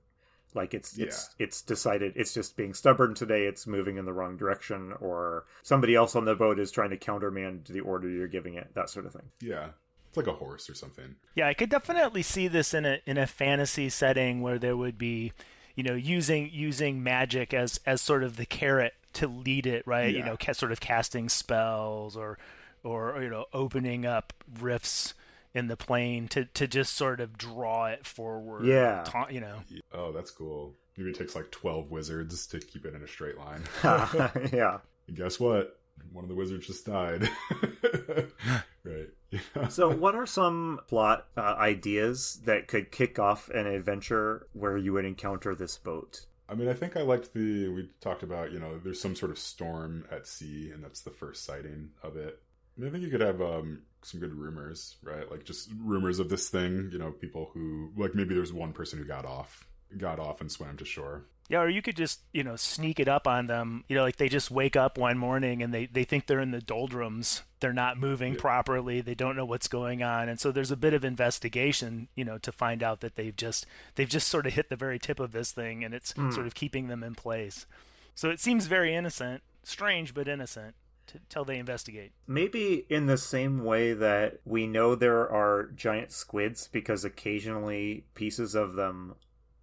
Like 0.54 0.74
it's 0.74 0.98
yeah. 0.98 1.06
it's 1.06 1.34
it's 1.38 1.62
decided 1.62 2.14
it's 2.16 2.34
just 2.34 2.56
being 2.56 2.74
stubborn 2.74 3.14
today 3.14 3.46
it's 3.46 3.66
moving 3.66 3.96
in 3.96 4.04
the 4.04 4.12
wrong 4.12 4.36
direction 4.36 4.94
or 5.00 5.44
somebody 5.62 5.94
else 5.94 6.16
on 6.16 6.24
the 6.24 6.34
boat 6.34 6.58
is 6.58 6.72
trying 6.72 6.90
to 6.90 6.96
countermand 6.96 7.66
the 7.70 7.80
order 7.80 8.08
you're 8.08 8.26
giving 8.26 8.54
it 8.54 8.74
that 8.74 8.90
sort 8.90 9.06
of 9.06 9.12
thing. 9.12 9.30
Yeah 9.40 9.68
it's 10.10 10.16
like 10.16 10.26
a 10.26 10.32
horse 10.32 10.68
or 10.68 10.74
something. 10.74 11.14
Yeah, 11.36 11.46
I 11.46 11.54
could 11.54 11.70
definitely 11.70 12.22
see 12.22 12.48
this 12.48 12.74
in 12.74 12.84
a 12.84 12.98
in 13.06 13.16
a 13.16 13.28
fantasy 13.28 13.88
setting 13.88 14.40
where 14.42 14.58
there 14.58 14.76
would 14.76 14.98
be, 14.98 15.32
you 15.76 15.84
know, 15.84 15.94
using 15.94 16.50
using 16.52 17.00
magic 17.00 17.54
as 17.54 17.78
as 17.86 18.00
sort 18.00 18.24
of 18.24 18.36
the 18.36 18.44
carrot 18.44 18.94
to 19.12 19.28
lead 19.28 19.66
it, 19.68 19.86
right? 19.86 20.10
Yeah. 20.12 20.18
You 20.18 20.24
know, 20.24 20.36
ca- 20.36 20.52
sort 20.54 20.72
of 20.72 20.80
casting 20.80 21.28
spells 21.28 22.16
or 22.16 22.38
or 22.82 23.22
you 23.22 23.30
know, 23.30 23.44
opening 23.52 24.04
up 24.04 24.32
rifts 24.60 25.14
in 25.54 25.68
the 25.68 25.76
plane 25.76 26.26
to 26.28 26.44
to 26.46 26.66
just 26.66 26.94
sort 26.94 27.20
of 27.20 27.38
draw 27.38 27.86
it 27.86 28.04
forward. 28.04 28.66
Yeah, 28.66 29.04
ta- 29.06 29.28
you 29.30 29.40
know. 29.40 29.60
Oh, 29.92 30.10
that's 30.10 30.32
cool. 30.32 30.74
Maybe 30.96 31.10
it 31.10 31.16
takes 31.16 31.36
like 31.36 31.52
twelve 31.52 31.92
wizards 31.92 32.48
to 32.48 32.58
keep 32.58 32.84
it 32.84 32.96
in 32.96 33.02
a 33.02 33.08
straight 33.08 33.38
line. 33.38 33.62
yeah. 34.52 34.78
And 35.06 35.16
guess 35.16 35.38
what? 35.38 35.78
One 36.12 36.24
of 36.24 36.28
the 36.28 36.34
wizards 36.34 36.66
just 36.66 36.84
died. 36.86 37.28
right. 38.84 39.70
so, 39.70 39.90
what 39.90 40.14
are 40.14 40.26
some 40.26 40.80
plot 40.88 41.26
uh, 41.36 41.54
ideas 41.58 42.40
that 42.44 42.68
could 42.68 42.90
kick 42.90 43.18
off 43.18 43.48
an 43.50 43.66
adventure 43.66 44.46
where 44.52 44.76
you 44.76 44.92
would 44.92 45.04
encounter 45.04 45.54
this 45.54 45.76
boat? 45.78 46.26
I 46.48 46.54
mean, 46.54 46.68
I 46.68 46.74
think 46.74 46.96
I 46.96 47.02
liked 47.02 47.32
the. 47.32 47.68
We 47.68 47.90
talked 48.00 48.24
about, 48.24 48.52
you 48.52 48.58
know, 48.58 48.78
there's 48.78 49.00
some 49.00 49.14
sort 49.14 49.30
of 49.30 49.38
storm 49.38 50.04
at 50.10 50.26
sea, 50.26 50.70
and 50.74 50.82
that's 50.82 51.02
the 51.02 51.10
first 51.10 51.44
sighting 51.44 51.90
of 52.02 52.16
it. 52.16 52.40
I, 52.76 52.80
mean, 52.80 52.88
I 52.88 52.92
think 52.92 53.04
you 53.04 53.10
could 53.10 53.20
have 53.20 53.40
um, 53.40 53.82
some 54.02 54.18
good 54.18 54.34
rumors, 54.34 54.96
right? 55.02 55.30
Like 55.30 55.44
just 55.44 55.70
rumors 55.78 56.18
of 56.18 56.28
this 56.28 56.48
thing. 56.48 56.90
You 56.92 56.98
know, 56.98 57.12
people 57.12 57.50
who 57.54 57.92
like 57.96 58.16
maybe 58.16 58.34
there's 58.34 58.52
one 58.52 58.72
person 58.72 58.98
who 58.98 59.04
got 59.04 59.24
off, 59.24 59.68
got 59.96 60.18
off 60.18 60.40
and 60.40 60.50
swam 60.50 60.76
to 60.78 60.84
shore. 60.84 61.26
Yeah, 61.50 61.62
or 61.62 61.68
you 61.68 61.82
could 61.82 61.96
just, 61.96 62.20
you 62.32 62.44
know, 62.44 62.54
sneak 62.54 63.00
it 63.00 63.08
up 63.08 63.26
on 63.26 63.48
them. 63.48 63.82
You 63.88 63.96
know, 63.96 64.04
like 64.04 64.16
they 64.16 64.28
just 64.28 64.52
wake 64.52 64.76
up 64.76 64.96
one 64.96 65.18
morning 65.18 65.64
and 65.64 65.74
they, 65.74 65.86
they 65.86 66.04
think 66.04 66.26
they're 66.26 66.38
in 66.38 66.52
the 66.52 66.60
doldrums. 66.60 67.42
They're 67.58 67.72
not 67.72 67.98
moving 67.98 68.34
yeah. 68.34 68.40
properly. 68.40 69.00
They 69.00 69.16
don't 69.16 69.34
know 69.34 69.44
what's 69.44 69.66
going 69.66 70.00
on. 70.00 70.28
And 70.28 70.38
so 70.38 70.52
there's 70.52 70.70
a 70.70 70.76
bit 70.76 70.94
of 70.94 71.04
investigation, 71.04 72.06
you 72.14 72.24
know, 72.24 72.38
to 72.38 72.52
find 72.52 72.84
out 72.84 73.00
that 73.00 73.16
they've 73.16 73.34
just 73.34 73.66
they've 73.96 74.08
just 74.08 74.28
sort 74.28 74.46
of 74.46 74.54
hit 74.54 74.70
the 74.70 74.76
very 74.76 75.00
tip 75.00 75.18
of 75.18 75.32
this 75.32 75.50
thing 75.50 75.82
and 75.82 75.92
it's 75.92 76.12
mm. 76.12 76.32
sort 76.32 76.46
of 76.46 76.54
keeping 76.54 76.86
them 76.86 77.02
in 77.02 77.16
place. 77.16 77.66
So 78.14 78.30
it 78.30 78.38
seems 78.38 78.66
very 78.66 78.94
innocent, 78.94 79.42
strange 79.64 80.14
but 80.14 80.28
innocent 80.28 80.76
until 81.12 81.44
they 81.44 81.58
investigate. 81.58 82.12
Maybe 82.28 82.86
in 82.88 83.06
the 83.06 83.18
same 83.18 83.64
way 83.64 83.92
that 83.92 84.38
we 84.44 84.68
know 84.68 84.94
there 84.94 85.28
are 85.28 85.70
giant 85.74 86.12
squids 86.12 86.68
because 86.70 87.04
occasionally 87.04 88.04
pieces 88.14 88.54
of 88.54 88.74
them 88.74 89.16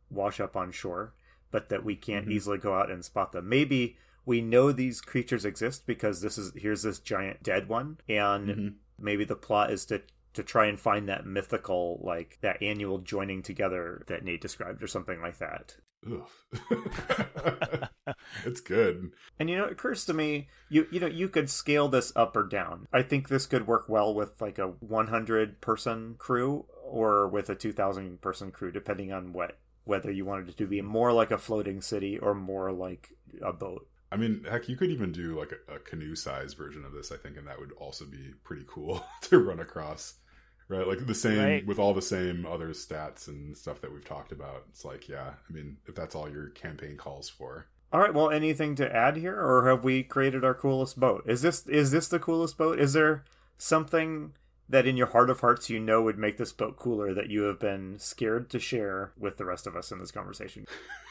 wash 0.10 0.42
up 0.42 0.58
on 0.58 0.74
shore 0.74 1.14
but 1.52 1.70
that 1.70 1.84
we 1.84 1.96
can't 1.96 2.26
mm-hmm. 2.26 2.34
easily 2.34 2.58
go 2.58 2.76
out 2.76 2.92
and 2.92 3.04
spot 3.04 3.32
them. 3.32 3.50
Maybe 3.50 3.98
we 4.26 4.42
know 4.42 4.72
these 4.72 5.02
creatures 5.02 5.46
exist 5.46 5.88
because 5.88 6.22
this 6.22 6.38
is 6.38 6.52
here's 6.56 6.84
this 6.84 7.00
giant 7.00 7.44
dead 7.44 7.70
one, 7.70 7.98
and 8.10 8.48
mm-hmm. 8.48 8.68
maybe 9.00 9.24
the 9.24 9.36
plot 9.36 9.72
is 9.72 9.86
to 9.86 10.02
to 10.34 10.44
try 10.44 10.68
and 10.68 10.80
find 10.80 11.10
that 11.10 11.26
mythical 11.26 12.00
like 12.04 12.38
that 12.42 12.62
annual 12.62 13.00
joining 13.00 13.42
together 13.42 14.04
that 14.08 14.24
Nate 14.24 14.42
described 14.42 14.84
or 14.84 14.88
something 14.88 15.22
like 15.22 15.40
that. 15.40 15.78
it's 18.46 18.62
good. 18.62 19.12
And 19.40 19.50
you 19.50 19.58
know, 19.58 19.66
it 19.66 19.72
occurs 19.72 20.06
to 20.06 20.14
me, 20.14 20.48
you 20.70 20.88
you 20.92 21.00
know, 21.00 21.08
you 21.08 21.28
could 21.30 21.50
scale 21.50 21.88
this 21.88 22.14
up 22.16 22.36
or 22.36 22.44
down. 22.44 22.88
I 22.94 23.02
think 23.02 23.30
this 23.30 23.46
could 23.46 23.66
work 23.66 23.90
well 23.90 24.14
with 24.14 24.40
like 24.42 24.60
a 24.60 24.68
100 24.68 25.62
person 25.62 26.16
crew 26.18 26.66
or 26.84 27.28
with 27.28 27.50
a 27.50 27.56
2000 27.56 28.22
person 28.22 28.52
crew 28.52 28.72
depending 28.72 29.12
on 29.12 29.34
what 29.34 29.58
whether 29.88 30.12
you 30.12 30.26
wanted 30.26 30.50
it 30.50 30.58
to 30.58 30.68
be 30.68 30.82
more 30.82 31.12
like 31.14 31.32
a 31.32 31.38
floating 31.38 31.82
city 31.82 32.18
or 32.18 32.34
more 32.34 32.72
like 32.72 33.10
a 33.42 33.54
boat. 33.54 33.88
I 34.12 34.16
mean, 34.16 34.46
heck, 34.50 34.70
you 34.70 34.78
could 34.78 34.92
even 34.92 35.12
do 35.12 35.38
like 35.38 35.52
a, 35.52 35.76
a 35.76 35.80
canoe 35.80 36.16
size 36.16 36.54
version 36.54 36.86
of 36.86 36.94
this, 36.94 37.12
I 37.12 37.18
think, 37.18 37.38
and 37.38 37.48
that 37.48 37.60
would 37.60 37.74
also 37.74 38.06
be 38.06 38.34
pretty 38.44 38.64
cool 38.68 39.04
to 39.24 39.40
run 39.40 39.60
across. 39.60 40.16
Right? 40.70 40.86
Like 40.86 41.06
the 41.06 41.16
same 41.16 41.40
right. 41.40 41.66
with 41.66 41.80
all 41.80 41.94
the 41.94 42.02
same 42.02 42.46
other 42.46 42.70
stats 42.70 43.30
and 43.30 43.58
stuff 43.58 43.80
that 43.82 43.92
we've 43.92 44.04
talked 44.04 44.34
about. 44.34 44.66
It's 44.70 44.84
like, 44.84 45.08
yeah, 45.08 45.32
I 45.50 45.54
mean, 45.54 45.78
if 45.88 45.96
that's 45.96 46.14
all 46.14 46.30
your 46.30 46.50
campaign 46.50 46.98
calls 46.98 47.30
for. 47.30 47.68
All 47.94 48.02
right, 48.02 48.14
well, 48.14 48.30
anything 48.30 48.76
to 48.76 48.94
add 48.96 49.16
here 49.16 49.40
or 49.40 49.70
have 49.70 49.86
we 49.86 50.04
created 50.04 50.44
our 50.44 50.54
coolest 50.54 51.00
boat? 51.00 51.24
Is 51.26 51.42
this 51.42 51.66
is 51.68 51.92
this 51.92 52.10
the 52.10 52.20
coolest 52.20 52.58
boat? 52.58 52.80
Is 52.80 52.92
there 52.92 53.24
something 53.58 54.34
that 54.70 54.86
in 54.86 54.98
your 54.98 55.08
heart 55.08 55.30
of 55.30 55.40
hearts 55.40 55.70
you 55.70 55.80
know 55.80 56.02
would 56.02 56.18
make 56.18 56.38
this 56.38 56.52
boat 56.52 56.78
cooler 56.78 57.14
that 57.14 57.30
you 57.30 57.44
have 57.44 57.60
been 57.60 57.98
scared 58.00 58.50
to 58.50 58.60
share 58.60 59.12
with 59.18 59.38
the 59.38 59.46
rest 59.46 59.68
of 59.68 59.76
us 59.76 59.92
in 59.92 60.00
this 60.00 60.12
conversation. 60.12 60.66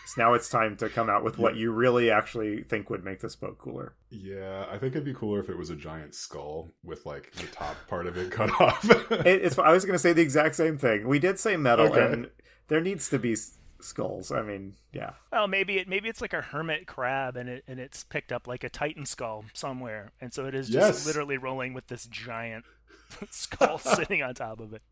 so 0.07 0.15
now 0.23 0.35
it's 0.35 0.49
time 0.49 0.77
to 0.77 0.89
come 0.89 1.09
out 1.09 1.25
with 1.25 1.39
what 1.39 1.57
you 1.57 1.73
really 1.73 2.11
actually 2.11 2.63
think 2.63 2.91
would 2.91 3.05
make 3.05 3.21
this 3.21 3.37
boat 3.37 3.59
cooler. 3.59 3.95
Yeah, 4.11 4.67
I 4.71 4.79
think 4.79 4.93
it'd 4.93 5.05
be 5.05 5.15
cooler 5.15 5.41
if 5.41 5.49
it 5.49 5.59
was 5.59 5.71
a 5.71 5.77
giant 5.77 6.15
skull 6.15 6.71
with 6.85 7.07
like 7.07 7.33
the 7.33 7.47
top 7.47 7.77
part 7.89 8.07
of 8.07 8.17
it 8.17 8.31
cut 8.31 8.51
off. 8.61 8.89
it, 9.11 9.27
it's 9.27 9.59
I 9.59 9.73
was 9.73 9.85
going 9.85 9.95
to 9.95 9.99
say 9.99 10.13
the 10.13 10.23
exact 10.23 10.55
same 10.55 10.79
thing. 10.79 11.09
We 11.09 11.19
did 11.19 11.39
say 11.39 11.57
metal 11.57 11.87
okay. 11.87 12.13
and 12.13 12.31
there 12.69 12.81
needs 12.81 13.09
to 13.11 13.19
be 13.19 13.37
skulls. 13.81 14.31
I 14.33 14.43
mean, 14.43 14.75
yeah. 14.93 15.13
Well, 15.33 15.49
maybe 15.49 15.79
it 15.79 15.89
maybe 15.89 16.09
it's 16.09 16.21
like 16.21 16.33
a 16.33 16.41
hermit 16.41 16.87
crab 16.87 17.37
and 17.37 17.49
it 17.49 17.65
and 17.67 17.81
it's 17.81 18.05
picked 18.05 18.33
up 18.33 18.47
like 18.47 18.65
a 18.65 18.69
titan 18.69 19.07
skull 19.07 19.45
somewhere, 19.55 20.13
and 20.21 20.33
so 20.33 20.47
it 20.47 20.55
is 20.55 20.69
just 20.69 20.99
yes. 20.99 21.07
literally 21.07 21.39
rolling 21.39 21.73
with 21.73 21.87
this 21.89 22.07
giant 22.07 22.65
skull 23.31 23.79
sitting 23.79 24.23
on 24.23 24.35
top 24.35 24.61
of 24.61 24.73
it. 24.73 24.83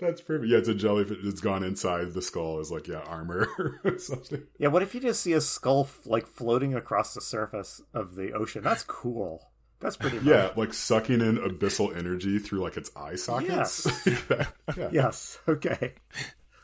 That's 0.00 0.20
perfect. 0.20 0.50
Yeah, 0.50 0.58
it's 0.58 0.68
a 0.68 0.74
jellyfish. 0.74 1.18
It's 1.22 1.40
gone 1.40 1.62
inside 1.62 2.12
the 2.12 2.22
skull 2.22 2.60
is 2.60 2.70
like 2.70 2.88
yeah 2.88 3.00
armor 3.06 3.48
or 3.84 3.98
something. 3.98 4.42
Yeah, 4.58 4.68
what 4.68 4.82
if 4.82 4.94
you 4.94 5.00
just 5.00 5.20
see 5.22 5.32
a 5.32 5.40
skull 5.40 5.88
like 6.06 6.26
floating 6.26 6.74
across 6.74 7.14
the 7.14 7.20
surface 7.20 7.82
of 7.94 8.14
the 8.14 8.32
ocean? 8.32 8.62
That's 8.62 8.84
cool. 8.84 9.50
That's 9.80 9.96
pretty. 9.96 10.18
Yeah, 10.22 10.50
like 10.56 10.74
sucking 10.74 11.20
in 11.20 11.38
abyssal 11.38 11.96
energy 11.96 12.38
through 12.38 12.60
like 12.60 12.76
its 12.76 12.90
eye 12.94 13.16
sockets. 13.16 13.86
Yes. 14.06 14.46
yeah. 14.76 14.90
Yes. 14.92 15.38
Okay. 15.48 15.94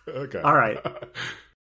Okay. 0.09 0.40
All 0.40 0.55
right. 0.55 0.79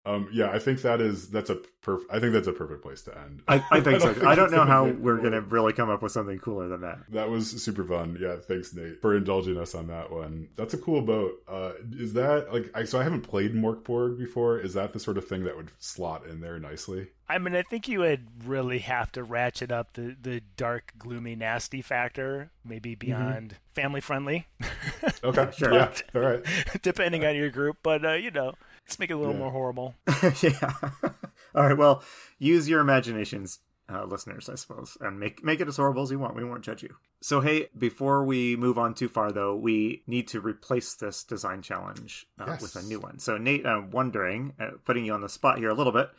Um, 0.07 0.29
yeah, 0.33 0.51
I 0.51 0.59
think 0.59 0.83
that 0.83 1.01
is 1.01 1.31
that's 1.31 1.49
a 1.49 1.57
perfect. 1.81 2.13
I 2.13 2.21
think 2.21 2.35
that's 2.35 2.47
a 2.47 2.53
perfect 2.53 2.83
place 2.83 3.01
to 3.03 3.19
end. 3.19 3.43
I, 3.49 3.65
I 3.71 3.81
think 3.81 4.03
so. 4.03 4.15
I 4.27 4.35
don't 4.35 4.53
know 4.53 4.65
how 4.65 4.85
we're 4.85 5.17
gonna 5.17 5.41
really 5.49 5.73
come 5.73 5.89
up 5.89 6.03
with 6.03 6.13
something 6.13 6.39
cooler 6.39 6.69
than 6.69 6.83
that. 6.83 6.99
That 7.09 7.31
was 7.31 7.63
super 7.63 7.85
fun. 7.85 8.19
Yeah, 8.21 8.37
thanks 8.37 8.75
Nate 8.75 9.01
for 9.01 9.17
indulging 9.17 9.57
us 9.57 9.75
on 9.75 9.87
that 9.87 10.11
one. 10.11 10.49
That's 10.57 10.75
a 10.75 10.79
cool 10.79 11.01
boat. 11.01 11.43
Uh, 11.49 11.73
is 11.93 12.13
that 12.15 12.53
like 12.53 12.71
I 12.75 12.85
so 12.85 13.01
I 13.01 13.03
haven't 13.03 13.23
played 13.23 13.55
Mörk 13.55 13.85
Borg 13.85 14.19
before. 14.19 14.59
Is 14.59 14.75
that 14.75 14.93
the 14.93 15.01
sort 15.01 15.17
of 15.17 15.27
thing 15.27 15.45
that 15.45 15.57
would 15.57 15.71
slot 15.79 16.27
in 16.27 16.43
there 16.43 16.59
nicely? 16.59 17.09
I 17.27 17.39
mean, 17.39 17.57
I 17.57 17.63
think 17.63 17.89
you 17.89 18.01
would 18.01 18.27
really 18.47 18.81
have 18.81 19.11
to 19.13 19.25
ratchet 19.25 19.73
up 19.73 19.95
the 19.95 20.15
the 20.21 20.43
dark, 20.59 20.93
gloomy, 20.99 21.35
nasty 21.35 21.81
factor, 21.81 22.51
maybe 22.63 22.91
mm-hmm. 22.91 23.07
beyond 23.07 23.49
mm-hmm. 23.49 23.73
family 23.73 24.03
friendly. 24.03 24.49
okay, 25.25 25.49
sure. 25.57 25.73
yeah, 25.73 25.91
all 26.15 26.21
right. 26.21 26.45
Depending 26.83 27.25
on 27.25 27.35
your 27.35 27.49
group, 27.49 27.79
but 27.83 28.05
uh, 28.05 28.13
you 28.13 28.31
know 28.31 28.53
Let's 28.87 28.99
make 28.99 29.11
it 29.11 29.15
a 29.15 29.17
little 29.19 29.33
yeah. 29.35 29.39
more 29.41 29.51
horrible. 29.51 29.95
yeah. 30.43 30.73
All 31.55 31.67
right. 31.67 31.77
Well, 31.77 32.03
use 32.39 32.69
your 32.69 32.81
imaginations. 32.81 33.61
uh, 33.89 34.05
listeners, 34.05 34.49
I 34.49 34.55
suppose, 34.55 34.97
and 35.01 35.21
make 35.21 35.45
make 35.45 35.61
it 35.61 35.69
as 35.69 35.77
horrible 35.77 36.03
as 36.03 36.11
you 36.11 36.19
want. 36.19 36.35
We 36.37 36.45
won't 36.45 36.63
judge 36.65 36.83
you. 36.83 36.97
So, 37.21 37.41
hey, 37.41 37.69
before 37.77 38.25
we 38.25 38.57
move 38.57 38.79
on 38.79 38.95
too 38.95 39.09
far, 39.09 39.31
though, 39.33 39.55
we 39.55 40.03
need 40.07 40.27
to 40.29 40.41
replace 40.41 40.95
this 40.95 41.23
design 41.25 41.61
challenge 41.63 42.27
uh, 42.39 42.45
Yes. 42.49 42.63
with 42.63 42.77
a 42.77 42.83
new 42.83 42.99
one. 43.01 43.19
So, 43.19 43.37
Nate, 43.39 43.67
I'm 43.67 43.91
wondering, 43.91 44.55
uh, 44.61 44.73
putting 44.85 45.05
you 45.05 45.13
on 45.13 45.21
the 45.21 45.29
spot 45.29 45.59
here 45.59 45.69
a 45.71 45.75
little 45.75 45.93
bit, 45.93 46.11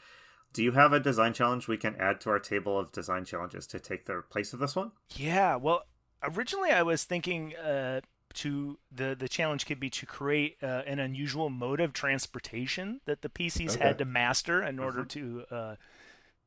do 0.53 0.63
you 0.63 0.71
have 0.73 0.93
a 0.93 0.99
design 0.99 1.33
challenge 1.33 1.67
we 1.67 1.77
can 1.77 1.95
add 1.97 2.21
to 2.21 2.29
our 2.29 2.39
table 2.39 2.79
of 2.79 2.91
design 2.91 3.25
challenges 3.25 3.67
to 3.67 3.79
take 3.79 4.05
the 4.05 4.21
place 4.29 4.53
of 4.53 4.59
this 4.59 4.75
one? 4.75 4.91
Yeah, 5.15 5.55
well, 5.57 5.85
originally 6.23 6.71
I 6.71 6.81
was 6.83 7.03
thinking 7.03 7.55
uh, 7.55 8.01
to 8.35 8.77
the 8.91 9.15
the 9.17 9.27
challenge 9.29 9.65
could 9.65 9.79
be 9.79 9.89
to 9.89 10.05
create 10.05 10.57
uh, 10.61 10.83
an 10.85 10.99
unusual 10.99 11.49
mode 11.49 11.79
of 11.79 11.93
transportation 11.93 13.01
that 13.05 13.21
the 13.21 13.29
PCs 13.29 13.75
Okay. 13.75 13.83
had 13.83 13.97
to 13.97 14.05
master 14.05 14.61
in 14.63 14.79
order 14.79 15.05
to 15.05 15.43
uh, 15.51 15.75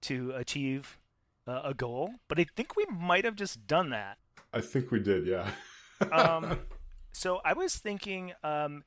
to 0.03 0.33
achieve 0.33 0.99
uh, 1.47 1.63
a 1.65 1.75
goal. 1.75 2.15
But 2.29 2.39
I 2.39 2.47
think 2.57 2.77
we 2.77 2.87
might 2.91 3.25
have 3.25 3.37
just 3.37 3.67
done 3.67 3.91
that. 3.91 4.19
I 4.53 4.61
think 4.61 4.91
we 4.91 5.01
did, 5.01 5.27
yeah. 5.27 5.51
Um, 6.11 6.61
so 7.13 7.41
I 7.45 7.53
was 7.53 7.77
thinking, 7.77 8.33
um, 8.43 8.85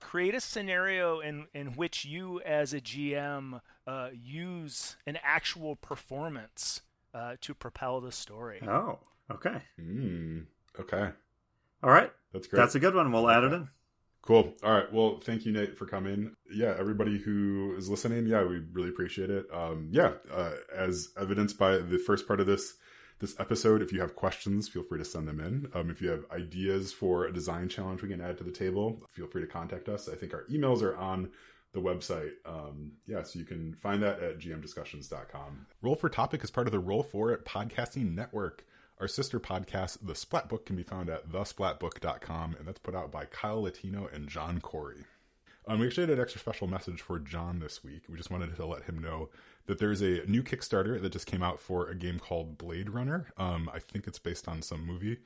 create 0.00 0.34
a 0.34 0.40
scenario 0.40 1.20
in 1.20 1.46
in 1.54 1.76
which 1.76 2.04
you, 2.04 2.40
as 2.40 2.72
a 2.72 2.80
GM, 2.80 3.60
uh, 3.86 4.08
use 4.12 4.96
an 5.06 5.18
actual 5.22 5.76
performance 5.76 6.82
uh, 7.14 7.36
to 7.42 7.54
propel 7.54 8.00
the 8.00 8.12
story. 8.12 8.60
Oh, 8.66 8.98
okay. 9.30 9.62
Mm, 9.80 10.46
okay. 10.80 11.10
All 11.82 11.90
right. 11.90 12.12
That's 12.32 12.46
great. 12.46 12.60
That's 12.60 12.74
a 12.74 12.80
good 12.80 12.94
one. 12.94 13.12
We'll 13.12 13.28
add 13.28 13.44
it 13.44 13.52
in. 13.52 13.68
Cool. 14.22 14.54
All 14.62 14.72
right. 14.72 14.92
Well, 14.92 15.18
thank 15.22 15.44
you, 15.44 15.52
Nate, 15.52 15.76
for 15.76 15.84
coming. 15.84 16.36
Yeah, 16.52 16.74
everybody 16.78 17.18
who 17.18 17.74
is 17.76 17.88
listening, 17.88 18.26
yeah, 18.26 18.44
we 18.44 18.62
really 18.72 18.88
appreciate 18.88 19.30
it. 19.30 19.46
Um, 19.52 19.88
yeah, 19.90 20.12
uh, 20.32 20.52
as 20.74 21.08
evidenced 21.20 21.58
by 21.58 21.78
the 21.78 21.98
first 21.98 22.26
part 22.28 22.40
of 22.40 22.46
this 22.46 22.74
this 23.18 23.38
episode, 23.38 23.82
if 23.82 23.92
you 23.92 24.00
have 24.00 24.16
questions, 24.16 24.68
feel 24.68 24.82
free 24.82 24.98
to 24.98 25.04
send 25.04 25.28
them 25.28 25.38
in. 25.38 25.68
Um, 25.74 25.90
if 25.90 26.02
you 26.02 26.08
have 26.10 26.24
ideas 26.32 26.92
for 26.92 27.26
a 27.26 27.32
design 27.32 27.68
challenge 27.68 28.02
we 28.02 28.08
can 28.08 28.20
add 28.20 28.36
to 28.38 28.44
the 28.44 28.50
table, 28.50 29.00
feel 29.12 29.28
free 29.28 29.42
to 29.42 29.46
contact 29.46 29.88
us. 29.88 30.08
I 30.08 30.16
think 30.16 30.34
our 30.34 30.44
emails 30.50 30.82
are 30.82 30.96
on 30.96 31.30
the 31.72 31.80
website. 31.80 32.32
Um, 32.44 32.92
yeah, 33.06 33.22
so 33.22 33.38
you 33.38 33.44
can 33.44 33.74
find 33.74 34.02
that 34.02 34.20
at 34.20 34.38
gmdiscussions.com. 34.38 35.66
Roll 35.82 35.94
for 35.94 36.08
Topic 36.08 36.42
is 36.42 36.50
part 36.50 36.66
of 36.66 36.72
the 36.72 36.80
Roll 36.80 37.02
for 37.04 37.32
It 37.32 37.44
podcasting 37.44 38.14
network. 38.14 38.64
Our 39.02 39.08
sister 39.08 39.40
podcast, 39.40 39.98
The 40.00 40.14
Splat 40.14 40.48
Book, 40.48 40.64
can 40.64 40.76
be 40.76 40.84
found 40.84 41.10
at 41.10 41.28
thesplatbook.com, 41.28 42.54
and 42.56 42.68
that's 42.68 42.78
put 42.78 42.94
out 42.94 43.10
by 43.10 43.24
Kyle 43.24 43.62
Latino 43.62 44.08
and 44.12 44.28
John 44.28 44.60
Corey. 44.60 45.02
Um, 45.66 45.80
we 45.80 45.88
actually 45.88 46.04
had 46.04 46.10
an 46.10 46.20
extra 46.20 46.40
special 46.40 46.68
message 46.68 47.00
for 47.00 47.18
John 47.18 47.58
this 47.58 47.82
week. 47.82 48.02
We 48.08 48.16
just 48.16 48.30
wanted 48.30 48.54
to 48.54 48.64
let 48.64 48.84
him 48.84 49.00
know 49.00 49.30
that 49.66 49.80
there's 49.80 50.02
a 50.02 50.24
new 50.26 50.44
Kickstarter 50.44 51.02
that 51.02 51.10
just 51.10 51.26
came 51.26 51.42
out 51.42 51.58
for 51.58 51.88
a 51.88 51.96
game 51.96 52.20
called 52.20 52.56
Blade 52.56 52.90
Runner. 52.90 53.26
Um, 53.38 53.68
I 53.74 53.80
think 53.80 54.06
it's 54.06 54.20
based 54.20 54.46
on 54.46 54.62
some 54.62 54.86
movie, 54.86 55.18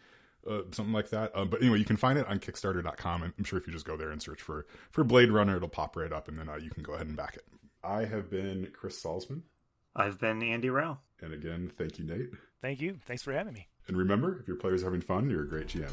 uh, 0.51 0.63
something 0.71 0.95
like 0.95 1.11
that. 1.11 1.37
Um, 1.37 1.51
but 1.51 1.61
anyway, 1.61 1.79
you 1.79 1.85
can 1.85 1.99
find 1.99 2.19
it 2.19 2.27
on 2.29 2.39
Kickstarter.com. 2.41 3.25
I'm 3.25 3.45
sure 3.45 3.59
if 3.59 3.67
you 3.67 3.75
just 3.75 3.85
go 3.85 3.99
there 3.99 4.11
and 4.11 4.23
search 4.23 4.41
for 4.41 4.65
for 4.91 5.05
Blade 5.05 5.31
Runner, 5.31 5.55
it'll 5.57 5.69
pop 5.69 5.99
right 5.99 6.15
up, 6.15 6.29
and 6.29 6.39
then 6.39 6.49
uh, 6.49 6.57
you 6.57 6.71
can 6.71 6.83
go 6.83 6.95
ahead 6.95 7.09
and 7.09 7.17
back 7.17 7.37
it. 7.37 7.45
I 7.85 8.07
have 8.07 8.31
been 8.31 8.71
Chris 8.73 9.03
Salzman, 9.03 9.43
I've 9.95 10.19
been 10.19 10.43
Andy 10.43 10.71
Rao. 10.71 10.97
and 11.21 11.35
again, 11.35 11.71
thank 11.77 11.99
you, 11.99 12.07
Nate. 12.07 12.31
Thank 12.63 12.81
you. 12.81 12.99
Thanks 13.07 13.23
for 13.23 13.33
having 13.33 13.55
me. 13.55 13.69
And 13.89 13.97
remember, 13.97 14.41
if 14.41 14.49
your 14.49 14.57
player's 14.57 14.83
having 14.83 15.01
fun, 15.01 15.31
you're 15.31 15.43
a 15.43 15.49
great 15.49 15.69
GM. 15.69 15.93